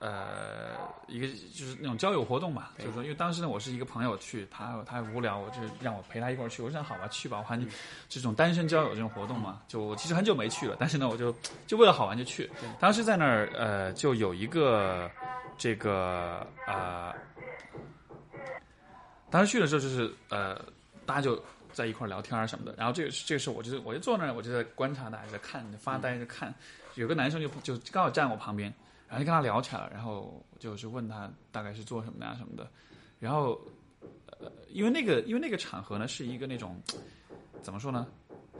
[0.00, 0.78] 呃，
[1.08, 7.60] 一个就是那种交友活动嘛，就是说，因为当时呢，我是一个朋友去，他他无聊，我就让我陪他一块儿去，我说好吧，去吧，我还
[8.08, 11.34] 这种单身交友这种活动嘛，就我其实很久没去了，但是呢，我就
[11.66, 12.48] 就为了好玩就去。
[12.78, 15.10] 当时在那儿，呃，就有一个
[15.56, 17.12] 这个呃，
[19.30, 20.56] 当时去的时候就是呃，
[21.04, 21.42] 大家就
[21.72, 26.54] 在一块儿聊天什么的，然后这个这个时候我就我就坐那儿，我就在观察大家，在看发呆，在看，
[26.94, 28.72] 有个男生就就刚好站我旁边。
[29.10, 32.70] 然后就跟他聊起来了，然后就是问他大概是做什么的啊什么的，
[33.18, 33.58] 然后
[34.38, 36.78] 呃，因为那个因为那个场合呢是一个那种
[37.62, 38.06] 怎么说呢，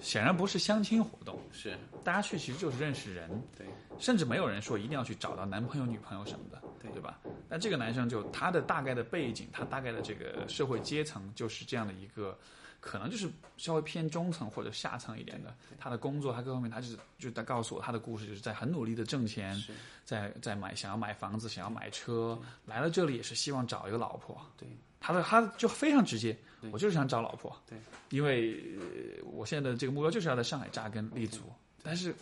[0.01, 1.77] 显然不是相亲活动，是。
[2.03, 3.29] 大家去其实就是认识人，
[3.59, 3.67] 对，
[3.99, 7.19] 甚至没有人说一定要去找到男朋友、女朋友什么的，对对吧？
[7.49, 12.39] 那这个男生就他的大概的背景，他大概的这个社会阶层就是这样的一个，
[12.81, 15.55] 可能就是稍微偏中层或者下层一点的。
[15.79, 19.61] 他的工作，他各方面，他就是就在告诉我他的故事，就是在很努力的挣钱，
[20.05, 24.41] 在在买想要买房子，想要买车，来了这里也是希望找一个老婆。
[24.57, 24.69] 对，
[25.01, 26.37] 他的他就非常直接，
[26.73, 27.57] 我就是想找老婆。
[27.69, 27.79] 对，
[28.11, 31.43] 因为、呃我现在的这个目标就是要在上海扎根立足。
[31.81, 32.13] 但是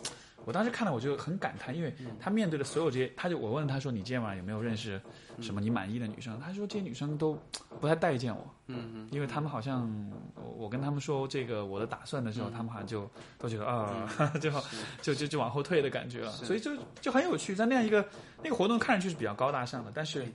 [0.47, 4.99] 我当时看到我就很感叹，因为他面对的所有这些，他就我问他说：“你今天晚上有没有认识
[5.41, 7.37] 什么你满意的女生？”他说：“这些女生都
[7.81, 9.85] 不太待见我。”嗯嗯，因为他们好像
[10.35, 14.09] 我我跟他们说这个我的打算的时候，他们好像就都觉得啊，
[14.39, 14.49] 就
[15.01, 16.31] 就就就往后退的感觉了。
[16.31, 16.71] 所以就
[17.01, 18.07] 就很有趣，在那样一个
[18.41, 20.25] 那个活动看上去是比较高大上的，但是。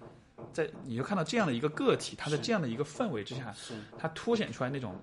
[0.52, 3.54] 在你就看到这样的一个个体，他在这样的一个氛围之下，
[3.96, 4.94] 他凸显出来那种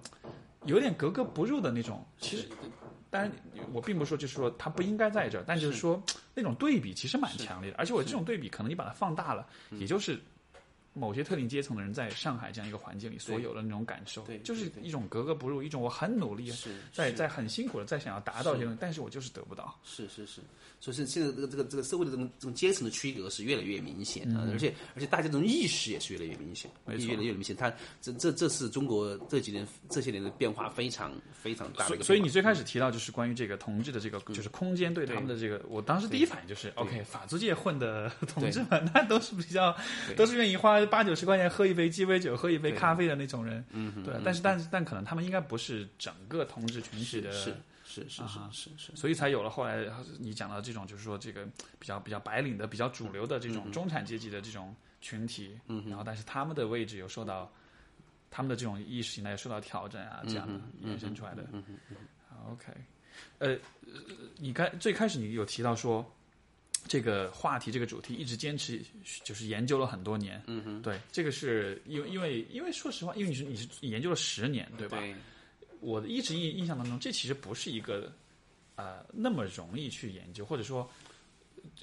[0.66, 2.06] 有点格格不入的那种。
[2.20, 2.50] 其实，
[3.10, 3.32] 当然
[3.74, 6.02] 我并不是说就是说它不应该在这儿，但就是说
[6.36, 7.78] 那种对比其实蛮强烈的。
[7.78, 9.48] 而且我这种对比，可能你把它放大了，
[9.80, 10.20] 也就是
[11.00, 16.52] 某些特定阶层的人在上海这样一个环境里所有的那种感受对，就是一种格格不入，一种我很努力，
[16.92, 19.80] 在在很辛苦的在想要达到这些东西，但是我就是得不到。
[19.84, 20.42] 是是是，
[20.80, 27.56] 所以是现在这个这个这个社会的这种这种阶层的区隔是越来越明显啊，而且而且大家这种意识也是越来越明显，越来越明显。
[27.56, 31.88] 它这这这是中国这几年这些年的变化非常非常大。
[32.02, 39.76] 所以你最开始提到就是关于这个同志的这个，就是空间对他们的这个，我当时第一反应就是，OK，法租界混的同志们，那都是比较，
[40.16, 44.14] 都是愿意花八九十块钱喝一杯鸡尾酒、喝一杯咖啡的那种人，嗯，对。
[44.26, 47.56] 但是，但是，但可能他们应该不是整个同志群体的，是
[47.86, 49.86] 是是是是是，所以才有了后来
[50.20, 51.46] 你讲到这种，就是说这个
[51.80, 57.52] 比较比较白领的、比较主流的这种中产阶级的这种群体，嗯，然后但是他们的位置有受到
[58.32, 61.44] 他们的这种意识形态受到调整啊，这样的衍生出来的。
[61.52, 61.98] 嗯嗯
[62.52, 62.72] OK，
[63.40, 63.58] 呃，
[64.38, 66.06] 你开最开始你有提到说，
[66.88, 68.82] 这个话题这个主题一直坚持，
[69.24, 70.42] 就是研究了很多年。
[70.48, 75.00] 嗯哼，对，这个是因为因为因为说实话，因为你是你是研究了十年，对吧？
[75.00, 75.16] 对
[75.80, 78.12] 我的一直印印象当中，这其实不是一个
[78.76, 80.90] 呃那么容易去研究，或者说，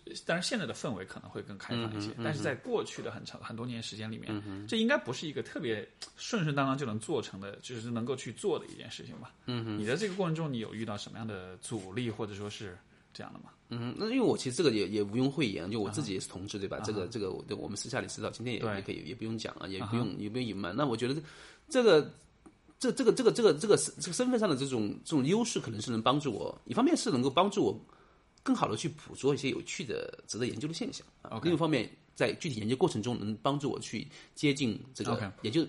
[0.05, 5.86] 呃当然现在的氛围可能会更开放一些，但是在过去的很长很多年时间里面，这应该不是一个特别
[6.16, 9.32] 顺顺当当就能做成的，就是能够去做的一件事情吧。
[9.47, 12.77] 嗯哼，你在这个过程中，你有遇到什么样的阻力，或者说是
[13.14, 13.51] 这样的吗？
[13.68, 16.78] 嗯，那因为我其实这个也也毋庸讳言，就我自己也是同志，对吧？
[16.84, 20.72] 这个这个我我们私下里知道，今天也也可以也不用讲啊，也不用也不用隐瞒。
[20.76, 21.20] 那我觉得
[21.68, 22.09] 这个
[22.78, 27.76] 这这个这个这个这个这个身份上的这种这种优势，可能是能帮助我，一方面是能够帮助我
[28.44, 34.06] 更好的去捕捉一些有趣的、值得研究的现象啊另一方面，在具体研究过程中，能帮助我去
[34.36, 35.66] 接近这个研究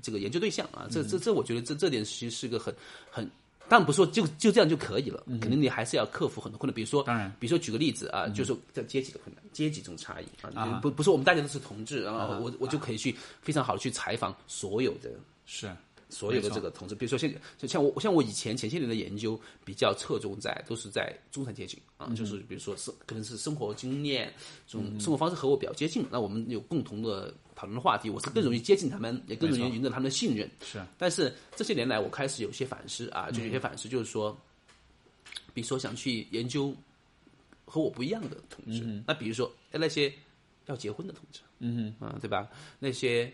[0.00, 0.86] 这个研究对象啊。
[0.88, 2.72] 这这这，我觉得这这点其实是个很
[3.10, 3.28] 很。
[3.68, 6.74] 当然不是说就就这样就可以了，肯定你还是要克服很多困难。
[6.74, 15.10] 比如说，当然，比如说举个例子啊，就是说在阶级的困难，阶级这种差异啊，不不是我们大家都是同志，然后我我就可以去非常好的去采访所有的
[15.44, 15.70] 是
[16.10, 24.32] 所有的这个同志，比如说现就像我像我以前前些年的研究比较侧重在都是在中产阶级啊，就是比如说是可能是生活经验
[24.66, 30.50] 这种生活方式和我比较接近，那我们有共同的讨论的话题，我是更容易接近他们，也更容易赢得他们的信任。
[30.64, 30.82] 是。
[30.96, 34.34] 但是这些年来，我开始有些反思啊，就有些反思，就是说，
[35.52, 36.74] 比如说想去研究
[37.66, 40.10] 和我不一样的同志，那比如说哎那些
[40.66, 42.48] 要结婚的同志，嗯嗯，啊，对吧？
[42.78, 43.30] 那些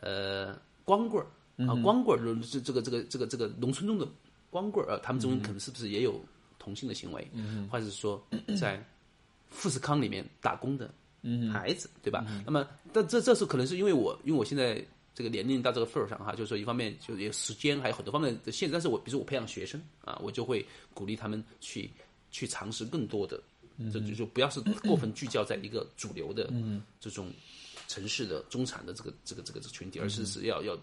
[0.00, 1.26] 呃光棍儿
[1.68, 4.06] 啊，光棍儿，这这个这个这个这个农村中的
[4.50, 6.20] 光棍儿啊，他们中可能是不是也有
[6.58, 8.22] 同性的行为，嗯、或者是说
[8.58, 8.84] 在
[9.50, 10.92] 富士康里面打工的
[11.52, 12.24] 孩子，对吧？
[12.44, 14.84] 那么，但这这是可能是因为我，因为我现在
[15.14, 18.72] 这个年龄到这个份儿上哈，就是说一方面就是有时间，还有很多方面的限制。
[18.72, 20.64] 但是我比如说我培养学生啊，我就会
[20.94, 21.90] 鼓励他们去
[22.30, 23.42] 去尝试更多的，
[23.92, 26.52] 这就就不要是过分聚焦在一个主流的
[27.00, 27.30] 这种
[27.88, 30.78] 城市的中产的这个这个这个这个群体，而是是要要。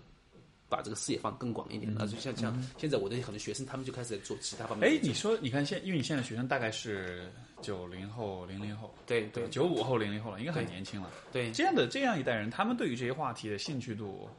[0.69, 4.99] 把这个视野放更广一点，那就像像现在我的很多学生，他们就开始在做其他方面哎。
[5.01, 7.27] 你说，你看现，因为你现在学生大概是
[7.61, 11.09] 九零后、零零后，对对九五后、零零后了，应该很年轻了。
[11.31, 14.29] 对这样的这样一代人，他们对于这些话题的兴趣度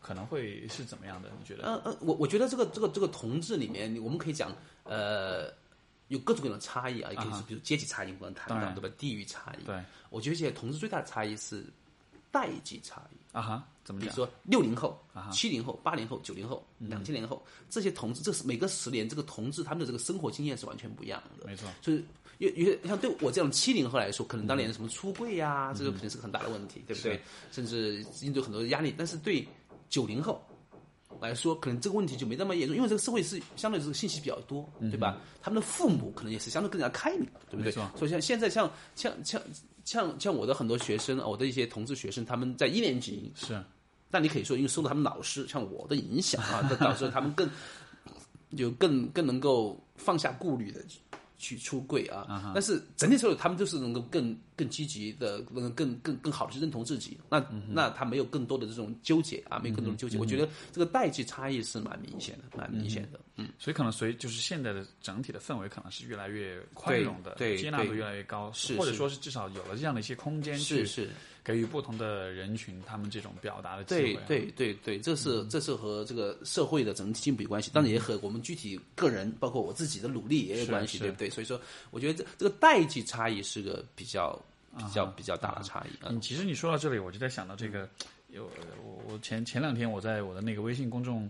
[0.00, 1.30] 可能会是怎么样的？
[1.38, 1.62] 你觉得？
[1.64, 4.52] 嗯嗯，我我觉得这个这个这个同志里面，我们可以讲，
[4.82, 5.52] 呃，
[6.08, 8.92] 有各种各样的差异啊，也可以是比如阶级差异，我们谈到对吧？
[8.98, 11.64] 地域差异，对我觉得这些同志最大的差异是
[12.32, 13.19] 代际差异。
[13.32, 14.08] 啊哈，怎么讲？
[14.08, 14.98] 比如说六零后、
[15.32, 21.46] 七零后、八零后、九零后、两千年后这些同志，这是每个十年这个同志他们的这个生活经验是完全不一样的。
[21.46, 22.04] 没错，所以
[22.38, 27.20] 有有些像对我这样七零后来说，可能当年什么出柜呀、这个肯定是个很大的问题，对不对？
[27.52, 28.94] 甚至应对很多的压力。
[28.98, 29.46] 但是对
[29.88, 30.42] 九零后，
[31.20, 35.18] 来说，可能这个问题就没那么严重，因为这个社会是相对这个信息比较多，对吧？
[35.40, 37.70] 他们的父母可能也是相对更加开明，对不对？
[37.96, 39.40] 所以像现在像像像
[39.90, 43.60] 像像我的很多学生，我的一些同志学生，他们在一年级，是。
[44.08, 47.50] 但你可以说，因为受到他们老师像我的影响啊，这导致他们更
[48.50, 50.80] 有更更能够放下顾虑的
[51.40, 52.52] 去出柜啊。
[52.54, 57.18] 但是整体来说，他们就是能够更更积极的，能够更更更好的去认同自己。
[57.28, 60.18] 那、那他没有更多的这种纠结啊，没有更多的纠结。
[60.18, 63.18] 我觉得这个代际差异是蛮明显的，蛮明显的。
[63.36, 71.10] 嗯，所以可能随就是现在的整体的氛围可能是越来越宽容的，对对接纳度越来越高，或者说是至少有了这样的一些空间去是是。
[71.42, 74.22] 给予不同的人群他们这种表达的机会啊。
[74.28, 81.30] 对对对对，这是这是和这个社会的整体进步有关系，当然也和我们具体个人，包括我自己的努力也有关系，对不对？
[81.30, 81.60] 所以说，
[81.90, 84.38] 我觉得这这个代际差异是个比较
[84.76, 86.08] 比较比较大的差异啊。
[86.10, 87.88] 嗯，其实你说到这里，我就在想到这个，
[88.28, 88.50] 有
[88.84, 91.28] 我我前前两天我在我的那个微信公众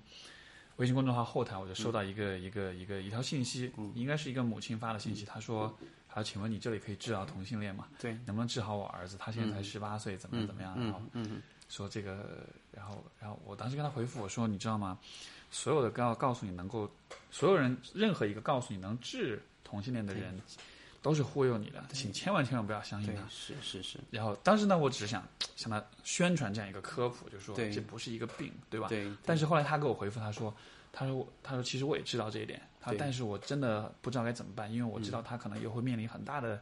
[0.77, 5.75] 微信公众号后台，我就收到一个、一个一个一条信息，应该是一个母亲发的信息，她说。
[6.13, 7.87] 他说：“请问你这里可以治疗同性恋吗？
[7.99, 9.17] 对，能不能治好我儿子？
[9.19, 10.79] 他现在才十八岁，怎么样怎么样？
[10.79, 11.01] 然后
[11.69, 14.99] 说这个，然后然后我当时跟他回复我说：你知道吗？
[15.53, 16.91] 所有的告告诉你能够，
[17.31, 20.41] 所有人任何一个告诉你能治同性恋的人，
[21.03, 23.23] 都是忽悠你的，请千万千万不要相信他。
[23.29, 25.27] 是是是，然后当时呢，我只是想
[25.57, 28.89] 向他宣传这样一个科普，就是说这不是一个病，对吧？
[28.89, 29.11] 对。
[29.25, 30.55] 但是后来他给我回复，他说
[30.93, 36.61] ：“他说我，他说其实我也知道这一点，他但是我真的不知道该怎么办，因为我知道他可能也会面临很大的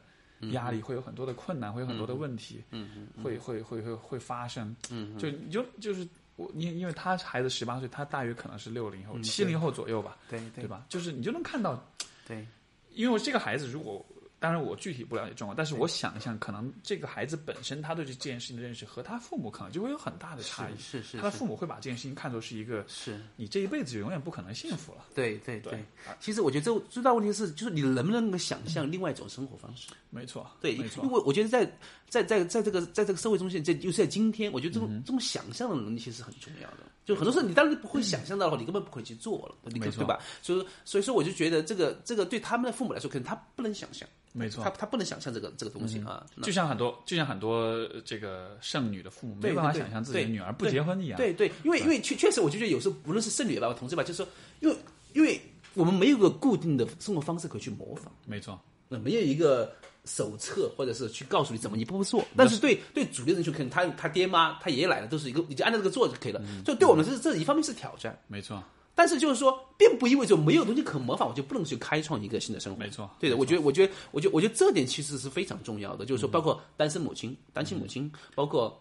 [0.53, 3.09] 压力，会有很多的困难，会有很多的问题，嗯。
[3.17, 3.25] 嗯。
[3.25, 4.75] 会会会会会发生。
[4.91, 10.67] 嗯，就你就就是我，因因为他孩子十八岁，他大约可能是六零后、七零后左右吧，对对。
[10.67, 10.85] 吧？
[10.89, 11.83] 就是你就能看到，
[12.27, 12.47] 对。
[12.91, 14.05] 因为这个孩子如果。
[14.41, 20.77] 当然，我具体不了解状况，但是我想象，可能这个孩子本身他对这件事情的认识和他父母可能就会有很大的差异。
[20.79, 25.07] 是是是他的父母会把这件事情看作是一个，是你这一辈子就永远不可能幸福了。
[25.15, 25.85] 对对对
[26.21, 29.89] 其实我觉得这最大问题是，就是你能不能够想象另外一种生活方式？
[30.11, 31.11] 没错，对，没错因。
[31.11, 31.65] 为我觉得在
[32.09, 36.79] 在在在这个在这个社会中，心在尤其在今天，我觉得这种、嗯这种想象的能力其实很重要的。
[37.05, 40.21] 就很多时候你当然不会想象到的话，你根本不会去做了，你可没错对吧？
[40.43, 46.25] 所以说所以说我就觉得这个这个对他们的父母来说，可能他不能想象，没错他他不能想象这个这个东西啊。
[46.35, 47.57] 那就像很多，就像很多
[47.93, 51.17] 呃这个剩女的父母没办法想象自己的女儿不结婚一样。
[51.17, 54.29] 对对，因为因为确确实，我就觉得有时候无论是剩女吧，同志吧，就是说，
[54.61, 54.77] 因为
[55.15, 55.41] 因为
[55.75, 58.13] 我们没有个固定的生活方式可以去模仿。
[58.27, 59.73] 没错，那没有一个
[60.05, 62.25] 手册，或者是去告诉你怎么一步步做。
[62.37, 66.43] 但是对对主流人群，可能他他爹妈、他爷爷奶奶都是一个，你就按照这个做就可以了。
[66.65, 68.63] 所以对我们这这一方面是挑战，没错，
[68.99, 72.81] 但是就是说，并不意味着没有东西可模仿，我就不能去开创一个新的生活。
[72.81, 78.77] 没错对的，我觉得，我觉得，我觉得，我觉得这点其实是非常重要的，就是说，包括单身母亲、单亲母亲，包括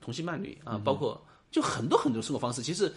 [0.00, 2.90] 同性伴侣啊，包括就很多很多生活方式，其实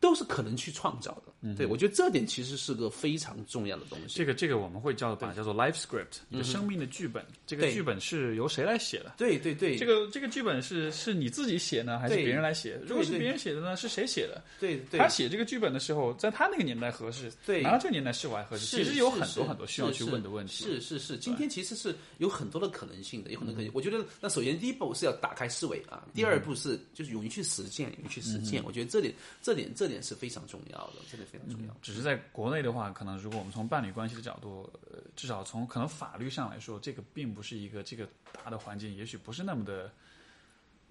[0.00, 1.54] 都是可能去创造的。
[1.56, 4.18] 对我觉得这点其实是个非常重要的东西。
[4.18, 7.24] 这个这个我们会叫把它叫做 life script，一个生命的剧本。
[7.46, 9.14] 这个剧本是由谁来写的？
[9.16, 12.78] 对对对，这个这个剧本是是你自己写呢，还是别人来写？
[12.86, 14.42] 如果是别人写的呢，是谁写的？
[14.58, 18.76] 对对他写这个剧本的时候，在他那个年代合适，对拿到这个年代是否还合适？
[18.76, 20.64] 其实有很多很多需要去问的问题。
[20.64, 23.72] 是是是，今天其实是有很多的可能性的，有很多可能嗯性。
[23.74, 28.62] 我觉得，那首先第一步是要打开思维啊，第二步是就是勇于去实践，勇于去实嗯践。
[28.64, 31.76] 我觉得这点这点这点是非常重要的，这点非常重要。
[31.82, 39.92] 只是在国内的话，可能如果我们从伴侣关系的角度，呃，至少从可能法律上来说，这个并不是一个这个大的环境，也许不是那么的，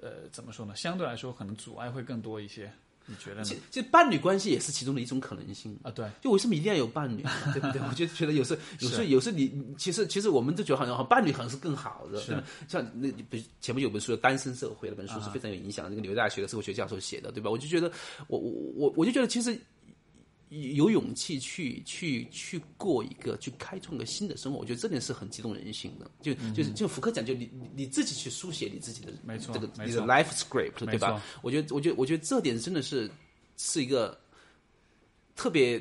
[0.02, 0.76] 呃，怎么说呢？
[0.76, 2.72] 相对来说，可能阻碍会更多一些。
[3.10, 3.56] 你觉得呢其？
[3.72, 5.78] 其实伴侣关系也是其中的一种可能性。
[5.84, 7.82] 啊，对，就为什么一定要有伴侣， 对不对？
[7.90, 12.44] 我就觉得有时候，有时候，有时候你你其实其实我们都觉得好像好伴侣好像是更好的，是对吧？
[12.68, 17.50] 像那你不是前面有本书《单身社会》那本书是非常有影响，那个纽约大学的社会学教授写的，对吧？
[17.50, 17.92] 我就觉得，
[18.28, 19.60] 我我我我就觉得其实。
[20.50, 26.10] 有勇气去去去过一个去开创个新的生活，我觉得这点是很激动人心的。
[26.22, 31.22] 就就是就福克讲，就你你你自己去书写你自己的没错这个你的 life script，对吧？
[31.44, 33.10] 我觉得我觉得我觉得这点真的是
[33.58, 34.20] 是一个
[35.36, 35.80] 特别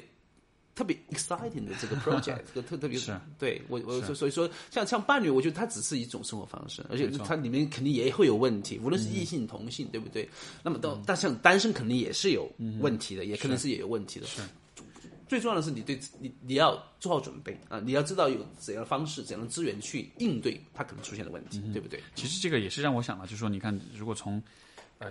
[0.74, 3.18] 特别 exciting 的这个 project，这个特特别是。
[3.38, 10.28] 对我我所所以说像像伴侣，我觉得它只是一种生活方式，而且它里面肯定也会有问题，无论是异性同性，对不对？
[10.62, 12.46] 那么到但像单身肯定也是有
[12.80, 13.70] 问题的，也可能是。
[13.70, 14.26] 也有问题的。
[15.28, 22.00] 是最重要的是你对你你要做好准备啊，你要知道有怎样的方式、怎样的资源去应对它可能出现的问题，对不对？
[22.14, 24.42] 其实这个也是让我想到，就是说，你看，如果从，
[24.98, 25.10] 呃，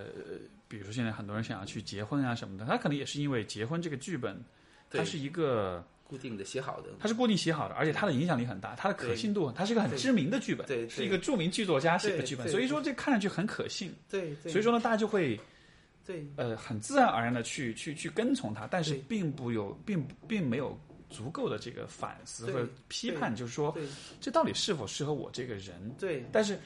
[0.68, 4.44] 比如说现在很多人想要去结婚啊什么的，他可能也是因为结婚这个剧本，
[4.89, 10.89] 它是一个，固定的写好的，它是固定写好的，而且它的影响力很大，它的可信度，它是一个很知名的剧本，对对。
[10.89, 14.34] 是一个著名剧作家写的剧本，所以说这看上去很可信，对。
[14.44, 15.39] 所以说呢，大家就会
[16.08, 20.80] 对呃很自然而然的去去去跟从他，但是并不有并并没有
[21.10, 23.78] 足够的这个反思和批判，就是说
[24.22, 25.94] 这到底是否适合我这个人？
[26.00, 26.58] 对，但是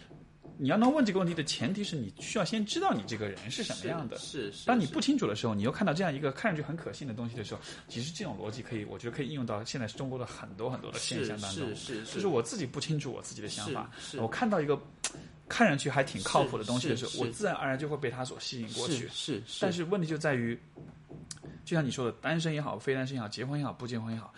[0.57, 4.15] 你要能问这个问题的前提是你需要先知道你这个人是什么样的。
[4.17, 4.59] 是是。
[4.59, 11.67] 是当你不清楚的时候，你又看到这样一个看上去很可信的东西的时候，其实这种逻辑可以，我觉得可以应用到现在中国的很多很多的现象当中。
[11.69, 14.79] 是是是就是我自己不清楚我自己的想法，是是我看到一个
[15.51, 19.09] 看上去还挺靠谱的东西的时候，我自然而然就会被它所吸引过去。
[19.09, 20.57] 是是，但是问题就在于，
[21.65, 24.33] 就像你说的，单身也好，非单身也好，结婚也好，不结婚也好，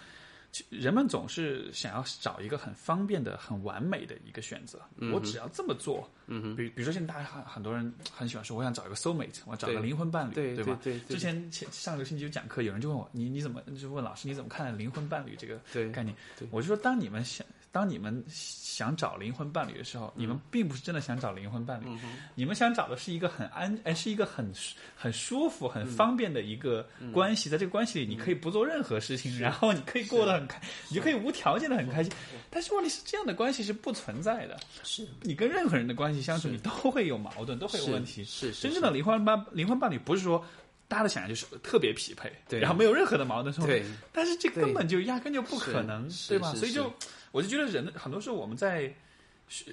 [0.69, 4.81] 人们总是想要找一个很方便的、很完美的一个选择。
[4.98, 10.80] 嗯我只要这么做，嗯哼，比比如说现在大家很很多人很喜欢说，我想找一个 soul mate，我找个灵魂伴侣，对吧？
[10.84, 15.60] 对对对之前前上个星期有讲课，有人就问我，你你怎么就问老师你怎么看灵魂伴侣这个
[15.91, 16.48] 概念对？
[16.49, 21.88] 我就说，当你们想当你们想找灵魂伴侣的时候，你们并不是真的想找灵魂伴侣，
[22.36, 24.54] 你们想找的是一个很安，哎，是一个很
[24.95, 27.50] 很舒服、很方便的一个关系。
[27.50, 32.14] 在这个关系里，你可以不做任何事情，然后你可以过得很开，你就可以无条件的很开心。
[32.52, 34.60] 但是问题是，这样的关系是不存在的。
[34.84, 35.08] 是。
[35.22, 38.24] 你跟任何人的关系相处，你都会有矛盾，都会有问题。
[38.24, 38.54] 是。
[38.54, 40.45] 是真正的灵魂伴灵魂伴侣不是说。
[40.86, 42.60] 大家的想象就是特别匹配，对。
[42.60, 43.84] 然后没有任何的矛盾冲突，对。
[44.12, 46.54] 但是这根本就压根就不可能，对吧？
[46.54, 46.90] 所以就是
[47.34, 48.93] 我就觉得人很多时候我们在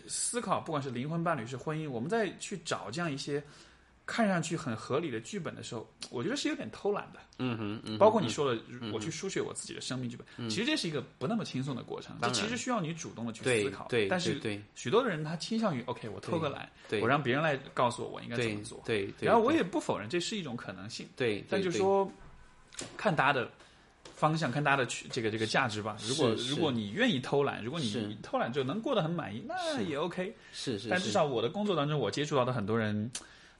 [0.08, 3.42] 思考，不管是灵魂伴侣是婚姻，我们在去找这样一些
[4.06, 7.20] 看上去很合理的剧本的时候，我觉得是有点偷懒的。
[7.38, 8.60] 嗯哼嗯，包括你说的，
[8.92, 13.86] 我去书写我自己的生命剧本，其实这是一个不那么轻松的过程，这其实需要你主动的去思考。
[13.88, 18.82] 对但是对对许多的人他倾向于 OK，我偷个懒，对我让别人来告诉我我应该怎么做。
[18.86, 22.10] 对对，然后我也不否认这是一种可能性，对，但就是说
[22.96, 23.50] 看大家的
[24.20, 25.96] 方向，看大家的这个这个价值吧。
[26.06, 30.34] 如果如果你愿意偷懒，如果你偷懒就能过得很满意，那也 OK。
[30.52, 33.10] 是是，但至少我的工作当中，我接触到的很多人。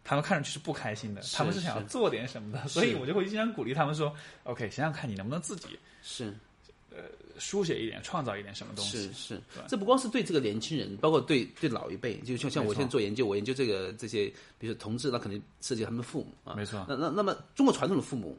[0.02, 4.12] 他们看上去是不开心的，他们是想要做点什么的，所以我就会经常鼓励他们说
[4.44, 6.34] ：“OK，想想看你能不能自己是。
[6.90, 7.04] 呃
[7.38, 8.98] 书写一点，创造一点什么东西。
[8.98, 14.26] 是是，这不光是对这个年轻人，包括对对老一辈，就像像我现在做研究，我研究这个这些，
[14.58, 16.84] 比如说同志，那肯定涉及他们的父母啊，没错。
[16.88, 18.38] 那那那么中国传统的父母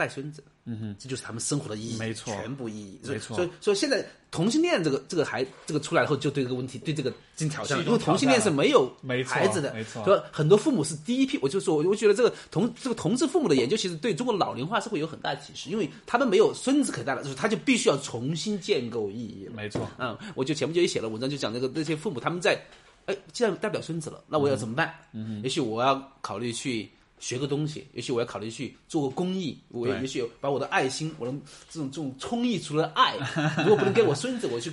[0.00, 2.32] 带孙子，嗯哼，这就是他们生活的意义，没错。
[2.32, 3.36] 全部意义，没错。
[3.36, 8.90] 所以所以现在同性恋这个这个还这个出来后，就对这个问题对这个进行挑战因为同性恋是没有
[9.26, 10.02] 孩子的，没错。
[10.04, 19.46] 所以很多父母是第一批，我就说，我我觉得这个同这个同志父母的研究，其实对中国老龄化是会有很大的启示，因为他们没有孙子可带了，就是他就必须要重新建构意义。
[19.54, 22.58] 没错，嗯，我就前不久也写了文章，就讲那个那些父母他们在，
[23.06, 24.94] 哎，既然带不了孙子了，那我要怎么办？
[25.12, 26.88] 嗯，也许我要考虑去
[27.20, 31.32] 学个东西，也许我要考虑去做个公益，我对也许把我的爱心，我的
[31.70, 33.16] 这种这种充溢出了爱，
[33.62, 34.72] 如果不能给我孙子，我去。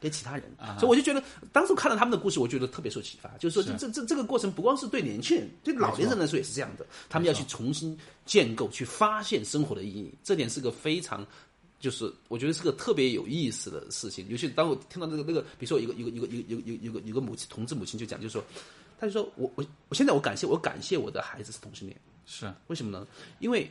[0.00, 0.44] 给其他人，
[0.78, 1.20] 所以我就觉得，
[1.52, 3.28] 当时看到他们的故事，我觉得特别受启发。
[3.36, 6.86] 就是说，这这这这个过程不光是对年轻人，对老年人来说也是这样的。
[7.08, 11.26] 他们要去重新建构，去发现生活的意义，这点是个非常
[11.80, 18.44] 就是我觉得是个特别有意思的事情，尤其当我听到那个那个，比如说有个有个有个有有有有个有个母亲同志母亲就讲，就是说，
[18.98, 23.06] 他就说我我我现在我感谢我感谢我的孩子是同性恋，是为什么呢？
[23.38, 23.70] 因为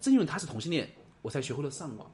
[0.00, 0.88] 正因为他是同性恋，
[1.22, 2.10] 我才学会了上网。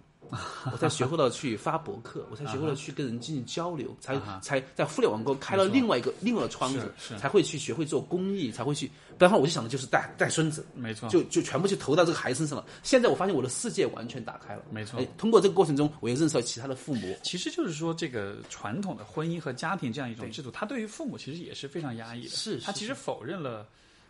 [0.72, 8.90] 我才学会了去发博客，我才学会了去跟人进行交流，才才在互联网中开了另外一个另外一个窗子，才会去学会做公益，才会去。
[9.18, 12.64] 不然的话，我就想的就是带带孙子，没错，就就全部去投到这个孩子身上了。
[12.84, 15.08] 现在我发现我的世界完全打开了，没错哎。
[15.18, 22.28] 通过这个过程中，我也认识到其他的父母，其实就是说，这个传统的婚姻和家庭这样一种制度，它对于父母其实也是非常压抑的。
[22.28, 23.66] 是是它其实否认了，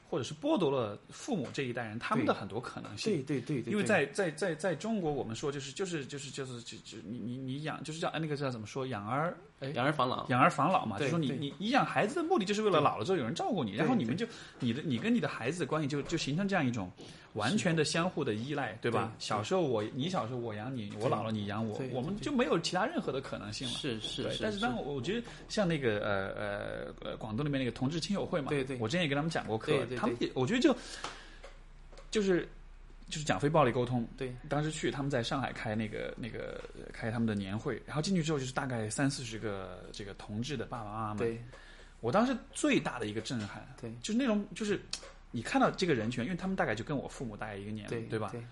[0.09, 3.23] 或者是剥夺了父母这一代人他们的很多可能性。
[3.25, 9.35] 对对对因为在在在在中国，我们说就是就是就是就是就就你你你养就是叫哎那个叫怎么说养儿哎
[9.75, 14.27] 养儿防老，养儿防老嘛，就说你你你养孩子的目的就是为了老了之后有人照顾你，然后你们就
[14.61, 16.91] 你的你跟你的孩子的关系就就形成这样一种
[17.35, 19.13] 完全的相互的依赖，对吧？
[19.19, 19.25] 对？
[19.25, 23.75] 小时候我你小时候我养你，我老了你养我，我们就没有其他任何的可能性了。
[23.75, 28.77] 是是是，但是当我我觉得像那个呃呃呃广东那边那个同志亲友会嘛，对对。
[28.81, 30.77] 我之前也跟他们讲过课他们也我觉得就
[32.11, 32.49] 就是
[33.09, 41.43] 就是讲非暴力沟通，对当时去他们在上海开那个那个呃开他们的年会，然后进去之后就是大概三四十个这个同志的爸爸妈妈们，对
[42.01, 44.81] 我当时最大的一个震撼，对就是那种就是
[45.31, 48.29] 你看到这个人群，因为他们大概就跟我父母大概一个年龄，对对吧？
[48.33, 48.43] 对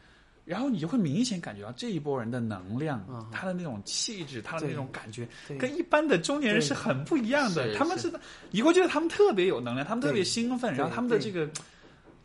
[0.46, 7.74] 然后你就会明显感觉到这一波人的能量，他的那种气质，他的那种感觉，对跟一般的中年人是很不一样的。
[7.74, 8.08] 他们是，
[8.52, 11.50] 你会觉得他们特别有能量，他们特别兴奋，然后他们的这个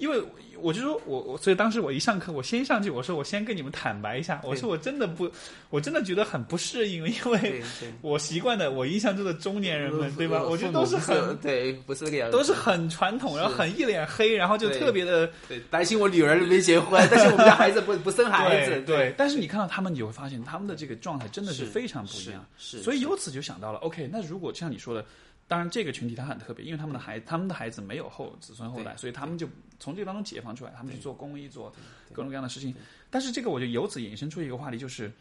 [0.02, 0.20] 因为
[0.60, 5.30] 我就说我我，所以当时我一上课，我先上去，我说我先跟你们坦白一下，我说我真的不，
[5.70, 7.62] 我真的觉得很不适应，因为
[8.02, 10.42] 我习惯的，我印象中的中年人们，对吧？
[10.44, 19.16] 我觉得都是很对，不是那个样子，都是很传统，然后很一脸黑，然后就特别的对，担心我女儿没结婚，但是我们家孩子不 不生孩子，对对。
[19.16, 22.44] 但是你看到他们，你会发现他们的这个状态真的是是非常不一样。
[22.58, 25.06] 是是所以由此就想到了，OK，那如果像你说的。
[25.52, 29.46] 当然，这个群体他很特别，因为他们的孩他们的孩子没有后子孙后代，所以他们就
[29.82, 31.70] 从这个当中解放出来，他们去做公益，做
[32.14, 32.74] 各种各样的事情。
[33.10, 35.12] 但是这个我就由此引申出一个话题，就是，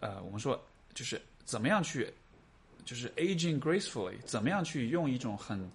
[0.00, 0.60] 呃，我们说
[0.94, 2.12] 就是怎么样去，
[2.84, 5.70] 就是 aging gracefully，怎么样去用一种很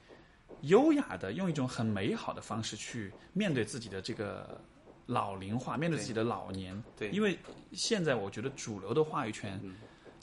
[0.64, 4.60] 优雅的、用一种很美好的方式去面对自己的这个
[5.06, 6.84] 老龄化，面对自己的老年。
[6.98, 7.10] 对。
[7.12, 7.40] 因为
[7.72, 9.58] 现在我觉得主流的话语权，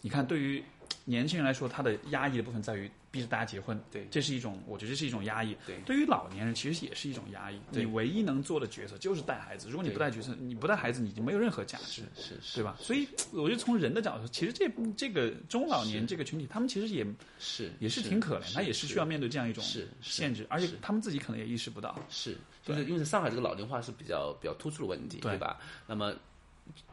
[0.02, 0.62] 你看对于
[1.04, 5.56] 年轻人来说，他的压抑的部分在于逼着大家结婚，对这是一种，我觉得这是一种压抑。
[5.66, 7.60] 对对于老年人其实也是一种压抑。
[7.70, 12.02] 你唯一能做的角色就是带孩子，如果你不带角色，你不带孩子，你就没有任何价值。
[12.14, 12.76] 是是对吧？
[12.80, 17.04] 所以我觉得从人的角度，其实这这个中老年这个群体，他们其实也
[17.38, 19.64] 是也是挺可怜，他也是需要面对这样一种
[20.00, 21.98] 限制，而且他们自己可能也意识不到。
[22.08, 25.58] 是，就是因为上海这个老龄化是比较比较突出的问题，对对吧？
[25.86, 26.14] 那么，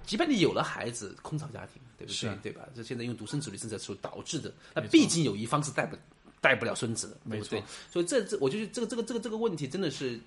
[0.06, 2.36] 即便你有了孩子，空巢家庭，对不对？
[2.44, 2.68] 对吧？
[2.76, 5.98] 这现在因为独生子女政策所导致的，那毕竟有一方是带不
[6.42, 7.70] 带不了孙子的，对没错不对？
[7.92, 10.20] 所以这这，我觉得这个这个这个这个问题真的是，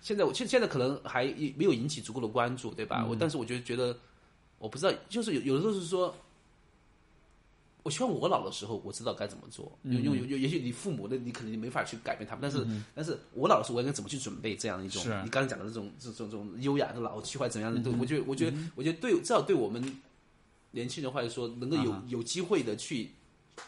[0.00, 1.24] 现在我现现在可能还
[1.56, 3.02] 没有引起足够的关注，对吧？
[3.02, 3.96] 嗯我但是我觉得觉得，
[4.58, 6.14] 我不知道，就是有有的时候是说。
[7.84, 9.70] 我希望我老的时候，我知道该怎么做。
[9.82, 19.80] 嗯因为有有，也许你父母的，你可能你没法去改变他们，但是、但是我老的时候，我应该怎么去准备这样一种你刚才讲的这种这种这种优雅的老气或者怎么样的，嗯对，我觉得我觉得我觉得对，至少对我们
[20.70, 23.10] 年轻人或者说能够有、啊有机会的去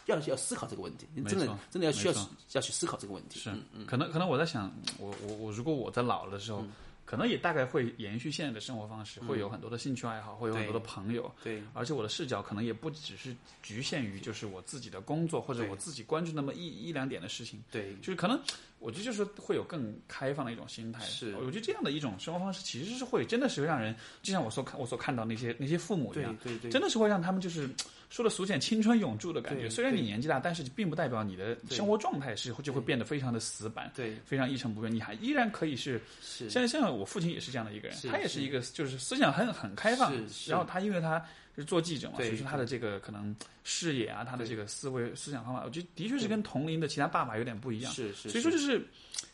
[0.07, 2.13] 要要思考这个问题，你真的真的要需要
[2.53, 3.39] 要去思考这个问题。
[3.39, 6.65] 是嗯，可能可能我在想，我我我如果我在老的时候，
[7.07, 11.63] 可能也大概会延续现在的生活方式，会有很多的兴趣爱好，会有很多的朋友，对。
[11.73, 17.95] 而且我的视角可能也不只是局限于就是我自己的工作或者我自己关注那么一一两点的事情，对。
[18.01, 18.37] 就是可能
[18.79, 21.01] 我觉得就是会有更开放的一种心态。
[21.05, 21.33] 是。
[21.37, 27.69] 我觉得这样的一种生活方式其实是会真的是会让人，就像我所看我所看到那些那些父母一对样，对对，真的是会让他们就是
[28.09, 29.69] 说的俗点，青春永驻的感觉。
[29.69, 34.15] 虽然你年纪大，但是并不代表你的生活状态是就会变得非常的死板，对。
[34.25, 34.93] 非常一成不变。
[34.93, 36.49] 你还依然可以是是。
[36.49, 40.13] 像像我父亲也是这样的一个人，他也是一个就是思想很很开放
[40.47, 41.21] 然后他因为他
[41.55, 47.91] 是做记者嘛，所以说他的这个可能视野啊，他的这个思维思想方法，我觉得的确是跟同龄的其他爸爸有点不一样。
[47.91, 48.81] 是是，所以说就是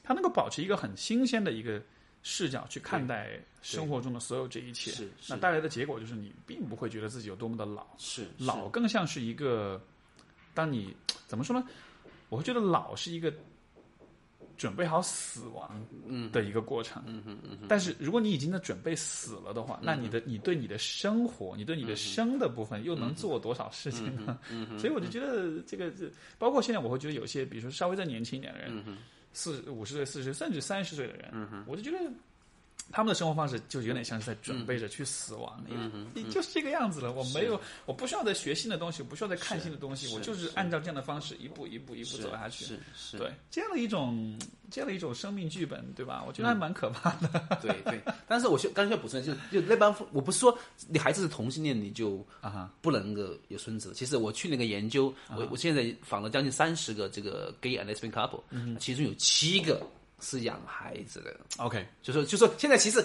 [0.03, 1.81] 他能够保持一个很新鲜的一个
[2.23, 4.91] 视角去看待生活中的所有这一切，
[5.27, 9.79] 那带来的结果就是你并不会觉得自己有多么的老，是老更像是一个，
[10.53, 10.95] 当你
[11.27, 11.67] 怎么说呢？
[12.29, 13.31] 我会觉得老是一个
[14.57, 15.85] 准备好死亡
[16.31, 17.03] 的一个过程。
[17.05, 24.39] 嗯嗯嗯哼，但是如果你已经在准备死了的话，那你的你对你的生活，你对你的生的部分又能做多少事情呢？
[24.79, 26.09] 所以我就觉得这个这，
[26.39, 28.97] 包括现在我会觉得有些，比如说稍微再年轻一点的人，
[29.33, 31.31] 四五十岁、四十甚至三十岁的人，
[31.67, 31.99] 我就觉得。
[32.93, 37.11] 他们的生活方式就有点像是在准备着去死亡，一样你就是这个样子了。
[37.11, 42.65] 我没有，我不需要再学新的东西，我不需要再看新的东西，我就是按照这样的方式一步一步一步走下去。
[42.65, 44.37] 是是，对，这样的一种
[44.69, 46.23] 这样的一种生命剧本，对吧？
[46.27, 47.57] 我觉得还蛮可怕的。
[47.59, 50.55] 对对，但是我需刚需要补充，就就那帮父我不是说
[50.87, 53.91] 你孩子是同性恋你就啊哈，不能够有孙子。
[53.95, 59.81] 其实我去那个研究，我我现在访了将近三十个这个 gay and lesbian couple，、嗯其中有七个
[60.19, 63.03] 是养孩子的，OK，就说就说现在其实。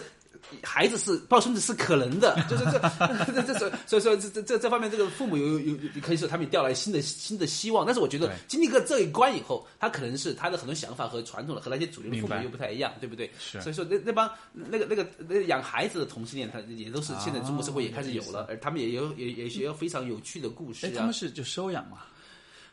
[0.62, 2.78] 孩子是抱孙子是可能的， 就是这
[3.42, 7.84] 这这这，所以说这这这这方面，这个父母有有有可以说他们调来新的新的希望。
[7.84, 13.28] 但是我觉得经历过这一关以后，他可能是他的很多想法和传统的和那些主流的父母又不太一样，对不对？
[13.38, 21.12] 是所以说那那帮那个那个那养孩子的同性恋，他也都是现在中国社会也开始有了，而他们也有也也也有非常有趣的故事啊，他们。
[21.12, 21.98] 是就收养嘛？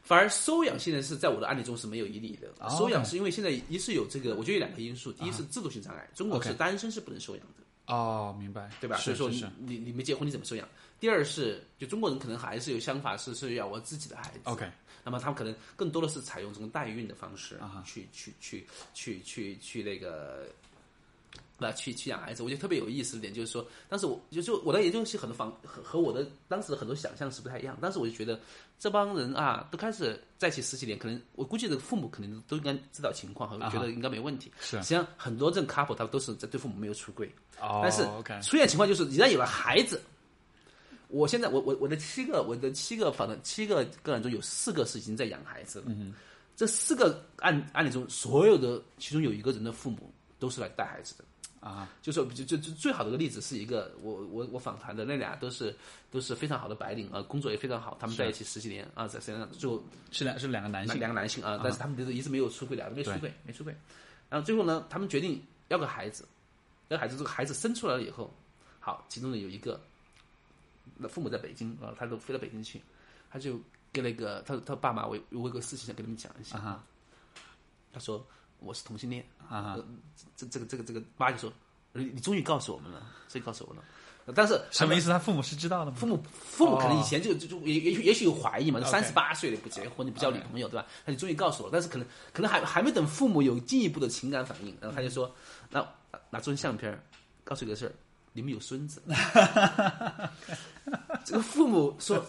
[0.06, 2.48] 反而收养现在是在我的案例中是没有一例的。
[2.60, 7.94] 哦收养是因为现在一是有这个，我觉得有两个因素，第一是制度性障碍，中国是单身是不能收养的。
[7.94, 8.98] 哦，明白，对吧？
[8.98, 10.68] 是所以说你你你没结婚你怎么收养？
[11.00, 14.40] 第二是，就中国人可能还是有想法是是要我自己的孩子。
[14.44, 14.70] OK，
[15.04, 20.48] 那么他们可能更多的是采用这种代孕的方式啊哈去去去去去去那个。
[21.58, 27.78] 那去去养孩子，我觉得特别有意思的点就是说，当时我就就我的研究是很多方和和我的当时的很多想象是不太一样。
[27.82, 28.40] 当时我就觉得
[28.78, 34.52] 这帮人啊，都开始在一起十几年，可能我估计这个父母可能都应该知道情况，哈觉得应该没问题。
[34.60, 38.04] 是实际上很多这种 couple 他们都是在对父母没有出轨，哦，但是
[38.42, 40.02] 出现情况就是，一旦有了孩子，
[41.08, 45.86] 我现在我我我的七个我的七个反正七个个案中有四个是已经在养孩子了。
[45.88, 46.14] 嗯
[46.58, 50.10] 这四个案案例中，所有的其中有一个人的父母
[50.40, 51.26] 都是来带孩子的。
[51.66, 55.76] 啊，就说就就就最好的一个例子是一个我我我访谈的那俩都是
[56.12, 59.84] 都是非常好的白领啊，工作也非常好，他们在一起十几年啊，在身上就。
[60.12, 63.76] 是两是两个男性，两个男性啊，但是他们就是一直没有出轨，俩都没出轨，没出轨。
[64.30, 66.26] 然后最后呢，他们决定要个孩子，
[66.90, 68.32] 要孩子，这个孩子生出来了以后，
[68.80, 69.82] 好，其中呢有一个，
[70.98, 72.80] 那父母在北京啊，他都飞到北京去，
[73.30, 73.60] 他就
[73.92, 76.80] 跟那个他他爸妈，我我有个事情想跟他们讲一下。
[77.92, 78.26] 他说
[78.60, 79.78] 我是同性恋啊，
[80.36, 81.52] 这这个这个这个妈就说，
[81.94, 83.84] 你你终于告诉我们了，终于告诉我了。
[84.34, 85.08] 但是什么意思？
[85.08, 85.98] 他父母是知道的吗？
[86.00, 90.86] 父母父母可能以前就就就也也也许有怀疑嘛，三十八岁了不结婚，你不交女朋友对吧？
[91.06, 95.32] 他就终于告诉我，但是可能可能还还没等父母有进一步的情感反应，然后他就说，
[95.70, 95.88] 那
[96.32, 97.00] 拿出相片
[97.44, 97.94] 告诉你个事儿，
[98.34, 99.00] 你们有孙子。
[101.24, 102.26] 这个父母说。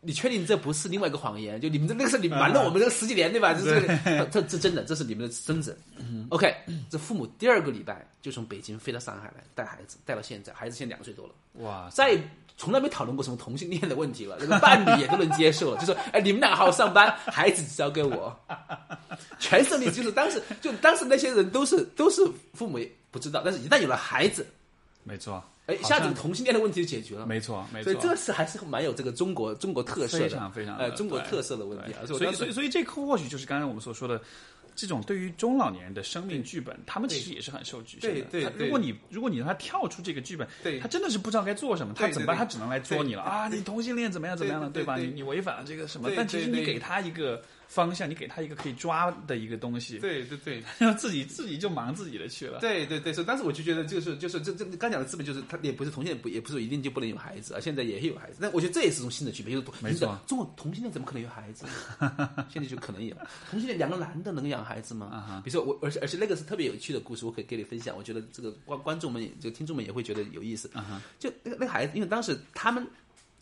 [0.00, 1.60] 你确定这不是另外一个谎言？
[1.60, 3.52] 就你们这那个是你瞒了我们这十几年对吧？
[3.52, 5.78] 这这这这真的，这是你们的孙子。
[6.30, 6.54] OK，
[6.88, 11.32] 这父母第二个礼拜就从北京飞到上海来带孩子，带到现在，孩子现在两岁多了。
[11.64, 11.90] 哇！
[11.90, 12.16] 再
[12.56, 18.36] 从来没讨论过什么同性恋的问题了，这个伴侣也都能接受了，就说哎，你们俩好好上班，孩子交给我。
[19.40, 22.22] 全胜利就是当时就当时那些人都是都是
[22.54, 22.78] 父母
[23.10, 24.46] 不知道，但是一旦有了孩子，
[25.02, 25.42] 没错。
[25.68, 27.92] 哎，一下子同性恋的问题就解决了，没错，没错。
[27.92, 32.06] 所以这次还是蛮有这个中国中国特色的，非常非常呃中国特色的问题啊。
[32.06, 34.18] 所以所以所以这或许就是刚才我们所说的
[34.78, 38.20] 这种对于中老年人的生命剧本，他们其实也是很受局限的。
[38.30, 42.36] 对对，如果你如果你让他跳出这个剧本，对，他真的是不知道该做什么，他怎么办？
[42.36, 43.48] 他只能来捉你了啊！
[43.48, 44.96] 你同性恋怎么样怎么样了，对吧？
[44.96, 46.12] 你你违反了这个什么？
[46.16, 47.42] 但其实你给他一个。
[47.68, 52.60] 方向，你给他一个可以抓的一个东西，对对对，然后 自己自己就忙自己的去了。
[52.60, 58.38] 对对对，所以当时我就觉得，就是就是这这刚讲的资本，就是他也不是同性恋，不也不是一定就不能有孩子啊，现在也有孩子。
[58.40, 61.66] 那我觉得这也是种新的区别，就是没错，中国同性恋怎么可能有孩子？
[62.48, 63.14] 现在就可能有
[63.50, 65.40] 同性恋，两个男的能养孩子吗？
[65.42, 67.96] 比如说我，而且而且那个是特别有趣的故事，我可以给你分享。
[67.96, 70.70] 我觉得这个观观众们，就听众们也会觉得有意思。
[71.18, 72.86] 就那个那个孩子，因为当时他们。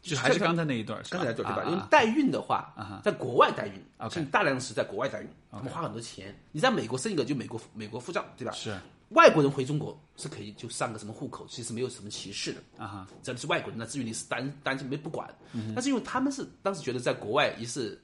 [0.03, 1.69] 就还是刚才那一段，刚才那段对吧？
[1.69, 2.73] 因为代孕的话，
[3.03, 6.33] 在国外代孕，，OK，大量是在国外代孕，他们花很多钱。
[6.53, 8.53] 你在美国生一个，就美国美国护照，对吧？
[8.53, 8.73] 是。
[9.09, 13.09] 外国人回中国是可以就上个什么户口，其实没有什么歧视的啊哈。
[13.21, 15.29] 只要是外国人，那至于你是单单亲没不管。
[15.75, 18.01] 但是因为他们是当时觉得在国外，一是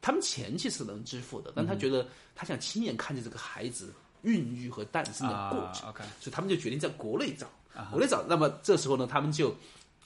[0.00, 7.46] 他们钱其实能支付的，但他觉得他想亲眼看见这个孩子孕育和诞生的过程所以他们就决定在国内找，
[7.90, 8.24] 国内找。
[8.28, 9.54] 那么这时候呢，他们就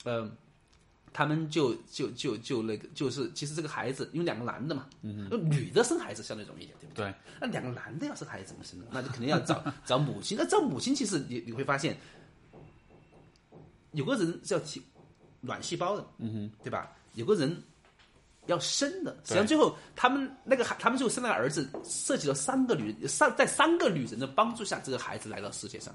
[0.03, 0.31] 嗯。
[1.17, 7.05] 他们就就就就那个，就是其实这个孩子，因为两个男的嘛，嗯，女的生孩子相对容易一点，对不对？
[7.05, 7.13] 对。
[7.39, 8.87] 那两个男的要生孩子怎么生呢？
[8.91, 10.37] 那就肯定要找 找母亲。
[10.37, 11.95] 那找母亲，其实你你会发现，
[13.93, 14.81] 有个人是要提
[15.39, 16.91] 卵细胞的，嗯哼，对吧？
[17.13, 17.63] 有个人
[18.47, 19.15] 要生的。
[19.23, 25.93] 实际上最后他们那个孩，他们最后生了个儿子，涉及了三个女三在三个女人的帮助下，这个孩子来到世界上。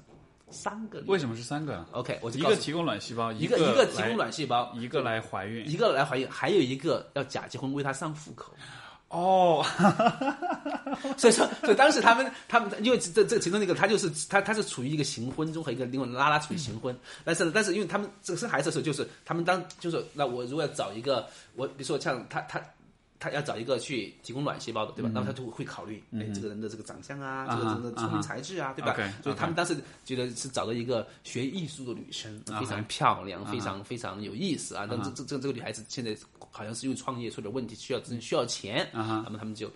[0.49, 8.53] 三个为什么是三个？OK，我一个提供卵细胞，一个一个提供卵细胞，一个来怀孕，一个来怀孕，还有一个要假结婚为他上户口。
[9.11, 9.65] 哦，
[11.17, 22.61] 所以说，所以当时他们他们因为这这其中那个他就是他他是处于一个行婚中和一个另外拉拉处于行婚，但是但是因为他们这个生孩子的时候就是他们当就是那我如果要找一个我比如说像他他。
[23.23, 25.11] 他要找一个去提供卵细胞的，对吧？
[25.13, 28.95] 那么他就会考虑，哎，这个人的这个长相啊，这个人的聪明才智啊，对吧？
[29.21, 34.87] 所以他们当时觉得是找到一个学艺术的女生，非常漂亮，非常非常有意思啊。
[34.89, 36.17] 但这这这这个女孩子现在
[36.51, 39.71] 好像是因为创业出点问题，需要资需要钱，那么他们就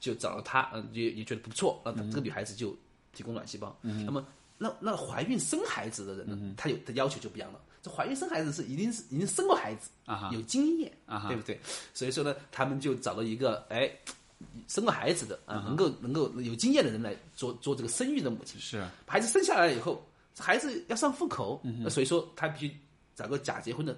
[0.00, 2.76] 就找了她，嗯，也也觉得不错，那这个女孩子就
[3.12, 3.76] 提供卵细胞。
[3.82, 4.26] 那么
[4.58, 7.60] 那那怀孕生孩子的人呢，他有的要求就不一样了。
[7.82, 11.60] 这怀孕生孩子是一定是已经生过孩子啊，有经验啊，对不对？
[11.94, 13.88] 所以说呢，他们就找到一个哎，
[14.66, 18.60] 生过孩子的啊，能够能够有经验的人来做做这个生育的母亲。
[18.60, 20.04] 是孩子生下来以后，
[20.36, 22.76] 孩子要上户口，所以说他必须
[23.14, 23.96] 找个假结婚的。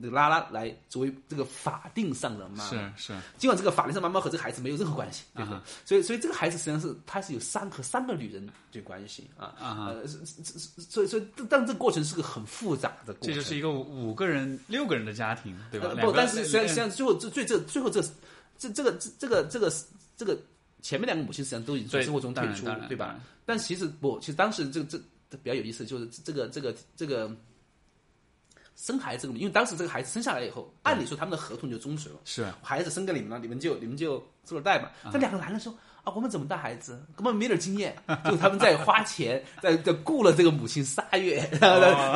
[0.00, 5.60] 那个拉拉来作为这个法定上的妈妈，是是，尽管这个法定上妈妈和这个孩子没有任何关系，对不对？
[5.84, 9.92] 所以所以这个孩子实际上是他是有三和三个女人的关系啊啊，
[10.88, 15.92] 所以所以但这个过程是个很复杂的过程，这就是一个五个人六个人的家庭，对吧？
[16.00, 18.00] 不，但是实际上实际上最后这最这最后这
[18.56, 19.72] 这这个这这个这个
[20.16, 20.38] 这个
[20.80, 23.18] 前面两个母亲实际上都已经从生活中退出，对吧？
[23.44, 24.96] 但其实不，其实当时这这
[25.42, 27.36] 比较有意思，就是这个这个这个。
[28.80, 32.14] 生孩子，因为当时这个孩子生下来以后，按理说他们的合同就终止了。
[32.24, 34.88] 是，孩子生给你们了，你们就你们就做了带嘛。
[35.12, 35.74] 这两个男的说
[36.04, 37.04] 啊，我们怎么带孩子？
[37.16, 37.96] 根本没点经验，
[38.30, 41.74] 就他们在花钱， 在在雇了这个母亲仨月， 然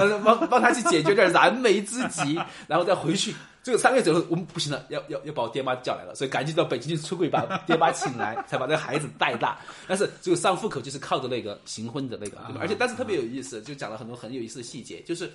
[0.08, 9.58] 后帮帮他去解决点燃眉之急，然后再回去这个三个月之后，我们不行了，要要要把我爹妈叫来了，所以赶紧到北京去出柜，把爹妈请来，才把这个孩子带大。
[9.88, 12.60] 但是这个上户口就是靠着那个行婚的那个，对吧？
[12.60, 15.30] 而且但是特别有意思，就讲了很多很有意思的细节，就是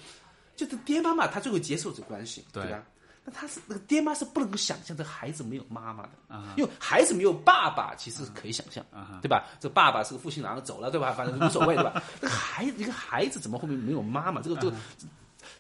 [0.58, 2.84] 就是爹妈嘛，他最后接受这关系，对吧？
[3.24, 6.10] 那他是那个爹妈是不能够想象这孩子没有妈妈的，
[6.58, 8.84] 因为孩子没有爸爸，其实可以想象，
[9.22, 9.46] 对吧？
[9.60, 11.12] 这爸爸是个负心郎走了，对吧？
[11.12, 12.02] 反正无所谓，对吧？
[12.20, 14.42] 那个孩一个孩子怎么后面没有妈妈？
[14.42, 14.76] 这个这个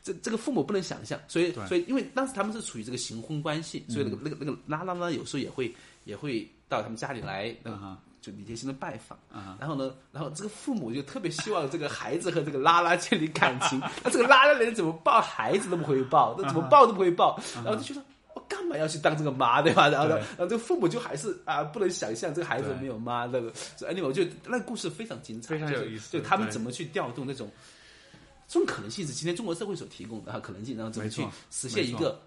[0.02, 5.74] 这这个父母不能想象，所以所以因为当时他们是处于这个行婚关系，所以那个那个那个拉拉呢，有时候也会
[6.06, 7.53] 也会到他们家里来，
[8.22, 9.18] 就礼节性的拜访，
[9.60, 18.02] 然后呢，然后这个父母就特别希望这个孩子和这个拉拉建立感情， 那这个拉拉连怎么抱孩子都不会抱，那怎么抱都不会抱，然后就觉得
[18.34, 19.88] 我干嘛要去当这个妈，对吧？
[19.89, 23.52] 然后然后这个父母就还是啊不能想象这个孩子没有妈，那个
[23.88, 27.49] 哎，我觉得那个故事非常精彩，非常有意思，对他们怎么去调动那种。
[28.49, 31.22] 这种可能性是今天中国社会所提供的哈可能性，然后怎么去
[31.52, 32.18] 实现一个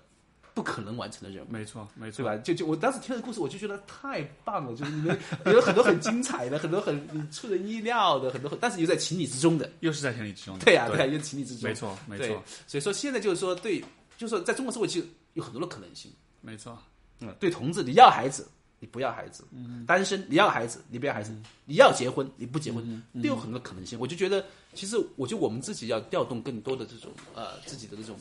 [0.61, 1.49] 不可能完成的任务？
[1.49, 2.37] 没错，没错，对吧？
[2.43, 10.65] 就就我当时听的故事，我就觉得太棒了，就是你们有很多很精彩的，很多很出人意料的，很多，但是又在情理之中的，又是在情理之中的。
[10.67, 11.67] 对呀，对呀，又情理之中。
[11.67, 12.43] 没错，没错。
[12.67, 13.81] 所以说现在就是说，对，
[14.19, 16.13] 就是说在中国社会其实有很多的可能性。
[16.43, 16.79] 没错，
[17.21, 18.47] 嗯，对，同志，你要孩子。
[18.83, 19.45] 你不要孩子，
[19.87, 24.01] 单身你要孩子，你不要孩子，你要结婚你不结婚，都有很多可能性。
[24.01, 24.43] 我就觉得，
[24.73, 28.17] 其实我觉得我们自己要调动更多的这种呃自己的这种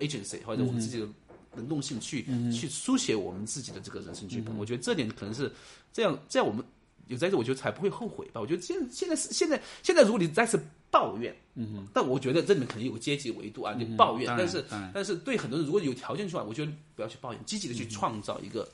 [0.00, 1.06] agency 或者我们自己的
[1.54, 4.56] 能动性去去书写我们自己的这个人生剧本。
[4.56, 5.52] 我觉得这点可能是
[5.92, 6.64] 这样，这样我们
[7.06, 8.40] 有在这，我觉得才不会后悔吧。
[8.40, 10.60] 我觉得现现在是现在现在，如果你再次
[10.90, 14.64] 抱怨，嗯但我觉得这里面肯定有个阶级维度啊，你抱怨，但是
[14.94, 18.68] 但是对很多人如果有条件去话，我觉得不要去抱怨，积极的去创造一个。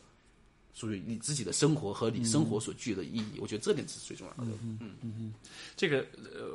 [0.76, 4.50] 属于你自己的生活和你生活所具的意义，我觉得这点是最重要的。
[4.60, 5.34] 嗯嗯嗯，
[5.76, 6.50] 这个呃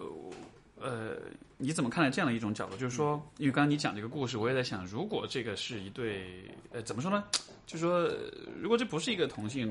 [0.79, 1.17] 呃，
[1.57, 2.77] 你怎么看待这样的一种角度？
[2.77, 7.23] 就是说，因为刚刚你讲这个故事，我也在想，如果这个是一对呃，怎么说呢？
[7.65, 8.09] 就是说，
[8.59, 9.69] 如果这不是一个同性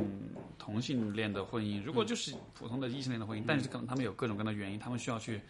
[0.59, 5.41] 同性恋的婚姻，如果就是普通的异性恋的婚姻，但是可能他们有各种各样的原因，他们需要去。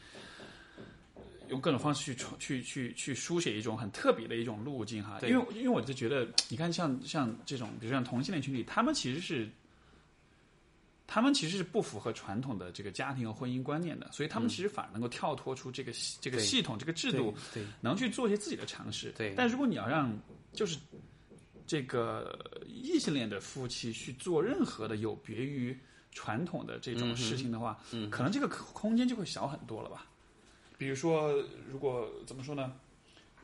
[1.48, 9.48] 用各种方式去去去去书写一种很特别的一种路径哈，因为因为我就觉得，你看像像这种，比如像同性恋群体，他们其实是，
[11.10, 15.90] 他们其实是不符合传统的这个家庭和婚姻观念的，所以他们其实反而能够跳脱出这个
[16.20, 17.34] 这个系统这个制度，
[17.80, 19.10] 能去做一些自己的尝试。
[19.16, 20.14] 对，但如果你要让
[20.52, 20.78] 就是
[21.66, 25.74] 这个异性恋的夫妻去做任何的有别于
[26.12, 30.06] 传统的这种事情的话，嗯，可能这个空间就会小很多了吧。
[30.76, 31.32] 比如说，
[31.70, 32.70] 如果怎么说呢？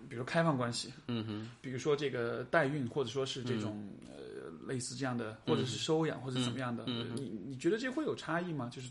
[0.07, 4.23] 比如开放关系，嗯哼，比如说这个代孕，或者说是这种呃
[4.66, 8.70] 类似这样的，或者是收养，或者怎么样的，你你觉得这会有差异吗？
[8.74, 8.89] 就是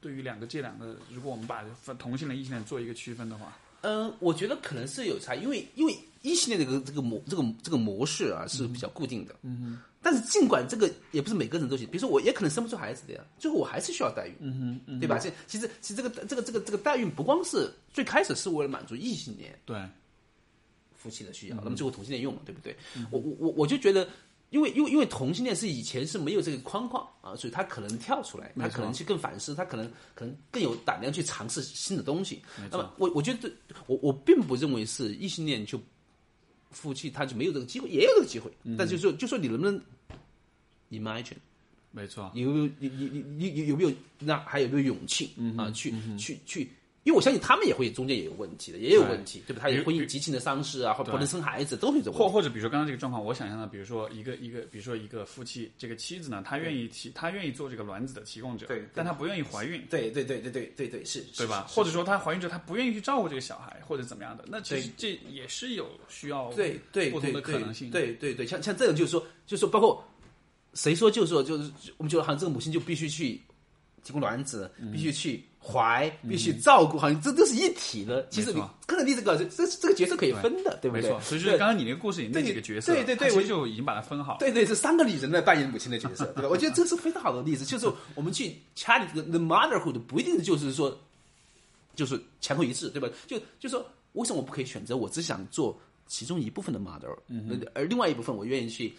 [0.00, 1.64] 对于两个这两个，如果我们把
[1.98, 9.82] 同性恋、异性恋做一个区分的话，嗯，我觉得可能是有差，因为因为异性恋这个这个模这个这个模式啊是比较固定的，嗯哼。
[10.04, 15.16] 但是尽管这个也不是每个人都行，比如说我也可能生不出孩子的呀，最后我还是需要代孕，嗯哼，对吧？
[15.18, 19.80] 这其实其实这个这个这个这个代孕不光是最开始是为了满足异性恋对。
[20.96, 22.76] 夫妻的需要，那么最后同性恋用了，对不对？
[23.10, 24.08] 我我我我就觉得，
[24.52, 32.40] 因为因为因为同性恋是以前是没有这个框框啊，所以他可能跳出来，他可能去更反思，他可能可能更有胆量去尝试新的东西。
[32.70, 33.50] 那么我我觉得
[33.88, 35.80] 我我并不认为是异性恋就。
[36.74, 39.78] 夫妻他就没有这个机会，也有这个机会，但就是说，就说你能不能
[40.90, 41.36] imagine，
[41.90, 45.70] 没错，有有你你你你有有没有那还有没有勇气啊？
[45.72, 46.70] 去去去，
[47.04, 49.62] 因为我相信他们也会中间也有问题的，也有问题，对吧？
[49.62, 61.66] 他也婚姻激情的丧事啊，或不能生孩子，都会这或或者比如说刚刚这个状况，我想象的，比如说一个一个，比如说一个夫妻，这个妻子呢，她愿意提，她愿意做这个卵子的提供者，对，但她不愿意怀孕，对对对对对对对是，对吧？
[61.68, 64.44] 或者说她怀孕之后，她不愿意去照顾这个小孩，或者怎么样的？
[64.46, 70.04] 那其实这也是有需要对对不同的可能性，对对对，像像这种就是说，就是说，包括
[70.74, 73.40] 谁说就是说，就是我们觉得好像这个母亲就必须去
[74.02, 75.44] 提供卵子，必须去。
[75.64, 78.26] 怀必须照顾，好像这都是一体的。
[78.30, 81.02] 其实你个人例子，个这这这个角色可以分的，对不对？
[81.02, 81.20] 没错。
[81.20, 84.38] 所以说，刚刚你那个故事里那几个角色，对对对，我就已经把它分好。
[84.40, 86.48] 对对，这三个女人在扮演母亲的角色，对吧？
[86.48, 87.64] 我觉得这是非常好的例子。
[87.64, 91.00] 就是我们去掐你的 motherhood，不一定就是说
[91.94, 93.08] 就是前后一致，对吧？
[93.28, 94.96] 就就说为什么我不可以选择？
[94.96, 98.92] 我只想做其中一部分的 mother，嗯，而另外一部分我愿意去。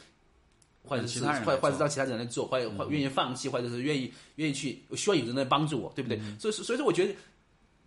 [0.83, 6.19] 或者是或或者让其他人来做，或者或愿意放弃，或者是愿意愿意去，我希望有人来帮助我，对不对？
[6.39, 7.15] 所以所以说，我觉得，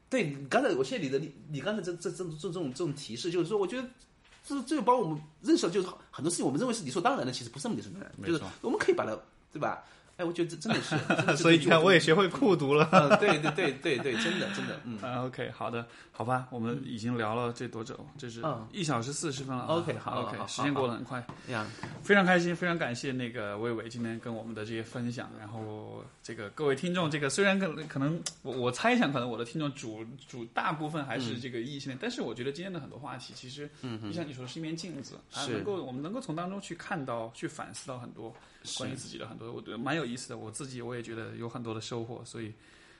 [0.08, 3.88] 对刚才我谢你的你你刚才这这这这这种这种提示，就是说，我觉得
[4.44, 9.16] 这这个帮我们认识，就是很多事情我们认为是理所当然的，其实不是那么理所当然，就是我们可以把它，
[9.52, 9.84] 对吧？
[10.16, 12.88] 哎，我觉得这真的是， 真的是所以你看，我也学会酷读了。
[12.90, 14.98] 嗯，对对对对对，真的真的，嗯。
[15.04, 17.94] 啊，OK，好的，好吧，我们已经聊了这多久？
[18.16, 19.66] 这是嗯一小时四十分了啊。
[19.76, 21.66] OK，好，OK，时间过得很快，呀，
[22.02, 25.30] 非常开心，非常感谢那个魏伟今天跟我们的这些分享。
[25.38, 33.68] 然后这个各位听众，这个虽然可能可能我我猜想，可能我的听众主主大部分还嗯是这个异性恋，但是我觉得今天的很多话题，其实
[34.02, 38.34] 就像你说的是一面镜子，啊，是能够我们能够从当中去看到、去反思到很多
[38.78, 40.38] 关于自己的很多，我觉得蛮有意思的。
[40.38, 42.52] 我自己我也觉得有很多的收获，所以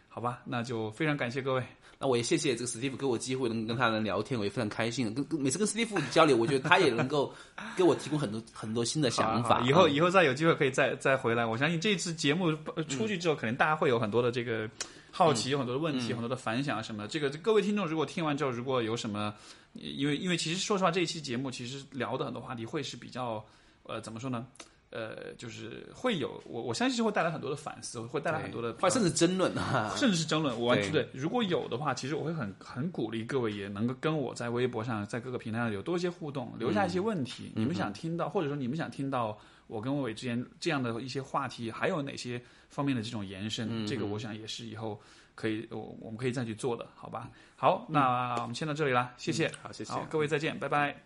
[0.09, 1.63] 好吧，那就非常感谢各位。
[1.99, 5.15] 那我也谢谢这个史蒂夫给我机会能跟他能聊天，我也非常开心。
[5.15, 7.35] 跟跟每次跟史蒂夫交流，我觉得他也能够
[7.75, 9.49] 给我提供很多很多新的想法。
[9.49, 11.47] 好好以后嗯以后再有机会可以再再回来。
[11.47, 14.69] 我相信这次节目呃出去之后，可能大家会有很多的这个
[15.11, 17.09] 好奇，有很多的问题，很多的反响什么的。
[17.09, 19.33] 这个各位听众如果听完之后，如果有什么，
[19.73, 23.43] 因为因为其实说实话，这一期节目其实聊的很多话题会是比较
[23.85, 24.47] 呃怎么说呢？
[24.97, 29.93] 呃，就是会有我我相信会带来很多的反思，会带来很多的甚至争论啊。
[29.95, 31.21] 甚至是争论，我完全对对。
[31.21, 42.41] 如果有的话，其实我会很很鼓励各位也能够跟我在微博上，在各个平台上有多一些互动，留下一些问题，你们想听到，或者说你们想听到我跟魏伟之间这样的一些话题，还有哪些
[42.71, 44.99] 方面的这种延伸，这个我想也是以后
[45.35, 47.31] 可以我我们可以再去做的，好吧？
[47.57, 49.93] 好，那我们先到这里啦，谢谢，好，谢谢。
[49.93, 51.03] 好，各位再见，拜拜。